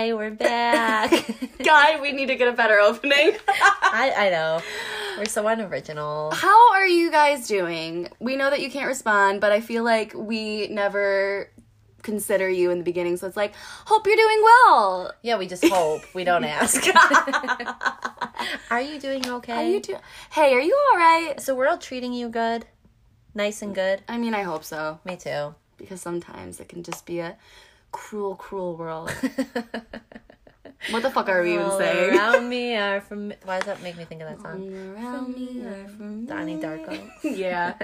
Hi, 0.00 0.14
we're 0.14 0.30
back. 0.30 1.10
God, 1.62 2.00
we 2.00 2.12
need 2.12 2.28
to 2.28 2.34
get 2.34 2.48
a 2.48 2.52
better 2.52 2.78
opening. 2.78 3.32
I, 3.48 4.14
I 4.16 4.30
know. 4.30 4.62
We're 5.18 5.26
so 5.26 5.46
unoriginal. 5.46 6.30
How 6.30 6.72
are 6.72 6.86
you 6.86 7.10
guys 7.10 7.46
doing? 7.46 8.08
We 8.18 8.34
know 8.34 8.48
that 8.48 8.62
you 8.62 8.70
can't 8.70 8.86
respond, 8.86 9.42
but 9.42 9.52
I 9.52 9.60
feel 9.60 9.84
like 9.84 10.14
we 10.16 10.68
never 10.68 11.50
consider 12.00 12.48
you 12.48 12.70
in 12.70 12.78
the 12.78 12.84
beginning, 12.84 13.18
so 13.18 13.26
it's 13.26 13.36
like, 13.36 13.52
hope 13.84 14.06
you're 14.06 14.16
doing 14.16 14.40
well. 14.42 15.12
Yeah, 15.20 15.36
we 15.36 15.46
just 15.46 15.68
hope. 15.68 16.00
We 16.14 16.24
don't 16.24 16.44
ask. 16.60 16.82
are 18.70 18.80
you 18.80 18.98
doing 18.98 19.28
okay? 19.28 19.52
How 19.52 19.60
you 19.60 19.80
do? 19.80 19.96
Hey, 20.30 20.54
are 20.54 20.62
you 20.62 20.82
all 20.92 20.98
right? 20.98 21.34
Is 21.36 21.44
the 21.44 21.54
world 21.54 21.82
treating 21.82 22.14
you 22.14 22.30
good? 22.30 22.64
Nice 23.34 23.60
and 23.60 23.74
good? 23.74 24.00
I 24.08 24.16
mean, 24.16 24.32
I 24.32 24.44
hope 24.44 24.64
so, 24.64 24.98
Me 25.04 25.16
too. 25.16 25.54
because 25.76 26.00
sometimes 26.00 26.58
it 26.58 26.70
can 26.70 26.82
just 26.82 27.04
be 27.04 27.18
a 27.18 27.36
cruel, 27.92 28.34
cruel 28.36 28.76
world. 28.76 29.10
what 30.90 31.02
the 31.02 31.10
fuck 31.10 31.28
are 31.28 31.42
we 31.42 31.54
even 31.54 31.66
All 31.66 31.78
saying? 31.78 32.14
around 32.16 32.48
me 32.48 32.76
are 32.76 33.00
from. 33.00 33.32
Why 33.44 33.58
does 33.58 33.66
that 33.66 33.82
make 33.82 33.96
me 33.96 34.04
think 34.04 34.22
of 34.22 34.28
that 34.28 34.40
song? 34.40 34.62
All 34.62 34.94
Around 35.04 35.34
me 35.34 35.62
are 35.64 35.88
from 35.88 36.26
Donnie 36.26 36.56
Darko. 36.56 37.10
Yeah. 37.24 37.74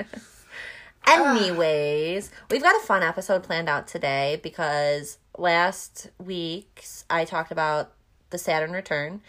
Anyways, 1.06 2.30
we've 2.50 2.62
got 2.62 2.74
a 2.82 2.84
fun 2.84 3.02
episode 3.04 3.44
planned 3.44 3.68
out 3.68 3.86
today 3.86 4.40
because 4.42 5.18
last 5.38 6.10
week 6.18 6.84
I 7.08 7.24
talked 7.24 7.52
about 7.52 7.92
the 8.30 8.38
Saturn 8.38 8.72
return. 8.72 9.20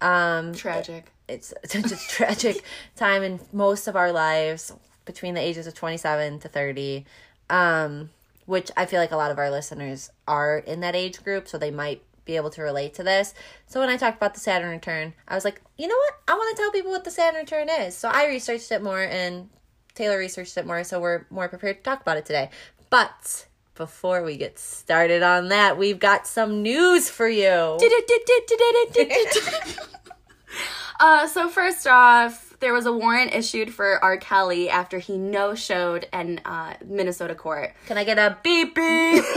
Um, 0.00 0.54
Tragic. 0.54 1.10
it's 1.28 1.52
such 1.64 1.90
a 1.90 1.96
tragic 1.96 2.62
time 2.94 3.22
in 3.22 3.40
most 3.52 3.88
of 3.88 3.96
our 3.96 4.12
lives 4.12 4.72
between 5.06 5.34
the 5.34 5.40
ages 5.40 5.66
of 5.66 5.74
27 5.74 6.38
to 6.40 6.48
30 6.48 7.04
um, 7.50 8.10
which 8.46 8.70
i 8.76 8.86
feel 8.86 9.00
like 9.00 9.12
a 9.12 9.16
lot 9.16 9.30
of 9.30 9.38
our 9.38 9.50
listeners 9.50 10.10
are 10.26 10.58
in 10.58 10.80
that 10.80 10.94
age 10.96 11.22
group 11.22 11.48
so 11.48 11.58
they 11.58 11.70
might 11.70 12.02
be 12.24 12.36
able 12.36 12.48
to 12.48 12.62
relate 12.62 12.94
to 12.94 13.02
this. 13.02 13.34
So 13.66 13.80
when 13.80 13.88
i 13.88 13.96
talked 13.96 14.16
about 14.16 14.34
the 14.34 14.40
saturn 14.40 14.70
return 14.70 15.14
i 15.28 15.34
was 15.34 15.44
like 15.44 15.60
you 15.76 15.86
know 15.88 15.94
what? 15.94 16.14
I 16.28 16.34
want 16.34 16.56
to 16.56 16.62
tell 16.62 16.70
people 16.72 16.90
what 16.90 17.04
the 17.04 17.10
saturn 17.10 17.40
return 17.40 17.68
is. 17.68 17.96
So 17.96 18.08
i 18.08 18.26
researched 18.26 18.72
it 18.72 18.82
more 18.82 19.02
and 19.02 19.50
taylor 19.94 20.18
researched 20.18 20.56
it 20.56 20.66
more 20.66 20.84
so 20.84 21.00
we're 21.00 21.26
more 21.30 21.48
prepared 21.48 21.78
to 21.78 21.82
talk 21.82 22.00
about 22.00 22.16
it 22.16 22.26
today. 22.26 22.50
But 22.90 23.46
before 23.74 24.22
we 24.22 24.36
get 24.36 24.58
started 24.58 25.22
on 25.22 25.48
that 25.48 25.76
we've 25.76 25.98
got 25.98 26.26
some 26.26 26.62
news 26.62 27.10
for 27.10 27.28
you 27.28 27.76
uh, 31.00 31.26
so 31.26 31.48
first 31.48 31.86
off, 31.86 32.56
there 32.60 32.72
was 32.72 32.86
a 32.86 32.92
warrant 32.92 33.34
issued 33.34 33.72
for 33.72 34.02
R. 34.02 34.16
Kelly 34.16 34.70
after 34.70 34.98
he 34.98 35.18
no 35.18 35.54
showed 35.54 36.08
in 36.12 36.40
uh, 36.44 36.74
Minnesota 36.84 37.34
court. 37.34 37.74
can 37.86 37.98
i 37.98 38.04
get 38.04 38.18
a 38.18 38.38
beep 38.42 38.74
beep 38.74 39.24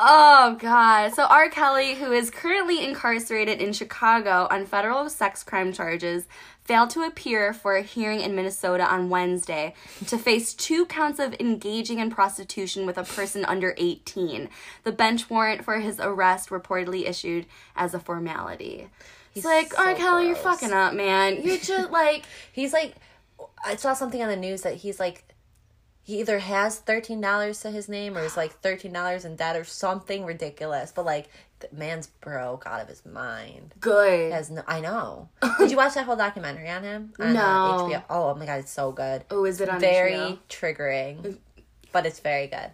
Oh 0.00 0.56
God! 0.60 1.12
So 1.14 1.24
R. 1.24 1.50
Kelly, 1.50 1.96
who 1.96 2.12
is 2.12 2.30
currently 2.30 2.84
incarcerated 2.84 3.60
in 3.60 3.72
Chicago 3.72 4.46
on 4.48 4.64
federal 4.64 5.10
sex 5.10 5.42
crime 5.42 5.72
charges, 5.72 6.28
failed 6.68 6.90
to 6.90 7.02
appear 7.02 7.54
for 7.54 7.76
a 7.76 7.82
hearing 7.82 8.20
in 8.20 8.36
Minnesota 8.36 8.84
on 8.84 9.08
Wednesday 9.08 9.72
to 10.06 10.18
face 10.18 10.52
two 10.52 10.84
counts 10.84 11.18
of 11.18 11.34
engaging 11.40 11.98
in 11.98 12.10
prostitution 12.10 12.84
with 12.84 12.98
a 12.98 13.04
person 13.04 13.42
under 13.46 13.74
18. 13.78 14.50
The 14.84 14.92
bench 14.92 15.30
warrant 15.30 15.64
for 15.64 15.80
his 15.80 15.98
arrest 15.98 16.50
reportedly 16.50 17.08
issued 17.08 17.46
as 17.74 17.94
a 17.94 17.98
formality. 17.98 18.88
He's 19.32 19.46
like 19.46 19.72
so 19.72 19.82
R. 19.82 19.94
Kelly, 19.94 20.26
you're 20.26 20.36
fucking 20.36 20.74
up, 20.74 20.92
man. 20.92 21.40
You're 21.42 21.56
just 21.62 21.90
like. 21.90 22.24
He's 22.52 22.74
like, 22.74 22.96
I 23.64 23.76
saw 23.76 23.94
something 23.94 24.22
on 24.22 24.28
the 24.28 24.36
news 24.36 24.60
that 24.62 24.74
he's 24.74 25.00
like, 25.00 25.24
he 26.02 26.20
either 26.20 26.38
has 26.38 26.78
thirteen 26.78 27.22
dollars 27.22 27.60
to 27.60 27.70
his 27.70 27.88
name 27.88 28.14
or 28.16 28.20
is 28.20 28.36
like 28.36 28.52
thirteen 28.60 28.92
dollars 28.92 29.24
in 29.24 29.36
debt 29.36 29.56
or 29.56 29.64
something 29.64 30.26
ridiculous. 30.26 30.92
But 30.94 31.06
like, 31.06 31.30
the 31.60 31.68
man's 31.72 32.06
broke 32.06 32.64
out 32.66 32.80
of 32.80 32.88
his 32.88 33.04
mind. 33.04 33.74
Good. 33.80 34.32
Has 34.32 34.50
no, 34.50 34.62
I 34.66 34.80
know. 34.80 35.28
Did 35.58 35.70
you 35.70 35.76
watch 35.76 35.94
that 35.94 36.04
whole 36.06 36.16
documentary 36.16 36.68
on 36.70 36.82
him? 36.82 37.12
On, 37.18 37.26
uh, 37.28 37.32
No. 37.32 37.88
HBO? 37.90 38.02
Oh 38.10 38.34
my 38.34 38.46
god, 38.46 38.60
it's 38.60 38.70
so 38.72 38.92
good. 38.92 39.24
Oh, 39.30 39.44
is 39.44 39.60
it 39.60 39.68
on 39.68 39.80
very 39.80 40.12
HBO? 40.14 40.38
triggering, 40.48 41.38
but 41.92 42.06
it's 42.06 42.20
very 42.20 42.46
good. 42.46 42.70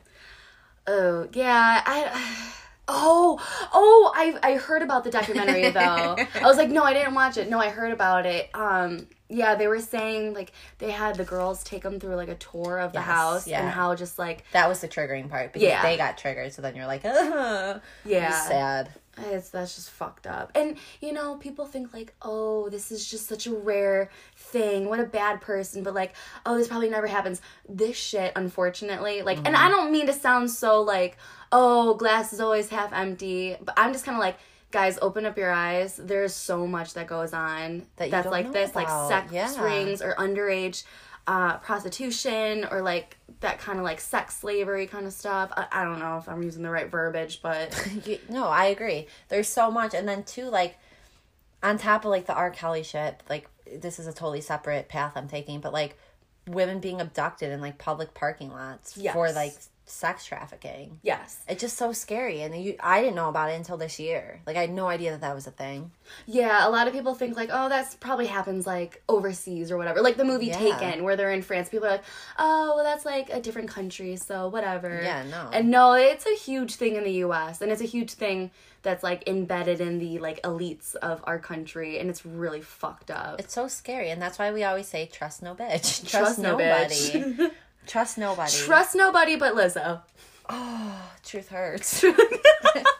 Oh 0.86 1.28
yeah, 1.32 1.82
I. 1.84 2.50
Oh, 2.86 3.40
oh! 3.72 4.12
I 4.14 4.38
I 4.42 4.56
heard 4.56 4.82
about 4.82 5.04
the 5.04 5.10
documentary 5.10 5.70
though. 5.70 6.16
I 6.34 6.42
was 6.42 6.58
like, 6.58 6.68
no, 6.68 6.82
I 6.84 6.92
didn't 6.92 7.14
watch 7.14 7.38
it. 7.38 7.48
No, 7.48 7.58
I 7.58 7.70
heard 7.70 7.92
about 7.92 8.26
it. 8.26 8.50
Um, 8.52 9.06
yeah, 9.28 9.54
they 9.54 9.66
were 9.66 9.80
saying 9.80 10.34
like 10.34 10.52
they 10.78 10.90
had 10.90 11.16
the 11.16 11.24
girls 11.24 11.64
take 11.64 11.82
them 11.82 11.98
through 11.98 12.14
like 12.16 12.28
a 12.28 12.34
tour 12.34 12.78
of 12.78 12.92
the 12.92 12.98
Yes, 12.98 13.06
house 13.06 13.46
yeah. 13.46 13.60
and 13.62 13.70
how 13.70 13.94
just 13.94 14.18
like 14.18 14.44
That 14.52 14.68
was 14.68 14.80
the 14.80 14.88
triggering 14.88 15.30
part 15.30 15.52
because 15.52 15.66
Yeah. 15.66 15.82
they 15.82 15.96
got 15.96 16.18
triggered. 16.18 16.52
So 16.52 16.62
then 16.62 16.76
you're 16.76 16.86
like, 16.86 17.02
yeah, 17.04 17.80
sad. 18.04 18.90
it's 19.16 19.48
that's 19.48 19.76
just 19.76 19.90
fucked 19.90 20.26
up. 20.26 20.52
And 20.54 20.76
you 21.00 21.12
know, 21.12 21.36
people 21.36 21.64
think 21.64 21.94
like, 21.94 22.14
oh, 22.20 22.68
this 22.68 22.92
is 22.92 23.08
just 23.08 23.26
such 23.26 23.46
a 23.46 23.54
rare 23.54 24.10
thing. 24.36 24.88
What 24.90 25.00
a 25.00 25.04
bad 25.04 25.40
person. 25.40 25.82
But 25.82 25.94
like, 25.94 26.14
oh, 26.44 26.56
this 26.58 26.68
probably 26.68 26.90
never 26.90 27.06
happens. 27.06 27.40
This 27.68 27.96
shit, 27.96 28.32
unfortunately, 28.36 29.22
like, 29.22 29.38
and 29.38 29.46
mm-hmm. 29.48 29.64
I 29.64 29.68
don't 29.70 29.90
mean 29.90 30.06
to 30.06 30.12
sound 30.12 30.50
so 30.50 30.82
like, 30.82 31.16
oh, 31.50 31.94
glass 31.94 32.32
is 32.34 32.40
always 32.40 32.68
half 32.68 32.92
empty. 32.92 33.56
But 33.60 33.74
I'm 33.78 33.92
just 33.92 34.04
kind 34.04 34.16
of 34.16 34.20
like. 34.20 34.36
Guys, 34.74 34.98
open 35.00 35.24
up 35.24 35.38
your 35.38 35.52
eyes. 35.52 35.96
There's 36.02 36.34
so 36.34 36.66
much 36.66 36.94
that 36.94 37.06
goes 37.06 37.32
on 37.32 37.86
That 37.94 38.10
that's 38.10 38.26
like 38.26 38.52
this, 38.52 38.72
about. 38.72 39.08
like 39.08 39.08
sex 39.30 39.32
Yeah. 39.32 39.62
rings 39.64 40.02
or 40.02 40.14
underage 40.16 40.82
uh, 41.28 41.58
prostitution 41.58 42.66
or 42.70 42.82
like 42.82 43.16
that 43.38 43.60
kind 43.60 43.78
of 43.78 43.84
like 43.84 44.00
sex 44.00 44.36
slavery 44.36 44.88
kind 44.88 45.06
of 45.06 45.12
stuff. 45.12 45.52
I, 45.56 45.66
I 45.70 45.84
don't 45.84 46.00
know 46.00 46.18
if 46.18 46.28
I'm 46.28 46.42
using 46.42 46.64
the 46.64 46.70
right 46.70 46.90
verbiage, 46.90 47.40
but 47.40 47.72
You- 48.04 48.18
no, 48.28 48.48
I 48.48 48.64
agree. 48.64 49.06
There's 49.28 49.46
so 49.48 49.70
much, 49.70 49.94
and 49.94 50.08
then 50.08 50.24
too, 50.24 50.46
like 50.50 50.76
on 51.62 51.78
top 51.78 52.04
of 52.04 52.10
like 52.10 52.26
the 52.26 52.34
R. 52.34 52.50
Kelly 52.50 52.82
shit, 52.82 53.22
like 53.30 53.48
this 53.78 54.00
is 54.00 54.08
a 54.08 54.12
totally 54.12 54.40
separate 54.40 54.88
path 54.88 55.12
I'm 55.14 55.28
taking, 55.28 55.60
but 55.60 55.72
like 55.72 55.96
women 56.48 56.80
being 56.80 57.00
abducted 57.00 57.52
in 57.52 57.60
like 57.60 57.78
public 57.78 58.12
parking 58.12 58.50
lots 58.50 59.00
for 59.12 59.30
like 59.30 59.54
sex 59.86 60.24
trafficking. 60.24 60.98
yes. 61.02 61.40
It's 61.48 61.60
just 61.60 61.76
so 61.76 61.92
scary, 61.92 62.40
and 62.42 62.54
you, 62.62 62.76
I 62.80 63.00
didn't 63.02 63.16
know 63.16 63.28
about 63.28 63.50
it 63.50 63.54
until 63.54 63.76
this 63.76 63.98
year. 64.00 64.40
Like 64.46 64.56
I 64.56 64.62
had 64.62 64.70
no 64.70 64.86
idea 64.88 65.10
that 65.12 65.20
that 65.20 65.34
was 65.34 65.46
a 65.46 65.50
thing. 65.50 65.90
Yeah, 66.26 66.66
a 66.66 66.70
lot 66.70 66.86
of 66.88 66.94
people 66.94 67.14
think 67.14 67.36
like, 67.36 67.50
oh, 67.52 67.68
that's 67.68 67.94
probably 67.94 68.26
happens 68.26 68.66
like 68.66 69.02
overseas 69.08 69.70
or 69.70 69.76
whatever. 69.76 70.00
Like 70.00 70.16
the 70.16 70.24
movie 70.24 70.46
Yeah. 70.46 70.58
Taken, 70.58 71.04
where 71.04 71.16
they're 71.16 71.32
in 71.32 71.42
France. 71.42 71.68
People 71.68 71.86
are 71.88 71.92
like, 71.92 72.04
oh, 72.38 72.72
well, 72.76 72.84
that's 72.84 73.04
like 73.04 73.30
a 73.30 73.40
different 73.40 73.68
country, 73.68 74.16
so 74.16 74.48
whatever. 74.48 75.00
Yeah, 75.02 75.24
no. 75.24 75.50
And 75.52 75.70
no, 75.70 75.92
it's 75.92 76.26
a 76.26 76.34
huge 76.34 76.76
thing 76.76 76.96
in 76.96 77.04
the 77.04 77.12
U.S. 77.26 77.60
and 77.60 77.70
it's 77.70 77.82
a 77.82 77.86
huge 77.86 78.12
thing 78.12 78.50
that's 78.82 79.02
like 79.02 79.26
embedded 79.26 79.80
in 79.80 79.98
the 79.98 80.18
like 80.18 80.42
elites 80.42 80.94
of 80.96 81.22
our 81.24 81.38
country, 81.38 81.98
and 81.98 82.08
it's 82.10 82.24
really 82.26 82.60
fucked 82.60 83.10
up. 83.10 83.40
It's 83.40 83.52
so 83.54 83.66
scary, 83.68 84.10
and 84.10 84.20
that's 84.20 84.38
why 84.38 84.52
we 84.52 84.62
always 84.64 84.86
say 84.88 85.06
trust 85.06 85.42
no 85.42 85.54
bitch, 85.54 86.00
trust, 86.08 86.10
Trust 86.10 86.38
no 86.38 86.52
nobody, 86.52 86.94
bitch. 86.94 87.50
trust 87.86 88.18
nobody. 88.18 88.52
Trust 88.52 88.94
nobody 88.94 89.36
but 89.36 89.54
Lizzo. 89.54 90.00
Oh, 90.48 91.10
truth 91.24 91.48
hurts. 91.48 92.04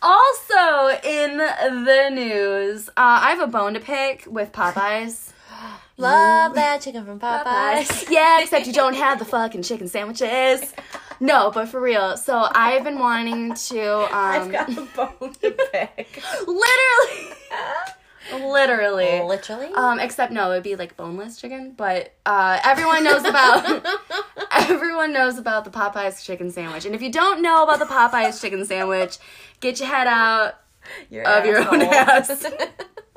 Also 0.00 0.88
in 1.02 1.38
the 1.38 2.10
news, 2.12 2.88
uh, 2.90 2.92
I 2.96 3.30
have 3.30 3.40
a 3.40 3.48
bone 3.48 3.74
to 3.74 3.80
pick 3.80 4.24
with 4.28 4.52
Popeyes. 4.52 5.32
Love 5.96 6.54
that 6.54 6.80
chicken 6.80 7.04
from 7.04 7.18
Popeyes. 7.18 8.08
yeah, 8.10 8.40
except 8.40 8.66
you 8.68 8.72
don't 8.72 8.94
have 8.94 9.18
the 9.18 9.24
fucking 9.24 9.62
chicken 9.62 9.88
sandwiches. 9.88 10.72
No, 11.18 11.50
but 11.50 11.68
for 11.68 11.80
real. 11.80 12.16
So 12.16 12.48
I've 12.54 12.84
been 12.84 13.00
wanting 13.00 13.54
to 13.54 13.94
um 14.04 14.08
I've 14.12 14.52
got 14.52 14.68
a 14.70 14.82
bone 14.82 15.32
to 15.42 15.50
pick. 15.72 16.22
literally 16.46 17.34
literally 18.32 19.20
Literally. 19.22 19.68
um 19.74 19.98
except 20.00 20.32
no, 20.32 20.50
it'd 20.52 20.62
be 20.64 20.76
like 20.76 20.96
boneless 20.96 21.40
chicken, 21.40 21.72
but 21.76 22.12
uh 22.26 22.58
everyone 22.64 23.04
knows 23.04 23.24
about 23.24 23.84
everyone 24.52 25.12
knows 25.12 25.38
about 25.38 25.64
the 25.64 25.70
Popeyes 25.70 26.24
chicken 26.24 26.50
sandwich. 26.50 26.84
And 26.84 26.94
if 26.94 27.02
you 27.02 27.10
don't 27.10 27.42
know 27.42 27.64
about 27.64 27.78
the 27.78 27.86
Popeyes 27.86 28.40
chicken 28.40 28.64
sandwich, 28.64 29.18
get 29.60 29.78
your 29.80 29.88
head 29.88 30.06
out 30.06 30.54
Your 31.10 31.26
of 31.28 31.44
your 31.46 31.58
own 31.72 31.82
ass. 31.82 32.46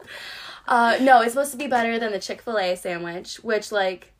uh, 0.67 0.97
no, 1.01 1.21
it's 1.21 1.33
supposed 1.33 1.51
to 1.51 1.57
be 1.57 1.67
better 1.67 1.99
than 1.99 2.11
the 2.11 2.19
Chick 2.19 2.41
Fil 2.41 2.57
A 2.57 2.75
sandwich, 2.75 3.35
which 3.37 3.71
like 3.71 4.13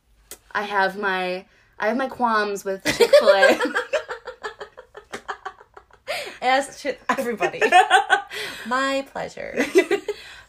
I 0.52 0.62
have 0.62 0.98
my 0.98 1.44
I 1.78 1.88
have 1.88 1.96
my 1.96 2.08
qualms 2.08 2.64
with 2.64 2.84
Chick 2.96 3.10
Fil 3.18 3.28
A. 3.30 3.58
As 6.44 6.80
should 6.80 6.98
everybody. 7.08 7.60
My 8.66 9.06
pleasure. 9.12 9.64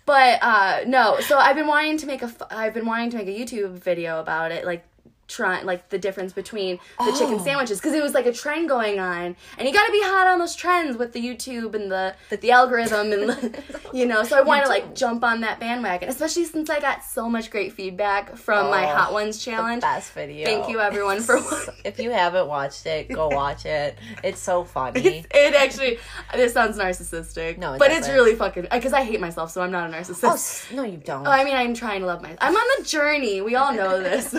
But 0.05 0.39
uh, 0.41 0.79
no, 0.85 1.19
so 1.19 1.37
I've 1.37 1.55
been 1.55 1.67
wanting 1.67 1.97
to 1.97 2.05
make 2.05 2.21
a 2.21 2.31
I've 2.51 2.73
been 2.73 2.85
wanting 2.85 3.09
to 3.11 3.17
make 3.17 3.27
a 3.27 3.31
YouTube 3.31 3.71
video 3.71 4.19
about 4.19 4.51
it, 4.51 4.65
like 4.65 4.85
trying 5.27 5.65
like 5.65 5.89
the 5.89 5.97
difference 5.97 6.33
between 6.33 6.79
the 6.99 7.11
chicken 7.13 7.35
oh. 7.35 7.43
sandwiches 7.43 7.79
because 7.79 7.93
it 7.93 8.03
was 8.03 8.13
like 8.13 8.25
a 8.25 8.33
trend 8.33 8.67
going 8.67 8.99
on 8.99 9.35
and 9.57 9.67
you 9.67 9.73
got 9.73 9.85
to 9.85 9.91
be 9.91 10.01
hot 10.01 10.27
on 10.27 10.39
those 10.39 10.55
trends 10.55 10.97
with 10.97 11.13
the 11.13 11.19
youtube 11.19 11.73
and 11.73 11.91
the 11.91 12.13
the, 12.41 12.51
algorithm 12.51 13.11
and 13.11 13.29
the, 13.29 13.63
you 13.93 14.05
know 14.05 14.23
so 14.23 14.37
i 14.37 14.41
wanted 14.41 14.63
to 14.63 14.69
like 14.69 14.93
jump 14.95 15.23
on 15.23 15.41
that 15.41 15.59
bandwagon 15.59 16.09
especially 16.09 16.45
since 16.45 16.69
i 16.69 16.79
got 16.79 17.03
so 17.03 17.29
much 17.29 17.49
great 17.49 17.71
feedback 17.71 18.35
from 18.35 18.69
my 18.69 18.83
Oh, 18.83 18.95
hot 18.95 19.13
ones 19.13 19.43
challenge 19.43 19.81
Best 19.81 20.11
video. 20.11 20.45
thank 20.45 20.69
you 20.69 20.79
everyone 20.79 21.21
for 21.21 21.39
If 21.85 21.99
you 21.99 22.11
haven't 22.11 22.47
watched 22.47 22.85
it, 22.85 23.09
go 23.09 23.27
watch 23.41 23.65
it. 23.65 23.97
It's 24.23 24.39
so 24.39 24.63
funny. 24.63 24.99
It's, 24.99 25.27
it 25.31 25.53
actually 25.53 25.99
this 26.33 26.53
sounds 26.53 26.77
narcissistic 26.77 27.57
No, 27.57 27.73
it 27.73 27.79
but 27.79 27.91
it's 27.91 28.01
doesn't. 28.01 28.15
really 28.15 28.35
fucking 28.35 28.67
uh, 28.69 28.77
because 28.77 28.93
i 28.93 29.03
hate 29.03 29.19
myself 29.19 29.51
so 29.51 29.61
i'm 29.61 29.71
not 29.71 29.89
a 29.89 29.95
oh, 29.95 29.99
narcissist 29.99 30.71
Oh, 30.71 30.75
no, 30.75 30.83
you 30.83 30.97
don't. 30.97 31.27
Oh, 31.27 31.31
I 31.31 31.43
mean, 31.43 31.55
I'm 31.55 31.73
trying 31.73 32.01
to 32.01 32.07
love 32.07 32.21
myself. 32.21 32.39
I'm 32.41 32.55
on 32.55 32.81
the 32.81 32.85
journey. 32.85 33.41
We 33.41 33.55
all 33.55 33.73
know 33.73 34.01
this. 34.01 34.35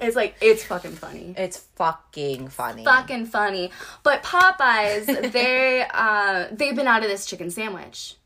It's 0.00 0.16
like 0.16 0.34
it's 0.40 0.64
fucking 0.64 0.92
funny. 0.92 1.34
it's 1.36 1.58
fucking 1.76 2.48
funny. 2.48 2.84
Fucking 2.84 3.26
funny. 3.26 3.70
But 4.02 4.22
Popeyes, 4.22 5.32
they 5.32 5.86
uh 5.92 6.46
they've 6.52 6.76
been 6.76 6.86
out 6.86 7.02
of 7.02 7.08
this 7.08 7.26
chicken 7.26 7.50
sandwich. 7.50 8.16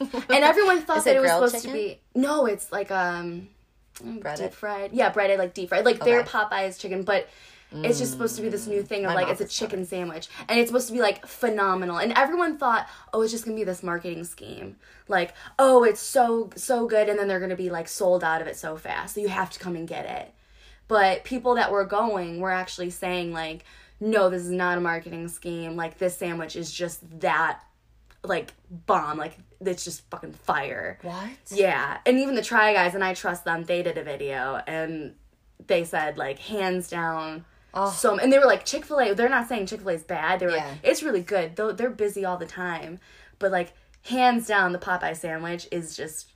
And 0.00 0.10
everyone 0.30 0.82
thought 0.82 0.98
Is 0.98 1.04
that 1.04 1.16
it 1.16 1.18
it 1.18 1.22
was 1.22 1.30
supposed 1.52 1.64
to 1.66 1.72
be 1.72 2.00
No, 2.14 2.46
it's 2.46 2.70
like 2.72 2.90
um 2.90 3.48
Breaded? 4.02 4.46
deep 4.50 4.54
fried. 4.54 4.92
Yeah, 4.92 5.10
breaded 5.10 5.38
like 5.38 5.54
deep 5.54 5.68
fried. 5.68 5.84
Like 5.84 6.00
their 6.04 6.20
Okay. 6.20 6.28
Popeyes 6.28 6.78
chicken, 6.78 7.02
but 7.04 7.28
it's 7.76 7.98
just 7.98 8.12
supposed 8.12 8.36
to 8.36 8.42
be 8.42 8.48
this 8.48 8.68
new 8.68 8.82
thing 8.84 9.04
of 9.04 9.10
My 9.12 9.22
like 9.22 9.28
it's 9.28 9.40
a 9.40 9.48
chicken 9.48 9.84
sandwich. 9.84 10.28
And 10.48 10.60
it's 10.60 10.68
supposed 10.68 10.86
to 10.88 10.92
be 10.92 11.00
like 11.00 11.26
phenomenal. 11.26 11.98
And 11.98 12.12
everyone 12.12 12.56
thought, 12.56 12.88
oh, 13.12 13.22
it's 13.22 13.32
just 13.32 13.44
gonna 13.44 13.56
be 13.56 13.64
this 13.64 13.82
marketing 13.82 14.22
scheme. 14.24 14.76
Like, 15.08 15.34
oh, 15.58 15.82
it's 15.84 16.00
so 16.00 16.50
so 16.56 16.86
good 16.86 17.08
and 17.08 17.18
then 17.18 17.26
they're 17.28 17.40
gonna 17.40 17.56
be 17.56 17.70
like 17.70 17.88
sold 17.88 18.22
out 18.22 18.40
of 18.40 18.46
it 18.46 18.56
so 18.56 18.76
fast. 18.76 19.14
So 19.14 19.20
you 19.20 19.28
have 19.28 19.50
to 19.50 19.58
come 19.58 19.74
and 19.76 19.88
get 19.88 20.06
it. 20.06 20.33
But 20.88 21.24
people 21.24 21.54
that 21.54 21.70
were 21.72 21.84
going 21.84 22.40
were 22.40 22.50
actually 22.50 22.90
saying 22.90 23.32
like, 23.32 23.64
no, 24.00 24.28
this 24.28 24.42
is 24.42 24.50
not 24.50 24.76
a 24.78 24.80
marketing 24.80 25.28
scheme. 25.28 25.76
Like 25.76 25.98
this 25.98 26.16
sandwich 26.16 26.56
is 26.56 26.72
just 26.72 27.20
that 27.20 27.60
like 28.22 28.52
bomb. 28.70 29.18
Like 29.18 29.38
it's 29.60 29.84
just 29.84 30.08
fucking 30.10 30.32
fire. 30.32 30.98
What? 31.02 31.28
Yeah, 31.50 31.98
and 32.04 32.18
even 32.18 32.34
the 32.34 32.42
Try 32.42 32.72
Guys, 32.74 32.94
and 32.94 33.04
I 33.04 33.14
trust 33.14 33.44
them. 33.44 33.64
They 33.64 33.82
did 33.82 33.96
a 33.98 34.02
video, 34.02 34.60
and 34.66 35.14
they 35.66 35.84
said 35.84 36.18
like 36.18 36.38
hands 36.38 36.88
down. 36.88 37.44
Oh. 37.72 37.90
So 37.90 38.18
and 38.18 38.32
they 38.32 38.38
were 38.38 38.44
like 38.46 38.64
Chick 38.64 38.84
Fil 38.84 39.00
A. 39.00 39.14
They're 39.14 39.28
not 39.28 39.48
saying 39.48 39.66
Chick 39.66 39.80
Fil 39.80 39.90
A 39.90 39.94
is 39.94 40.02
bad. 40.02 40.40
They 40.40 40.46
were 40.46 40.52
Yeah. 40.52 40.66
like 40.68 40.78
it's 40.82 41.02
really 41.02 41.22
good. 41.22 41.56
Though 41.56 41.72
they're 41.72 41.90
busy 41.90 42.24
all 42.24 42.36
the 42.36 42.46
time, 42.46 43.00
but 43.38 43.50
like 43.52 43.72
hands 44.04 44.46
down, 44.46 44.72
the 44.72 44.78
Popeye 44.78 45.16
sandwich 45.16 45.66
is 45.70 45.96
just 45.96 46.30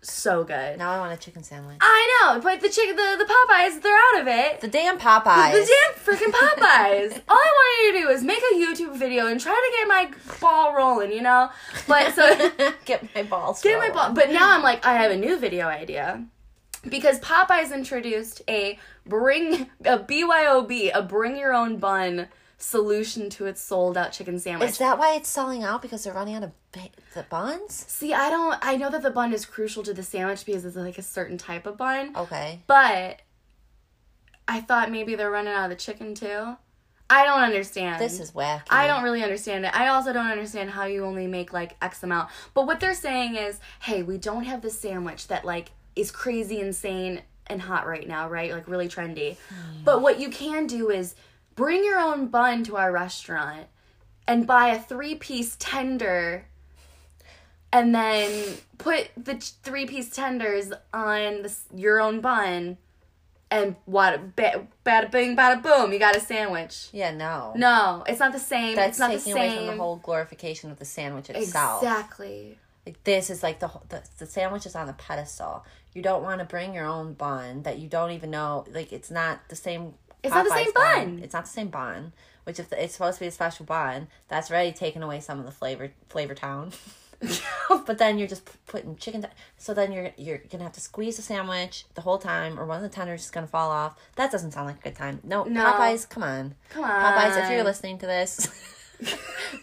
so 0.00 0.44
good. 0.44 0.78
Now 0.78 0.92
I 0.92 0.98
want 0.98 1.12
a 1.12 1.16
chicken 1.16 1.42
sandwich. 1.42 1.78
I 1.80 2.20
know, 2.22 2.40
but 2.40 2.60
the 2.60 2.68
chick, 2.68 2.88
the 2.90 3.16
the 3.18 3.24
Popeyes, 3.24 3.82
they're 3.82 3.96
out 4.14 4.20
of 4.20 4.28
it. 4.28 4.60
The 4.60 4.68
damn 4.68 4.98
Popeyes. 4.98 5.52
The 5.52 5.68
damn 5.68 6.16
freaking 6.16 6.32
Popeyes. 6.32 7.20
All 7.28 7.36
I 7.36 7.88
wanted 7.88 7.98
to 7.98 8.02
do 8.02 8.08
was 8.12 8.22
make 8.22 8.42
a 8.52 8.54
YouTube 8.54 8.96
video 8.96 9.26
and 9.26 9.40
try 9.40 9.52
to 9.52 9.78
get 9.78 9.88
my 9.88 10.38
ball 10.40 10.74
rolling, 10.74 11.12
you 11.12 11.22
know. 11.22 11.50
But 11.88 12.14
so 12.14 12.50
Get 12.84 13.14
my 13.14 13.22
balls. 13.22 13.62
Get 13.62 13.78
my 13.78 13.90
ball. 13.90 14.12
But 14.12 14.30
now 14.30 14.54
I'm 14.54 14.62
like, 14.62 14.84
I 14.86 14.94
have 14.94 15.10
a 15.10 15.16
new 15.16 15.38
video 15.38 15.66
idea. 15.66 16.24
Because 16.88 17.18
Popeyes 17.18 17.74
introduced 17.74 18.42
a 18.48 18.78
bring 19.04 19.68
a 19.84 19.98
BYOB, 19.98 20.92
a 20.94 21.02
bring 21.02 21.36
your 21.36 21.52
own 21.52 21.78
bun 21.78 22.28
solution 22.58 23.28
to 23.30 23.46
its 23.46 23.60
sold 23.60 23.96
out 23.96 24.12
chicken 24.12 24.38
sandwich. 24.38 24.70
Is 24.70 24.78
that 24.78 24.98
why 24.98 25.14
it's 25.14 25.28
selling 25.28 25.62
out? 25.62 25.82
Because 25.82 26.04
they're 26.04 26.14
running 26.14 26.34
out 26.34 26.44
of 26.44 26.52
ba- 26.72 26.90
the 27.14 27.24
buns? 27.24 27.84
See, 27.88 28.14
I 28.14 28.30
don't 28.30 28.58
I 28.62 28.76
know 28.76 28.90
that 28.90 29.02
the 29.02 29.10
bun 29.10 29.32
is 29.32 29.44
crucial 29.44 29.82
to 29.84 29.92
the 29.92 30.02
sandwich 30.02 30.44
because 30.44 30.64
it's 30.64 30.76
like 30.76 30.98
a 30.98 31.02
certain 31.02 31.38
type 31.38 31.66
of 31.66 31.76
bun. 31.76 32.16
Okay. 32.16 32.60
But 32.66 33.20
I 34.48 34.60
thought 34.60 34.90
maybe 34.90 35.14
they're 35.14 35.30
running 35.30 35.52
out 35.52 35.64
of 35.64 35.70
the 35.70 35.76
chicken 35.76 36.14
too. 36.14 36.56
I 37.08 37.24
don't 37.24 37.40
understand. 37.40 38.00
This 38.00 38.18
is 38.18 38.32
wacky. 38.32 38.64
I 38.68 38.88
don't 38.88 39.04
really 39.04 39.22
understand 39.22 39.64
it. 39.64 39.78
I 39.78 39.88
also 39.88 40.12
don't 40.12 40.26
understand 40.26 40.70
how 40.70 40.84
you 40.84 41.04
only 41.04 41.28
make 41.28 41.52
like 41.52 41.76
X 41.80 42.02
amount. 42.02 42.30
But 42.52 42.66
what 42.66 42.80
they're 42.80 42.94
saying 42.94 43.36
is, 43.36 43.60
hey, 43.80 44.02
we 44.02 44.18
don't 44.18 44.44
have 44.44 44.60
the 44.60 44.70
sandwich 44.70 45.28
that 45.28 45.44
like 45.44 45.70
is 45.94 46.10
crazy 46.10 46.58
insane 46.58 47.22
and 47.46 47.62
hot 47.62 47.86
right 47.86 48.08
now, 48.08 48.28
right? 48.28 48.50
Like 48.50 48.66
really 48.66 48.88
trendy. 48.88 49.36
Hmm. 49.48 49.84
But 49.84 50.02
what 50.02 50.18
you 50.18 50.30
can 50.30 50.66
do 50.66 50.90
is 50.90 51.14
bring 51.56 51.84
your 51.84 51.98
own 51.98 52.28
bun 52.28 52.62
to 52.64 52.76
our 52.76 52.92
restaurant 52.92 53.66
and 54.28 54.46
buy 54.46 54.68
a 54.68 54.78
three-piece 54.78 55.56
tender 55.58 56.46
and 57.72 57.94
then 57.94 58.56
put 58.78 59.10
the 59.16 59.34
three-piece 59.34 60.10
tenders 60.10 60.72
on 60.94 61.42
the, 61.42 61.54
your 61.74 62.00
own 62.00 62.20
bun 62.20 62.78
and 63.50 63.76
what 63.84 64.34
ba- 64.36 64.66
bada 64.84 65.10
bing 65.10 65.36
bada 65.36 65.62
boom, 65.62 65.92
you 65.92 65.98
got 65.98 66.16
a 66.16 66.20
sandwich. 66.20 66.88
Yeah, 66.92 67.12
no. 67.12 67.52
No, 67.56 68.04
it's 68.06 68.20
not 68.20 68.32
the 68.32 68.38
same. 68.38 68.74
That's 68.74 68.90
it's 68.90 68.98
not 68.98 69.12
the 69.12 69.18
taking 69.18 69.34
same. 69.34 69.52
away 69.52 69.56
from 69.56 69.66
the 69.66 69.82
whole 69.82 69.96
glorification 69.96 70.70
of 70.70 70.78
the 70.78 70.84
sandwich 70.84 71.30
itself. 71.30 71.82
Exactly. 71.82 72.58
Like 72.84 73.02
this 73.04 73.30
is 73.30 73.42
like 73.42 73.60
the, 73.60 73.70
the 73.88 74.02
the 74.18 74.26
sandwich 74.26 74.66
is 74.66 74.74
on 74.74 74.88
a 74.88 74.92
pedestal. 74.92 75.64
You 75.92 76.02
don't 76.02 76.22
want 76.22 76.40
to 76.40 76.44
bring 76.44 76.74
your 76.74 76.86
own 76.86 77.14
bun 77.14 77.62
that 77.62 77.78
you 77.78 77.88
don't 77.88 78.12
even 78.12 78.30
know. 78.30 78.64
Like 78.70 78.92
it's 78.92 79.10
not 79.10 79.48
the 79.48 79.56
same. 79.56 79.94
It's 80.26 80.34
not 80.34 80.44
the 80.44 80.54
same 80.54 80.72
bun. 80.74 81.20
It's 81.22 81.34
not 81.34 81.44
the 81.44 81.50
same 81.50 81.68
bun. 81.68 82.12
Which 82.44 82.60
if 82.60 82.72
it's 82.72 82.92
supposed 82.94 83.18
to 83.18 83.24
be 83.24 83.28
a 83.28 83.32
special 83.32 83.66
bun, 83.66 84.08
that's 84.28 84.50
already 84.50 84.72
taken 84.72 85.02
away 85.02 85.20
some 85.20 85.38
of 85.40 85.44
the 85.46 85.50
flavor 85.50 85.90
flavor 86.08 86.34
town. 86.34 86.72
but 87.86 87.98
then 87.98 88.18
you're 88.18 88.28
just 88.28 88.48
putting 88.66 88.94
chicken. 88.96 89.22
T- 89.22 89.28
so 89.56 89.72
then 89.74 89.90
you're 89.90 90.10
you're 90.16 90.38
gonna 90.50 90.64
have 90.64 90.72
to 90.74 90.80
squeeze 90.80 91.16
the 91.16 91.22
sandwich 91.22 91.86
the 91.94 92.02
whole 92.02 92.18
time, 92.18 92.58
or 92.60 92.66
one 92.66 92.76
of 92.76 92.82
the 92.82 92.94
tenders 92.94 93.24
is 93.24 93.30
gonna 93.30 93.46
fall 93.46 93.70
off. 93.70 93.98
That 94.16 94.30
doesn't 94.30 94.52
sound 94.52 94.66
like 94.66 94.78
a 94.80 94.82
good 94.82 94.94
time. 94.96 95.20
No, 95.24 95.44
No. 95.44 95.64
Popeyes, 95.64 96.08
come 96.08 96.22
on, 96.22 96.54
Come 96.70 96.84
on. 96.84 96.90
Popeyes. 97.14 97.42
If 97.44 97.50
you're 97.50 97.64
listening 97.64 97.98
to 97.98 98.06
this, 98.06 98.46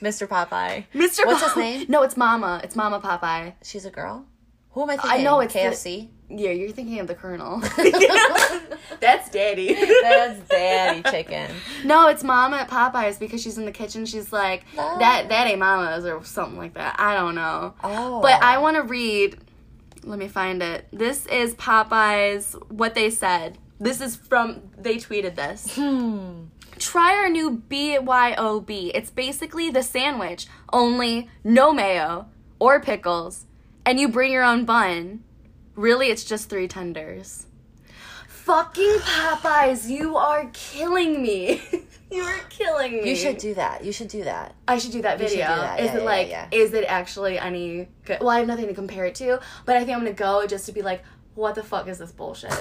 Mr. 0.01 0.27
Popeye, 0.27 0.85
Mr. 0.93 1.25
What's 1.25 1.43
his 1.43 1.55
name? 1.55 1.85
No, 1.89 2.01
it's 2.03 2.17
Mama. 2.17 2.59
It's 2.63 2.75
Mama 2.75 2.99
Popeye. 2.99 3.53
she's 3.63 3.85
a 3.85 3.91
girl. 3.91 4.25
Who 4.71 4.81
am 4.81 4.89
I 4.89 4.97
thinking? 4.97 5.19
I 5.19 5.23
know, 5.23 5.39
it's 5.39 5.53
the- 5.53 5.59
KFC. 5.59 6.09
Yeah, 6.35 6.51
you're 6.51 6.71
thinking 6.71 6.99
of 6.99 7.07
the 7.07 7.15
Colonel. 7.15 7.59
That's 8.99 9.29
Daddy. 9.29 9.73
That's 9.73 10.39
daddy 10.49 11.03
chicken. 11.03 11.51
no, 11.83 12.07
it's 12.07 12.23
Mama 12.23 12.57
at 12.57 12.69
Popeyes 12.69 13.19
because 13.19 13.41
she's 13.41 13.57
in 13.57 13.65
the 13.65 13.71
kitchen. 13.71 14.05
She's 14.05 14.31
like, 14.31 14.63
No. 14.75 14.97
that 14.99 15.29
that 15.29 15.47
ain't 15.47 15.59
Mama's 15.59 16.05
or 16.05 16.23
something 16.23 16.57
like 16.57 16.73
that. 16.75 16.95
I 16.99 17.13
don't 17.15 17.35
know. 17.35 17.73
Oh. 17.83 18.21
But 18.21 18.41
I 18.41 18.57
want 18.59 18.77
to 18.77 18.83
read. 18.83 19.37
Let 20.03 20.19
me 20.19 20.27
find 20.27 20.61
it. 20.63 20.87
This 20.91 21.25
is 21.27 21.55
Popeyes. 21.55 22.55
What 22.71 22.93
they 22.95 23.09
said. 23.09 23.57
This 23.79 24.01
is 24.01 24.15
from. 24.15 24.61
They 24.77 24.97
tweeted 24.97 25.35
this. 25.35 25.75
Hmm. 25.75 26.45
Try 26.79 27.15
our 27.15 27.29
new 27.29 27.61
BYOB. 27.69 28.91
It's 28.93 29.11
basically 29.11 29.69
the 29.69 29.83
sandwich, 29.83 30.47
only 30.71 31.29
no 31.43 31.71
mayo 31.71 32.27
or 32.59 32.79
pickles, 32.81 33.45
and 33.85 33.99
you 33.99 34.07
bring 34.09 34.31
your 34.31 34.43
own 34.43 34.65
bun. 34.65 35.23
Really, 35.75 36.07
it's 36.09 36.23
just 36.23 36.49
three 36.49 36.67
tenders. 36.67 37.47
Fucking 38.27 38.97
Popeyes, 38.99 39.89
you 39.89 40.17
are 40.17 40.49
killing 40.53 41.21
me. 41.21 41.61
you 42.11 42.21
are 42.21 42.39
killing 42.49 43.01
me. 43.01 43.09
You 43.09 43.15
should 43.15 43.37
do 43.37 43.53
that. 43.53 43.85
You 43.85 43.93
should 43.93 44.09
do 44.09 44.25
that. 44.25 44.53
I 44.67 44.77
should 44.77 44.91
do 44.91 45.01
that 45.01 45.17
should 45.17 45.27
do 45.29 45.35
video. 45.35 45.47
that. 45.47 45.79
Is 45.79 45.85
Yeah, 45.85 45.95
it 45.95 45.99
yeah, 45.99 46.03
like 46.05 46.29
yeah. 46.29 46.47
is 46.51 46.73
it 46.73 46.83
actually 46.83 47.39
any 47.39 47.87
good? 48.05 48.19
Well, 48.19 48.29
I 48.29 48.39
have 48.39 48.47
nothing 48.47 48.67
to 48.67 48.73
compare 48.73 49.05
it 49.05 49.15
to, 49.15 49.39
but 49.65 49.77
I 49.77 49.79
think 49.85 49.91
I'm 49.97 50.03
gonna 50.03 50.13
go 50.13 50.45
just 50.45 50.65
to 50.65 50.73
be 50.73 50.81
like, 50.81 51.03
what 51.35 51.55
the 51.55 51.63
fuck 51.63 51.87
is 51.87 51.97
this 51.97 52.11
bullshit? 52.11 52.51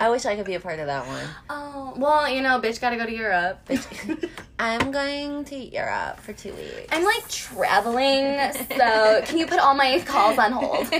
I 0.00 0.08
wish 0.10 0.24
I 0.26 0.36
could 0.36 0.46
be 0.46 0.54
a 0.54 0.60
part 0.60 0.78
of 0.78 0.86
that 0.86 1.06
one. 1.06 1.24
oh, 1.50 1.94
well, 1.96 2.28
you 2.28 2.40
know, 2.42 2.60
bitch, 2.60 2.80
gotta 2.80 2.96
go 2.96 3.06
to 3.06 3.12
Europe. 3.14 3.68
I'm 4.58 4.90
going 4.90 5.44
to 5.46 5.56
Europe 5.56 6.20
for 6.20 6.32
two 6.32 6.54
weeks. 6.54 6.88
I'm 6.90 7.04
like 7.04 7.28
traveling, 7.28 8.52
so 8.76 9.22
can 9.24 9.38
you 9.38 9.46
put 9.46 9.58
all 9.58 9.74
my 9.74 10.00
calls 10.00 10.38
on 10.38 10.52
hold? 10.52 10.88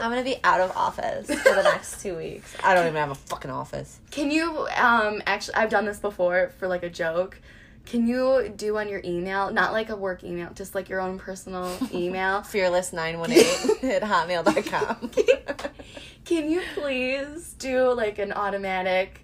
I'm 0.00 0.10
gonna 0.10 0.22
be 0.22 0.36
out 0.42 0.60
of 0.60 0.74
office 0.76 1.26
for 1.26 1.54
the 1.54 1.62
next 1.62 2.00
two 2.02 2.16
weeks. 2.16 2.54
I 2.64 2.74
don't 2.74 2.86
even 2.86 2.96
have 2.96 3.10
a 3.10 3.14
fucking 3.14 3.50
office. 3.50 4.00
Can 4.10 4.30
you 4.30 4.66
um 4.76 5.22
actually 5.26 5.54
I've 5.56 5.70
done 5.70 5.84
this 5.84 5.98
before 5.98 6.52
for 6.58 6.66
like 6.68 6.82
a 6.82 6.90
joke. 6.90 7.40
Can 7.86 8.08
you 8.08 8.52
do 8.54 8.76
on 8.78 8.88
your 8.88 9.00
email, 9.04 9.52
not 9.52 9.72
like 9.72 9.90
a 9.90 9.96
work 9.96 10.24
email, 10.24 10.50
just 10.52 10.74
like 10.74 10.88
your 10.88 11.00
own 11.00 11.18
personal 11.18 11.72
email? 11.94 12.40
Fearless918 12.42 13.84
at 13.84 14.02
hotmail.com. 14.02 15.10
Can 16.24 16.50
you 16.50 16.60
please 16.74 17.54
do 17.54 17.92
like 17.92 18.18
an 18.18 18.32
automatic 18.32 19.20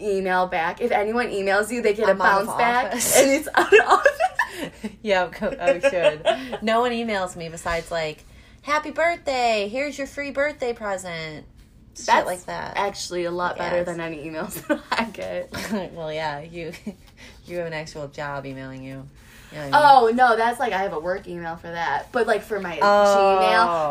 email 0.00 0.46
back? 0.46 0.80
If 0.80 0.90
anyone 0.90 1.28
emails 1.28 1.70
you, 1.70 1.82
they 1.82 1.92
get 1.92 2.08
I'm 2.08 2.16
a 2.16 2.24
bounce 2.24 2.48
back 2.56 2.86
office. 2.86 3.20
and 3.20 3.30
it's 3.30 3.48
out 3.54 3.72
of 3.72 3.86
office. 3.86 4.92
yeah, 5.02 5.30
I 5.40 5.56
oh, 5.60 5.90
should. 5.90 6.62
No 6.62 6.80
one 6.80 6.92
emails 6.92 7.36
me 7.36 7.50
besides 7.50 7.90
like, 7.90 8.24
"Happy 8.62 8.90
birthday! 8.90 9.68
Here's 9.68 9.98
your 9.98 10.06
free 10.06 10.30
birthday 10.30 10.72
present." 10.72 11.46
Shit 11.94 12.06
That's 12.06 12.26
like 12.26 12.44
that. 12.46 12.76
actually 12.76 13.24
a 13.24 13.30
lot 13.30 13.58
better 13.58 13.76
Yes. 13.76 13.86
than 13.86 14.00
any 14.00 14.18
emails 14.28 14.66
that 14.66 14.80
I 14.90 15.04
get. 15.04 15.92
well, 15.94 16.12
yeah, 16.12 16.40
you 16.40 16.72
you 17.46 17.58
have 17.58 17.66
an 17.66 17.72
actual 17.74 18.08
job 18.08 18.46
emailing 18.46 18.82
you. 18.82 19.06
You 19.52 19.58
know 19.58 19.64
I 19.64 19.66
mean? 19.66 19.74
Oh 19.74 20.10
no, 20.14 20.34
that's 20.36 20.58
like 20.58 20.72
I 20.72 20.78
have 20.78 20.94
a 20.94 20.98
work 20.98 21.28
email 21.28 21.56
for 21.56 21.66
that. 21.68 22.10
But 22.10 22.26
like 22.26 22.40
for 22.40 22.58
my 22.58 22.78
Oh. 22.80 23.42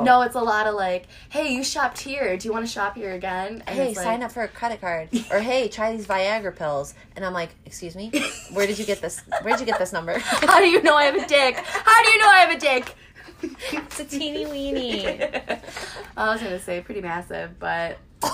Gmail, 0.02 0.04
no, 0.06 0.24
it's 0.24 0.34
a 0.34 0.42
lot 0.42 0.66
of 0.66 0.74
like, 0.74 1.06
hey, 1.30 1.54
you 1.54 1.64
shopped 1.64 2.00
here. 2.00 2.36
Do 2.36 2.48
you 2.48 2.52
want 2.52 2.66
to 2.66 2.72
shop 2.72 2.96
here 2.96 3.12
again? 3.14 3.62
And 3.68 3.78
Hey, 3.78 3.90
it's 3.90 3.98
like, 3.98 4.04
sign 4.06 4.24
up 4.24 4.32
for 4.32 4.42
a 4.42 4.48
credit 4.48 4.82
card. 4.82 5.10
Or 5.32 5.40
hey, 5.40 5.68
try 5.68 5.96
these 5.96 6.08
Viagra 6.08 6.56
pills. 6.56 6.96
And 7.16 7.24
I'm 7.24 7.34
like, 7.34 7.50
excuse 7.68 7.96
me? 7.96 8.12
Where 8.54 8.66
did 8.66 8.80
you 8.80 8.86
get 8.86 9.02
this? 9.02 9.22
Where 9.44 9.54
did 9.56 9.60
you 9.60 9.68
get 9.68 9.78
this 9.78 9.94
number? 9.94 10.18
How 10.18 10.60
do 10.60 10.66
you 10.68 10.82
know 10.82 10.96
I 10.96 11.04
have 11.04 11.16
a 11.16 11.28
dick? 11.28 11.56
How 11.58 12.04
do 12.04 12.10
you 12.10 12.18
know 12.18 12.28
I 12.30 12.40
have 12.40 12.58
a 12.58 12.60
dick? 12.60 12.96
It's 13.44 14.00
a 14.00 14.06
teeny 14.06 14.46
weeny. 14.46 15.08
I 16.18 16.32
was 16.34 16.42
gonna 16.42 16.60
say 16.60 16.82
pretty 16.82 17.02
massive, 17.02 17.58
but 17.60 17.98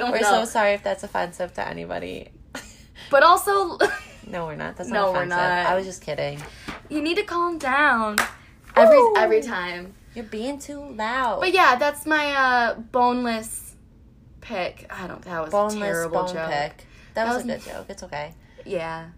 We're 0.00 0.20
know. 0.20 0.22
so 0.22 0.44
sorry 0.44 0.72
if 0.72 0.82
that's 0.82 1.02
offensive 1.04 1.52
to 1.54 1.66
anybody. 1.66 2.30
but 3.10 3.22
also, 3.22 3.78
No, 4.26 4.46
we're 4.46 4.56
not. 4.56 4.76
That's 4.76 4.88
No, 4.88 4.94
not 5.06 5.12
we're 5.12 5.16
offensive. 5.18 5.36
not. 5.38 5.66
I 5.66 5.74
was 5.74 5.84
just 5.84 6.02
kidding. 6.02 6.40
you 6.88 7.02
need 7.02 7.16
to 7.16 7.24
calm 7.24 7.58
down. 7.58 8.16
Every 8.76 8.96
Ooh. 8.96 9.14
every 9.16 9.42
time. 9.42 9.94
You're 10.14 10.24
being 10.24 10.58
too 10.58 10.80
loud. 10.94 11.40
But 11.40 11.52
yeah, 11.52 11.76
that's 11.76 12.06
my 12.06 12.32
uh 12.32 12.74
boneless 12.74 13.74
pick. 14.40 14.86
I 14.90 15.06
don't. 15.06 15.22
That 15.22 15.40
was 15.40 15.48
a 15.48 15.52
Boneless 15.52 15.74
terrible 15.80 16.24
bone 16.24 16.34
joke. 16.34 16.50
pick. 16.50 16.86
That, 17.14 17.26
was, 17.26 17.36
was- 17.36 17.44
a 17.44 17.48
good 17.48 17.60
joke. 17.62 17.86
It's 17.88 18.02
okay. 18.04 18.34
Yeah. 18.64 19.08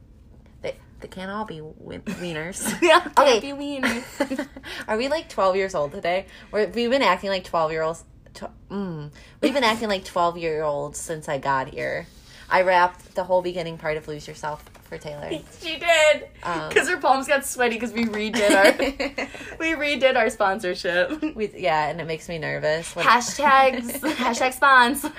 They, 1.06 1.20
can't 1.20 1.30
all 1.30 1.44
be 1.44 1.60
win- 1.60 2.02
wieners. 2.02 2.80
Yeah. 2.82 3.02
Okay. 3.18 3.40
Can't 3.40 3.58
be 3.58 3.80
weenie. 3.80 4.48
Are 4.88 4.96
we 4.96 5.08
like 5.08 5.28
12 5.28 5.56
years 5.56 5.74
old 5.74 5.92
today? 5.92 6.26
We're, 6.50 6.66
we've 6.68 6.90
been 6.90 7.02
acting 7.02 7.30
like 7.30 7.44
12 7.44 7.70
year 7.70 7.82
olds. 7.82 8.04
Tw- 8.34 8.50
mm, 8.70 9.10
we've 9.40 9.54
been 9.54 9.64
acting 9.64 9.88
like 9.88 10.04
12 10.04 10.38
year 10.38 10.62
olds 10.64 10.98
since 10.98 11.28
I 11.28 11.38
got 11.38 11.68
here. 11.68 12.06
I 12.50 12.62
rapped 12.62 13.14
the 13.14 13.24
whole 13.24 13.40
beginning 13.42 13.78
part 13.78 13.96
of 13.96 14.06
Lose 14.08 14.26
Yourself 14.26 14.64
for 14.84 14.98
Taylor. 14.98 15.30
She 15.60 15.78
did. 15.78 16.28
Um, 16.42 16.68
Because 16.68 16.88
her 16.88 16.96
palms 16.96 17.26
got 17.26 17.44
sweaty 17.44 17.74
because 17.74 17.92
we 17.92 18.04
redid 18.04 18.50
our 18.50 19.56
we 19.58 19.72
redid 19.72 20.16
our 20.16 20.30
sponsorship. 20.30 21.22
We, 21.34 21.52
yeah, 21.56 21.88
and 21.88 22.00
it 22.00 22.06
makes 22.06 22.28
me 22.28 22.38
nervous. 22.38 22.94
When, 22.94 23.04
Hashtags 23.04 23.98
hashtag 24.00 24.58
spons. 24.58 25.12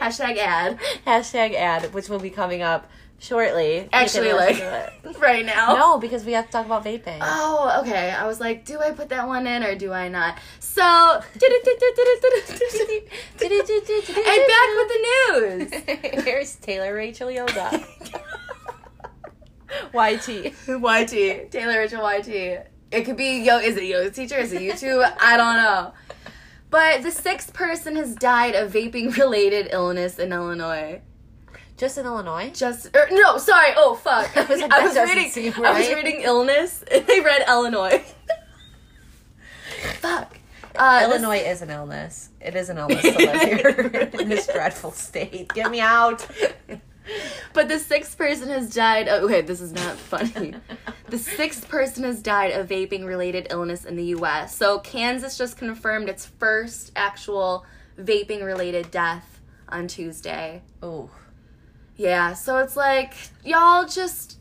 Hashtag 0.00 0.38
ad. 0.38 0.78
hashtag 1.06 1.54
ad, 1.54 1.92
which 1.94 2.08
will 2.08 2.18
be 2.18 2.30
coming 2.30 2.62
up 2.62 2.90
shortly. 3.18 3.88
Actually, 3.92 4.32
like 4.32 4.62
right 5.20 5.44
now. 5.44 5.74
no, 5.74 5.98
because 5.98 6.24
we 6.24 6.32
have 6.32 6.46
to 6.46 6.52
talk 6.52 6.66
about 6.66 6.84
vaping. 6.84 7.18
Oh, 7.20 7.80
okay. 7.82 8.10
I 8.10 8.26
was 8.26 8.40
like, 8.40 8.64
do 8.64 8.78
I 8.80 8.90
put 8.90 9.08
that 9.10 9.26
one 9.26 9.46
in 9.46 9.62
or 9.62 9.74
do 9.74 9.92
I 9.92 10.08
not? 10.08 10.38
So, 10.60 10.82
and 10.82 11.22
back 14.50 14.68
with 14.76 14.88
the 14.88 15.00
news. 15.06 16.24
Here's 16.24 16.54
Taylor 16.56 16.94
Rachel 16.94 17.30
Yoga. 17.30 17.84
YT. 19.92 20.28
YT. 20.68 21.50
Taylor 21.50 21.78
Rachel 21.78 22.02
YT. 22.02 22.66
It 22.90 23.04
could 23.04 23.16
be 23.16 23.42
yo. 23.42 23.58
Is 23.58 23.76
it 23.76 23.84
yoga 23.84 24.10
teacher? 24.10 24.36
Is 24.36 24.52
it 24.52 24.60
YouTube? 24.60 25.02
I 25.20 25.36
don't 25.36 25.56
know. 25.56 25.92
But 26.70 27.02
the 27.02 27.10
sixth 27.10 27.52
person 27.52 27.96
has 27.96 28.14
died 28.14 28.54
of 28.54 28.72
vaping 28.72 29.16
related 29.16 29.68
illness 29.72 30.18
in 30.18 30.32
Illinois. 30.32 31.00
Just 31.76 31.98
in 31.98 32.06
Illinois? 32.06 32.50
Just 32.54 32.94
er, 32.94 33.08
no, 33.10 33.36
sorry. 33.38 33.72
Oh 33.76 33.94
fuck. 33.94 34.36
I 34.36 34.44
was 34.44 34.60
like, 34.60 34.72
I 34.72 34.86
was 34.86 34.96
reading. 34.96 35.30
seem 35.30 35.52
I 35.64 35.78
was 35.78 35.88
reading 35.88 36.20
illness, 36.22 36.84
and 36.90 37.04
I 37.08 37.18
read 37.24 37.44
Illinois. 37.48 38.04
fuck. 40.00 40.38
Uh, 40.76 41.00
this- 41.00 41.08
Illinois 41.10 41.38
is 41.38 41.62
an 41.62 41.70
illness. 41.70 42.30
It 42.40 42.54
is 42.54 42.68
an 42.68 42.78
illness 42.78 43.02
to 43.02 43.12
live 43.12 43.40
here 43.42 44.10
in 44.20 44.28
this 44.28 44.46
dreadful 44.46 44.90
state. 44.92 45.52
Get 45.54 45.70
me 45.70 45.80
out. 45.80 46.26
But 47.52 47.68
the 47.68 47.78
sixth 47.78 48.16
person 48.16 48.48
has 48.48 48.72
died. 48.74 49.08
Of, 49.08 49.24
okay, 49.24 49.42
this 49.42 49.60
is 49.60 49.72
not 49.72 49.96
funny. 49.96 50.54
the 51.08 51.18
sixth 51.18 51.68
person 51.68 52.04
has 52.04 52.22
died 52.22 52.52
of 52.52 52.68
vaping 52.68 53.04
related 53.06 53.48
illness 53.50 53.84
in 53.84 53.96
the 53.96 54.04
U.S. 54.06 54.56
So 54.56 54.78
Kansas 54.78 55.36
just 55.36 55.56
confirmed 55.58 56.08
its 56.08 56.24
first 56.26 56.92
actual 56.96 57.66
vaping 57.98 58.44
related 58.44 58.90
death 58.90 59.40
on 59.68 59.86
Tuesday. 59.86 60.62
Ooh. 60.82 61.10
Yeah, 61.96 62.32
so 62.34 62.58
it's 62.58 62.76
like 62.76 63.14
y'all 63.44 63.86
just 63.86 64.38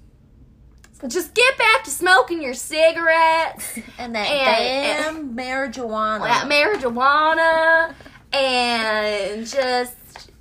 just 1.08 1.34
get 1.34 1.58
back 1.58 1.84
to 1.84 1.90
smoking 1.90 2.42
your 2.42 2.54
cigarettes, 2.54 3.78
And 4.00 4.16
that 4.16 4.28
And- 4.28 5.36
damn 5.36 5.36
marijuana. 5.38 6.22
that 6.24 6.48
marijuana, 6.50 7.94
and 8.34 9.46
just 9.46 10.32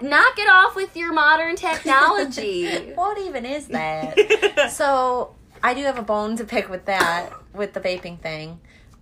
knock 0.00 0.38
it 0.38 0.48
off 0.48 0.74
with 0.74 0.96
your 0.96 1.12
modern 1.12 1.54
technology. 1.56 2.92
what 2.94 3.18
even 3.18 3.44
is 3.44 3.66
that? 3.68 4.70
so 4.72 5.34
I 5.62 5.74
do 5.74 5.82
have 5.84 5.98
a 5.98 6.02
bone 6.02 6.36
to 6.36 6.44
pick 6.44 6.70
with 6.70 6.86
that, 6.86 7.30
with 7.52 7.74
the 7.74 7.80
vaping 7.80 8.18
thing. 8.20 8.60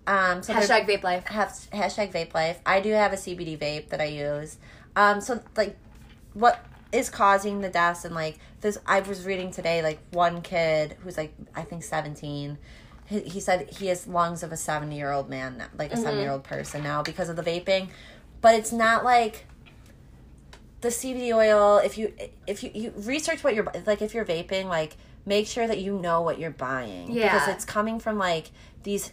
Um, 0.09 0.43
so 0.43 0.55
Hashtag 0.55 0.88
vape 0.88 1.02
life. 1.05 1.26
have 1.26 1.49
hashtag 1.73 2.12
vape 2.12 2.35
life. 2.35 2.59
I 2.67 2.81
do 2.81 2.90
have 2.93 3.12
a 3.12 3.17
CBD 3.17 3.59
vape 3.59 3.90
that 3.90 4.00
I 4.00 4.07
use. 4.07 4.57
Um, 4.97 5.21
so 5.21 5.40
like, 5.57 5.76
what 6.35 6.64
is 6.92 7.11
causing 7.11 7.61
the 7.61 7.68
deaths 7.68 8.04
and 8.04 8.14
like 8.14 8.38
this? 8.61 8.78
I 8.87 9.00
was 9.00 9.25
reading 9.25 9.50
today 9.50 9.83
like 9.83 10.00
one 10.11 10.42
kid 10.42 10.97
who's 11.00 11.16
like 11.16 11.35
I 11.54 11.62
think 11.62 11.83
seventeen. 11.83 12.59
He, 13.07 13.21
he 13.21 13.40
said 13.40 13.71
he 13.71 13.87
has 13.87 14.07
lungs 14.07 14.42
of 14.42 14.52
a 14.52 14.57
seventy 14.57 14.97
year 14.97 15.12
old 15.12 15.28
man, 15.28 15.62
like 15.76 15.90
a 15.90 15.95
mm-hmm. 15.95 16.02
seventy 16.02 16.23
year 16.23 16.33
old 16.33 16.45
person 16.45 16.83
now 16.83 17.02
because 17.02 17.28
of 17.28 17.37
the 17.37 17.42
vaping. 17.42 17.88
But 18.40 18.54
it's 18.54 18.73
not 18.73 19.04
like 19.04 19.47
the 20.80 20.88
CBD 20.88 21.35
oil. 21.35 21.78
If 21.78 21.99
you 21.99 22.12
if 22.47 22.62
you, 22.62 22.71
you 22.75 22.92
research 22.97 23.45
what 23.45 23.54
you're 23.54 23.71
like, 23.87 24.02
if 24.02 24.14
you're 24.14 24.25
vaping, 24.25 24.66
like 24.66 24.97
make 25.26 25.47
sure 25.47 25.66
that 25.66 25.78
you 25.78 25.99
know 25.99 26.23
what 26.23 26.38
you're 26.38 26.50
buying 26.50 27.11
yeah. 27.11 27.33
because 27.33 27.49
it's 27.49 27.64
coming 27.64 27.99
from 27.99 28.18
like 28.18 28.50
these. 28.83 29.12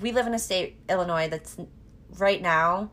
We 0.00 0.12
live 0.12 0.26
in 0.26 0.34
a 0.34 0.38
state, 0.38 0.76
Illinois, 0.90 1.28
that's 1.28 1.56
right 2.18 2.42
now 2.42 2.90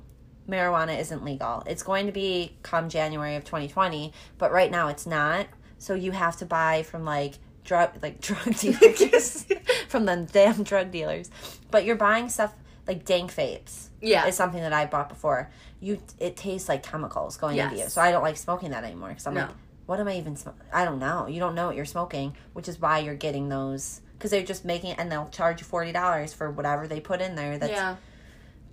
marijuana 0.49 0.99
isn't 0.99 1.23
legal. 1.23 1.63
It's 1.65 1.83
going 1.83 2.05
to 2.07 2.11
be 2.11 2.57
come 2.63 2.89
January 2.89 3.35
of 3.35 3.43
2020, 3.45 4.13
but 4.37 4.51
right 4.51 4.69
now 4.71 4.87
it's 4.89 5.05
not. 5.05 5.47
So 5.77 5.93
you 5.93 6.11
have 6.11 6.37
to 6.37 6.45
buy 6.45 6.83
from 6.83 7.05
like 7.05 7.35
drug 7.63 7.91
like 8.01 8.19
drug 8.27 8.55
dealers 8.57 9.45
from 9.87 10.05
the 10.05 10.27
damn 10.31 10.63
drug 10.63 10.91
dealers. 10.91 11.29
But 11.71 11.85
you're 11.85 11.95
buying 11.95 12.29
stuff 12.29 12.53
like 12.87 13.05
dank 13.05 13.33
vapes. 13.33 13.87
Yeah. 14.01 14.25
Is 14.27 14.35
something 14.35 14.61
that 14.61 14.73
I 14.73 14.85
bought 14.85 15.09
before. 15.09 15.49
You 15.79 15.99
it 16.19 16.35
tastes 16.37 16.69
like 16.69 16.83
chemicals 16.83 17.37
going 17.37 17.57
into 17.57 17.77
you. 17.77 17.89
So 17.89 18.01
I 18.01 18.11
don't 18.11 18.23
like 18.23 18.37
smoking 18.37 18.71
that 18.71 18.83
anymore 18.83 19.13
cuz 19.13 19.25
I'm 19.27 19.33
No. 19.33 19.41
like 19.41 19.51
what 19.85 19.99
am 19.99 20.07
I 20.07 20.15
even 20.17 20.37
smoking? 20.37 20.61
I 20.71 20.85
don't 20.85 20.99
know. 20.99 21.27
You 21.27 21.39
don't 21.41 21.55
know 21.55 21.67
what 21.67 21.75
you're 21.75 21.83
smoking, 21.85 22.35
which 22.53 22.69
is 22.69 22.79
why 22.79 22.99
you're 22.99 23.15
getting 23.15 23.49
those 23.49 23.99
because 24.13 24.31
they're 24.31 24.41
just 24.43 24.63
making 24.63 24.91
it 24.91 24.99
and 24.99 25.11
they'll 25.11 25.27
charge 25.29 25.59
you 25.59 25.65
forty 25.65 25.91
dollars 25.91 26.33
for 26.33 26.49
whatever 26.49 26.87
they 26.87 27.01
put 27.01 27.19
in 27.21 27.35
there. 27.35 27.57
That's 27.57 27.71
yeah. 27.73 27.95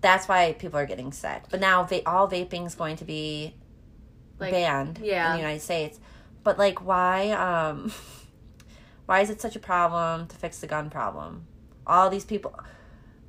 That's 0.00 0.28
why 0.28 0.52
people 0.54 0.78
are 0.78 0.86
getting 0.86 1.12
sick. 1.12 1.44
But 1.50 1.60
now 1.60 1.84
va- 1.84 2.08
all 2.08 2.28
vaping 2.28 2.66
is 2.66 2.74
going 2.74 2.96
to 2.96 3.04
be 3.04 3.54
Like, 4.38 4.52
banned 4.52 4.98
yeah. 5.02 5.26
in 5.28 5.32
the 5.32 5.38
United 5.42 5.60
States. 5.62 6.00
But 6.42 6.58
like, 6.58 6.84
why? 6.84 7.30
Um, 7.32 7.92
why 9.06 9.20
is 9.20 9.30
it 9.30 9.40
such 9.40 9.56
a 9.56 9.60
problem 9.60 10.26
to 10.28 10.36
fix 10.36 10.60
the 10.60 10.66
gun 10.66 10.90
problem? 10.90 11.46
All 11.86 12.08
these 12.10 12.24
people, 12.24 12.58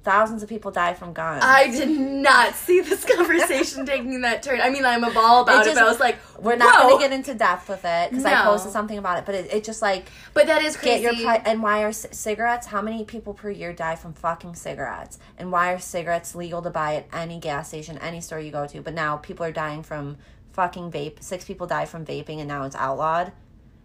thousands 0.03 0.41
of 0.41 0.50
people 0.50 0.72
die 0.72 0.93
from 0.96 1.13
guns. 1.13 1.43
I 1.46 1.67
did 1.70 1.89
not 1.89 2.55
see 2.55 2.81
this 2.81 3.05
conversation 3.15 3.86
taking 3.86 4.22
that 4.22 4.41
turn. 4.41 4.60
I 4.60 4.70
mean, 4.70 4.84
I'm 4.84 5.03
a 5.03 5.12
ball 5.12 5.43
about 5.43 5.62
it, 5.62 5.65
just- 5.65 5.75
but 5.75 5.84
I 5.86 5.88
was 5.89 6.00
like, 6.00 6.17
We're 6.39 6.55
not 6.55 6.81
going 6.81 6.98
to 6.98 7.03
get 7.03 7.12
into 7.13 7.34
depth 7.36 7.70
with 7.70 7.86
it 7.86 8.10
because 8.10 8.25
I 8.25 8.43
posted 8.43 8.72
something 8.72 8.98
about 8.98 9.20
it. 9.20 9.25
But 9.25 9.36
it, 9.36 9.53
it 9.53 9.63
just 9.63 9.81
like 9.81 10.10
But 10.34 10.48
that 10.48 10.63
is 10.63 10.75
crazy. 10.75 11.03
get 11.03 11.17
your. 11.17 11.41
And 11.46 11.62
why 11.62 11.84
are 11.84 11.91
c- 11.91 12.08
cigarettes? 12.12 12.67
How 12.67 12.81
many 12.81 13.05
people 13.05 13.34
per 13.34 13.50
year 13.51 13.74
die 13.74 13.96
from 13.96 14.13
fucking 14.13 14.55
cigarettes? 14.55 15.20
And 15.38 15.51
why 15.51 15.72
are 15.74 15.79
cigarettes 15.79 16.34
legal 16.36 16.62
to 16.63 16.70
buy 16.72 16.96
at 16.96 17.08
any 17.13 17.39
gas 17.39 17.67
station, 17.67 17.98
any 18.00 18.22
store 18.22 18.39
you 18.39 18.51
go 18.51 18.65
to? 18.67 18.81
But 18.81 18.93
now 18.96 19.17
people 19.17 19.46
are 19.46 19.51
dying 19.51 19.84
from 19.84 20.17
fucking 20.53 20.91
vape. 20.91 21.22
Six 21.22 21.46
people 21.46 21.67
die 21.67 21.86
from 21.86 22.05
vaping, 22.05 22.39
and 22.39 22.48
now 22.48 22.63
it's 22.63 22.75
outlawed. 22.75 23.31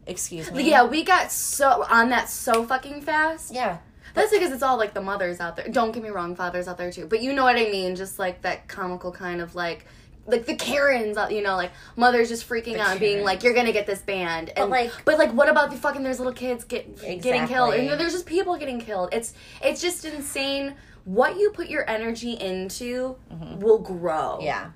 Excuse 0.07 0.51
me. 0.53 0.71
yeah, 0.71 0.85
we 0.85 1.03
got 1.03 1.33
so 1.33 1.85
on 1.91 2.11
that 2.11 2.29
so 2.31 2.65
fucking 2.65 3.03
fast. 3.03 3.53
Yeah. 3.53 3.79
That's 4.17 4.33
because 4.33 4.51
it's 4.51 4.63
all 4.65 4.77
like 4.77 4.93
the 4.95 5.01
mothers 5.03 5.39
out 5.39 5.55
there. 5.57 5.69
Don't 5.69 5.93
get 5.93 6.03
me 6.03 6.09
wrong, 6.09 6.35
fathers 6.35 6.67
out 6.67 6.77
there 6.79 6.91
too. 6.91 7.07
But 7.07 7.23
you 7.23 7.33
know 7.33 7.45
what 7.45 7.55
I 7.57 7.65
mean? 7.71 7.95
Just 7.95 8.19
like 8.19 8.43
that 8.43 8.67
comical 8.67 9.13
kind 9.13 9.41
of 9.41 9.55
like 9.55 9.87
like 10.27 10.45
the 10.45 10.57
Karens, 10.57 11.17
you 11.31 11.41
know, 11.41 11.55
like 11.55 11.71
mothers 11.95 12.29
just 12.29 12.49
freaking 12.49 12.79
out, 12.79 12.91
and 12.91 12.99
being 13.01 13.23
like, 13.23 13.45
"You're 13.45 13.55
gonna 13.55 13.71
get 13.73 13.87
this 13.87 14.01
banned." 14.03 14.51
And 14.57 14.71
like- 14.71 14.91
but 15.05 15.19
like, 15.19 15.31
what 15.31 15.49
about 15.49 15.71
the 15.71 15.77
fucking? 15.77 16.03
There's 16.03 16.19
little 16.19 16.33
kids 16.33 16.65
get 16.65 16.97
getting 17.01 17.21
killed, 17.47 17.75
Exactly. 17.75 17.89
and 17.89 18.01
there's 18.01 18.13
just 18.13 18.27
people 18.27 18.57
getting 18.57 18.81
killed. 18.81 19.11
It's 19.13 19.35
it's 19.63 19.81
just 19.81 20.05
insane. 20.05 20.75
What 21.05 21.37
you 21.37 21.51
put 21.51 21.69
your 21.69 21.89
energy 21.89 22.33
into 22.33 23.15
will 23.61 23.79
grow. 23.79 24.39
Mm-hmm. 24.39 24.47
Yeah. 24.47 24.71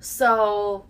So 0.00 0.84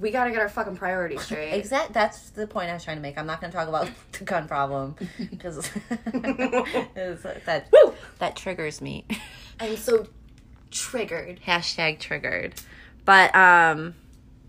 we 0.00 0.10
gotta 0.10 0.30
get 0.30 0.40
our 0.40 0.48
fucking 0.48 0.76
priorities 0.76 1.22
straight. 1.26 1.52
Exact. 1.52 1.92
That's 1.92 2.30
the 2.30 2.46
point 2.46 2.70
I 2.70 2.74
was 2.74 2.84
trying 2.84 2.96
to 2.96 3.02
make. 3.02 3.18
I'm 3.18 3.26
not 3.26 3.40
going 3.40 3.50
to 3.50 3.56
talk 3.56 3.68
about 3.68 3.88
the 4.12 4.24
gun 4.24 4.48
problem 4.48 4.96
because 5.30 5.70
that 5.88 7.68
Woo! 7.72 7.94
that 8.18 8.36
triggers 8.36 8.80
me. 8.80 9.04
I'm 9.60 9.76
so 9.76 10.06
triggered. 10.70 11.40
Hashtag 11.46 11.98
triggered. 11.98 12.54
But 13.04 13.34
um, 13.34 13.94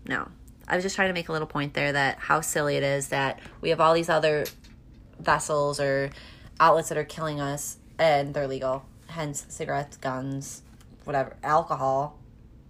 no. 0.06 0.28
I 0.68 0.76
was 0.76 0.84
just 0.84 0.94
trying 0.94 1.08
to 1.08 1.14
make 1.14 1.28
a 1.28 1.32
little 1.32 1.48
point 1.48 1.74
there 1.74 1.92
that 1.92 2.18
how 2.18 2.42
silly 2.42 2.76
it 2.76 2.84
is 2.84 3.08
that 3.08 3.40
we 3.60 3.70
have 3.70 3.80
all 3.80 3.92
these 3.92 4.08
other 4.08 4.46
vessels 5.18 5.80
or 5.80 6.10
outlets 6.60 6.90
that 6.90 6.98
are 6.98 7.04
killing 7.04 7.40
us, 7.40 7.78
and 7.98 8.32
they're 8.32 8.46
legal. 8.46 8.84
Hence, 9.08 9.46
cigarettes, 9.48 9.96
guns, 9.96 10.62
whatever, 11.04 11.36
alcohol, 11.42 12.20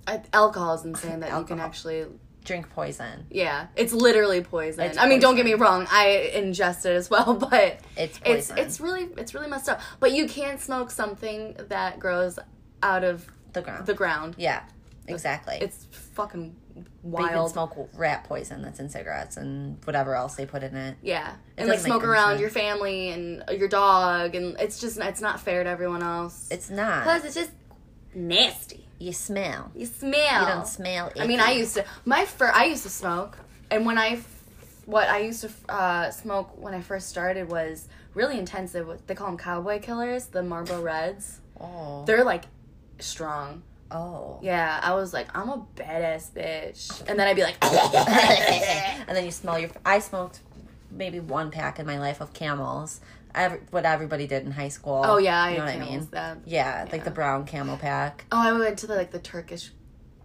I, 0.07 0.23
alcohol 0.33 0.75
is 0.75 0.85
insane 0.85 1.21
that 1.21 1.39
you 1.39 1.45
can 1.45 1.61
actually. 1.61 2.07
Drink 2.45 2.71
poison. 2.71 3.27
Yeah, 3.31 3.67
it's 3.77 3.93
literally 3.93 4.41
poison. 4.43 4.81
It's 4.85 4.99
I 4.99 5.09
mean, 5.09 5.21
don't 5.21 5.37
get 5.37 5.45
me 5.45 5.55
wrong. 5.55 5.87
I 5.91 6.33
ingest 6.35 6.87
it 6.87 6.95
as 6.97 7.11
well, 7.11 7.35
but 7.51 7.81
It's 7.97 8.19
it's 8.25 8.49
poison. 8.49 8.59
it's 8.59 8.81
really 8.81 9.09
it's 9.17 9.35
really 9.35 9.49
messed 9.49 9.69
up. 9.69 9.81
But 10.01 10.13
you 10.13 10.27
can't 10.27 10.61
smoke 10.61 10.91
something 10.91 11.57
that 11.69 11.99
grows 11.99 12.39
out 12.83 13.05
of 13.05 13.27
the 13.53 13.63
ground. 13.63 13.87
the 13.87 13.95
ground. 13.95 14.35
yeah, 14.39 14.63
exactly. 15.07 15.59
It's 15.61 15.87
fucking 16.15 16.55
But 17.05 17.21
you 17.23 17.27
can 17.29 17.37
wild. 17.37 17.53
smoke 17.53 17.91
rat 17.95 18.25
poison 18.25 18.63
that's 18.63 18.81
in 18.81 18.89
cigarettes 18.89 19.37
and 19.37 19.77
whatever 19.85 20.15
else 20.15 20.37
they 20.37 20.47
put 20.47 20.63
in 20.63 20.75
it. 20.77 20.97
Yeah, 21.03 21.35
and 21.59 21.69
like 21.69 21.81
smoke 21.81 22.05
around 22.05 22.31
sense. 22.33 22.41
your 22.41 22.51
family 22.51 23.11
and 23.11 23.45
your 23.59 23.69
dog, 23.69 24.35
and 24.35 24.57
it's 24.61 24.81
just 24.81 24.99
it's 24.99 25.21
not 25.21 25.41
fair 25.41 25.65
to 25.65 25.69
everyone 25.71 26.03
else. 26.03 26.49
It's 26.51 26.71
not. 26.71 27.03
Plus, 27.03 27.25
it's 27.25 27.35
just 27.35 27.51
nasty. 28.15 28.87
You 29.01 29.13
smell. 29.13 29.73
You 29.75 29.87
smell. 29.87 30.43
You 30.43 30.47
don't 30.47 30.67
smell. 30.67 31.11
I 31.19 31.27
mean. 31.27 31.41
I 31.41 31.53
used 31.53 31.75
to 31.75 31.85
my 32.05 32.27
fir- 32.27 32.53
I 32.55 32.67
used 32.67 32.83
to 32.85 32.91
smoke, 32.91 33.39
and 33.71 33.87
when 33.87 33.99
I 33.99 34.09
f- 34.11 34.45
what 34.85 35.09
I 35.09 35.19
used 35.21 35.41
to 35.41 35.51
uh, 35.69 36.11
smoke 36.11 36.61
when 36.61 36.75
I 36.75 36.83
first 36.83 37.09
started 37.09 37.49
was 37.49 37.89
really 38.15 38.39
intensive. 38.39 38.87
They 39.07 39.15
call 39.15 39.29
them 39.29 39.39
cowboy 39.39 39.81
killers, 39.81 40.27
the 40.27 40.43
Marlboro 40.43 40.83
Reds. 40.83 41.41
Oh. 41.59 42.05
They're 42.05 42.25
like 42.25 42.45
strong. 42.99 43.63
Oh. 43.91 44.39
Yeah, 44.43 44.79
I 44.83 44.95
was 44.95 45.13
like, 45.13 45.35
I'm 45.37 45.49
a 45.49 45.67
badass 45.75 46.31
bitch, 46.31 47.01
and 47.09 47.19
then 47.19 47.27
I'd 47.27 47.35
be 47.37 47.43
like, 47.43 47.57
and 47.65 49.17
then 49.17 49.25
you 49.25 49.31
smell 49.33 49.59
your. 49.59 49.71
I 49.85 49.99
smoked 50.01 50.41
maybe 50.91 51.21
one 51.21 51.51
pack 51.51 51.79
in 51.79 51.87
my 51.87 51.99
life 51.99 52.21
of 52.21 52.35
camels. 52.35 53.01
Every, 53.35 53.61
what 53.71 53.85
everybody 53.85 54.27
did 54.27 54.45
in 54.45 54.51
high 54.53 54.69
school. 54.69 55.03
oh 55.05 55.19
yeah, 55.19 55.43
I 55.43 55.51
you 55.51 55.59
know 55.59 55.65
what 55.65 55.75
I 55.75 55.79
mean. 55.79 56.09
that. 56.11 56.39
Yeah, 56.47 56.87
like 56.91 57.05
the 57.05 57.11
brown 57.11 57.47
camel 57.47 57.77
pack. 57.77 58.25
Oh, 58.33 58.39
I 58.41 58.53
went 58.53 58.79
to 58.81 58.87
the 58.87 58.95
like 58.97 59.11
the 59.11 59.19
Turkish 59.21 59.71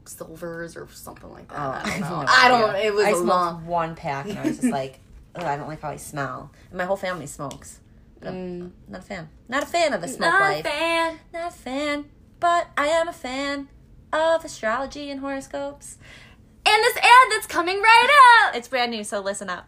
silvers 0.06 0.76
or 0.78 0.88
something 0.92 1.32
like 1.32 1.48
that. 1.50 1.58
Oh, 1.58 1.72
I 1.72 1.84
don't 1.84 1.92
have 1.92 2.12
know. 2.12 2.26
I 2.28 2.48
don't. 2.48 2.76
It 2.76 2.94
was 2.94 3.06
I 3.06 3.10
a 3.12 3.14
smoked 3.16 3.28
long. 3.28 3.66
one 3.66 3.96
pack 3.96 4.26
and 4.28 4.38
I 4.40 4.44
was 4.48 4.58
just 4.58 4.72
like, 4.72 5.00
oh, 5.36 5.46
I 5.46 5.58
don't 5.58 5.68
like 5.68 5.82
how 5.82 5.90
I 5.90 5.96
smell. 5.98 6.52
And 6.70 6.78
my 6.78 6.86
whole 6.86 6.98
family 6.98 7.26
smokes. 7.28 7.80
But 8.20 8.30
I'm 8.30 8.36
Mm. 8.36 8.72
not 8.88 9.00
a 9.02 9.04
fan. 9.04 9.30
Not 9.50 9.64
a 9.64 9.66
fan 9.68 9.94
of 9.94 10.02
the 10.02 10.08
smoke 10.08 10.34
life. 10.40 10.64
Not 10.64 10.74
a 10.74 10.78
fan. 10.78 11.20
Not 11.34 11.52
a 11.52 11.56
fan. 11.56 12.06
But 12.40 12.68
I 12.78 12.88
am 12.88 13.08
a 13.08 13.14
fan 13.14 13.68
of 14.14 14.46
astrology 14.46 15.10
and 15.12 15.20
horoscopes. 15.20 15.98
And 16.68 16.84
this 16.84 16.98
ad 16.98 17.32
that's 17.32 17.46
coming 17.48 17.80
right 17.82 18.46
up. 18.48 18.56
It's 18.56 18.68
brand 18.68 18.92
new, 18.92 19.04
so 19.04 19.20
listen 19.20 19.50
up. 19.50 19.68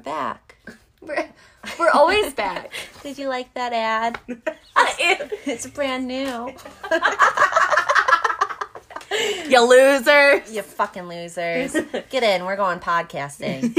We're 0.00 0.04
back. 0.04 0.56
We're, 1.02 1.28
we're 1.78 1.90
always 1.90 2.32
back. 2.32 2.72
Did 3.02 3.18
you 3.18 3.28
like 3.28 3.52
that 3.52 3.74
ad? 3.74 4.18
It's 5.44 5.66
brand 5.66 6.06
new. 6.08 6.54
you 9.46 9.60
loser. 9.60 10.42
You 10.50 10.62
fucking 10.62 11.02
losers. 11.02 11.76
Get 12.08 12.22
in. 12.22 12.46
We're 12.46 12.56
going 12.56 12.78
podcasting. 12.78 13.76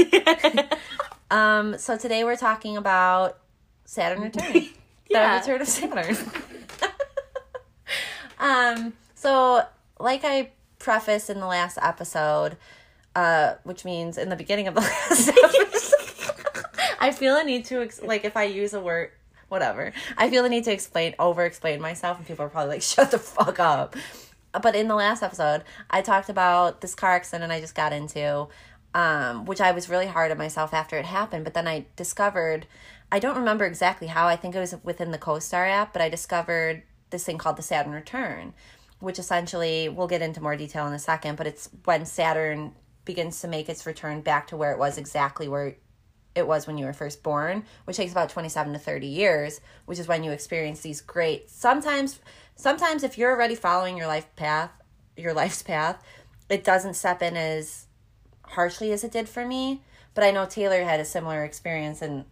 Um, 1.32 1.76
so 1.78 1.96
today 1.98 2.22
we're 2.22 2.36
talking 2.36 2.76
about 2.76 3.38
Saturn 3.84 4.20
return. 4.20 4.68
Yeah. 5.08 5.40
The 5.40 5.54
return 5.54 5.60
of 5.62 5.66
Saturn. 5.66 6.16
um, 8.38 8.92
so 9.16 9.64
like 9.98 10.20
I 10.22 10.50
prefaced 10.78 11.30
in 11.30 11.40
the 11.40 11.46
last 11.46 11.78
episode, 11.82 12.58
uh, 13.16 13.54
which 13.64 13.84
means 13.84 14.18
in 14.18 14.28
the 14.28 14.36
beginning 14.36 14.68
of 14.68 14.74
the 14.74 14.82
last 14.82 15.28
episode, 15.28 15.71
I 17.02 17.10
feel 17.10 17.36
a 17.36 17.44
need 17.44 17.64
to 17.66 17.82
ex- 17.82 18.02
like 18.02 18.24
if 18.24 18.36
I 18.36 18.44
use 18.44 18.72
a 18.72 18.80
word 18.80 19.10
whatever. 19.48 19.92
I 20.16 20.30
feel 20.30 20.42
the 20.44 20.48
need 20.48 20.64
to 20.64 20.72
explain 20.72 21.14
over 21.18 21.44
explain 21.44 21.80
myself 21.80 22.16
and 22.16 22.26
people 22.26 22.46
are 22.46 22.48
probably 22.48 22.76
like 22.76 22.82
shut 22.94 23.10
the 23.10 23.18
fuck 23.18 23.60
up. 23.60 23.96
But 24.62 24.74
in 24.74 24.88
the 24.88 24.94
last 24.94 25.22
episode, 25.22 25.64
I 25.90 26.00
talked 26.00 26.28
about 26.28 26.80
this 26.80 26.94
car 26.94 27.10
accident 27.10 27.52
I 27.52 27.60
just 27.60 27.74
got 27.74 27.92
into 27.92 28.48
um, 28.94 29.44
which 29.46 29.60
I 29.60 29.72
was 29.72 29.88
really 29.88 30.06
hard 30.06 30.30
on 30.30 30.38
myself 30.38 30.72
after 30.74 30.96
it 30.96 31.06
happened. 31.06 31.44
But 31.44 31.54
then 31.54 31.66
I 31.66 31.86
discovered, 31.96 32.66
I 33.10 33.18
don't 33.18 33.36
remember 33.36 33.64
exactly 33.64 34.08
how, 34.08 34.26
I 34.26 34.36
think 34.36 34.54
it 34.54 34.60
was 34.60 34.74
within 34.82 35.10
the 35.10 35.18
CoStar 35.18 35.68
app, 35.68 35.92
but 35.92 36.02
I 36.02 36.08
discovered 36.08 36.82
this 37.10 37.24
thing 37.24 37.38
called 37.38 37.56
the 37.56 37.62
Saturn 37.62 37.92
Return, 37.92 38.54
which 39.00 39.18
essentially, 39.18 39.88
we'll 39.88 40.06
get 40.06 40.22
into 40.22 40.40
more 40.40 40.56
detail 40.56 40.86
in 40.86 40.92
a 40.92 40.98
second, 40.98 41.36
but 41.36 41.46
it's 41.46 41.68
when 41.84 42.04
Saturn 42.06 42.74
begins 43.04 43.40
to 43.40 43.48
make 43.48 43.68
its 43.68 43.86
return 43.86 44.20
back 44.20 44.46
to 44.48 44.56
where 44.56 44.72
it 44.72 44.78
was 44.78 44.96
exactly 44.96 45.48
where 45.48 45.76
it 46.34 46.46
was 46.46 46.66
when 46.66 46.78
you 46.78 46.86
were 46.86 46.92
first 46.92 47.22
born, 47.22 47.64
which 47.84 47.96
takes 47.96 48.12
about 48.12 48.30
27 48.30 48.72
to 48.72 48.78
30 48.78 49.06
years, 49.06 49.60
which 49.84 49.98
is 49.98 50.08
when 50.08 50.24
you 50.24 50.30
experience 50.30 50.80
these 50.80 51.00
great 51.00 51.50
sometimes 51.50 52.20
sometimes 52.56 53.02
if 53.02 53.18
you're 53.18 53.32
already 53.32 53.54
following 53.54 53.96
your 53.96 54.06
life 54.06 54.34
path, 54.36 54.70
your 55.16 55.34
life's 55.34 55.62
path, 55.62 56.02
it 56.48 56.64
doesn't 56.64 56.94
step 56.94 57.22
in 57.22 57.36
as 57.36 57.86
harshly 58.44 58.92
as 58.92 59.04
it 59.04 59.12
did 59.12 59.28
for 59.28 59.46
me. 59.46 59.82
But 60.14 60.24
I 60.24 60.30
know 60.30 60.46
Taylor 60.46 60.82
had 60.82 61.00
a 61.00 61.04
similar 61.04 61.44
experience 61.44 62.02
in 62.02 62.24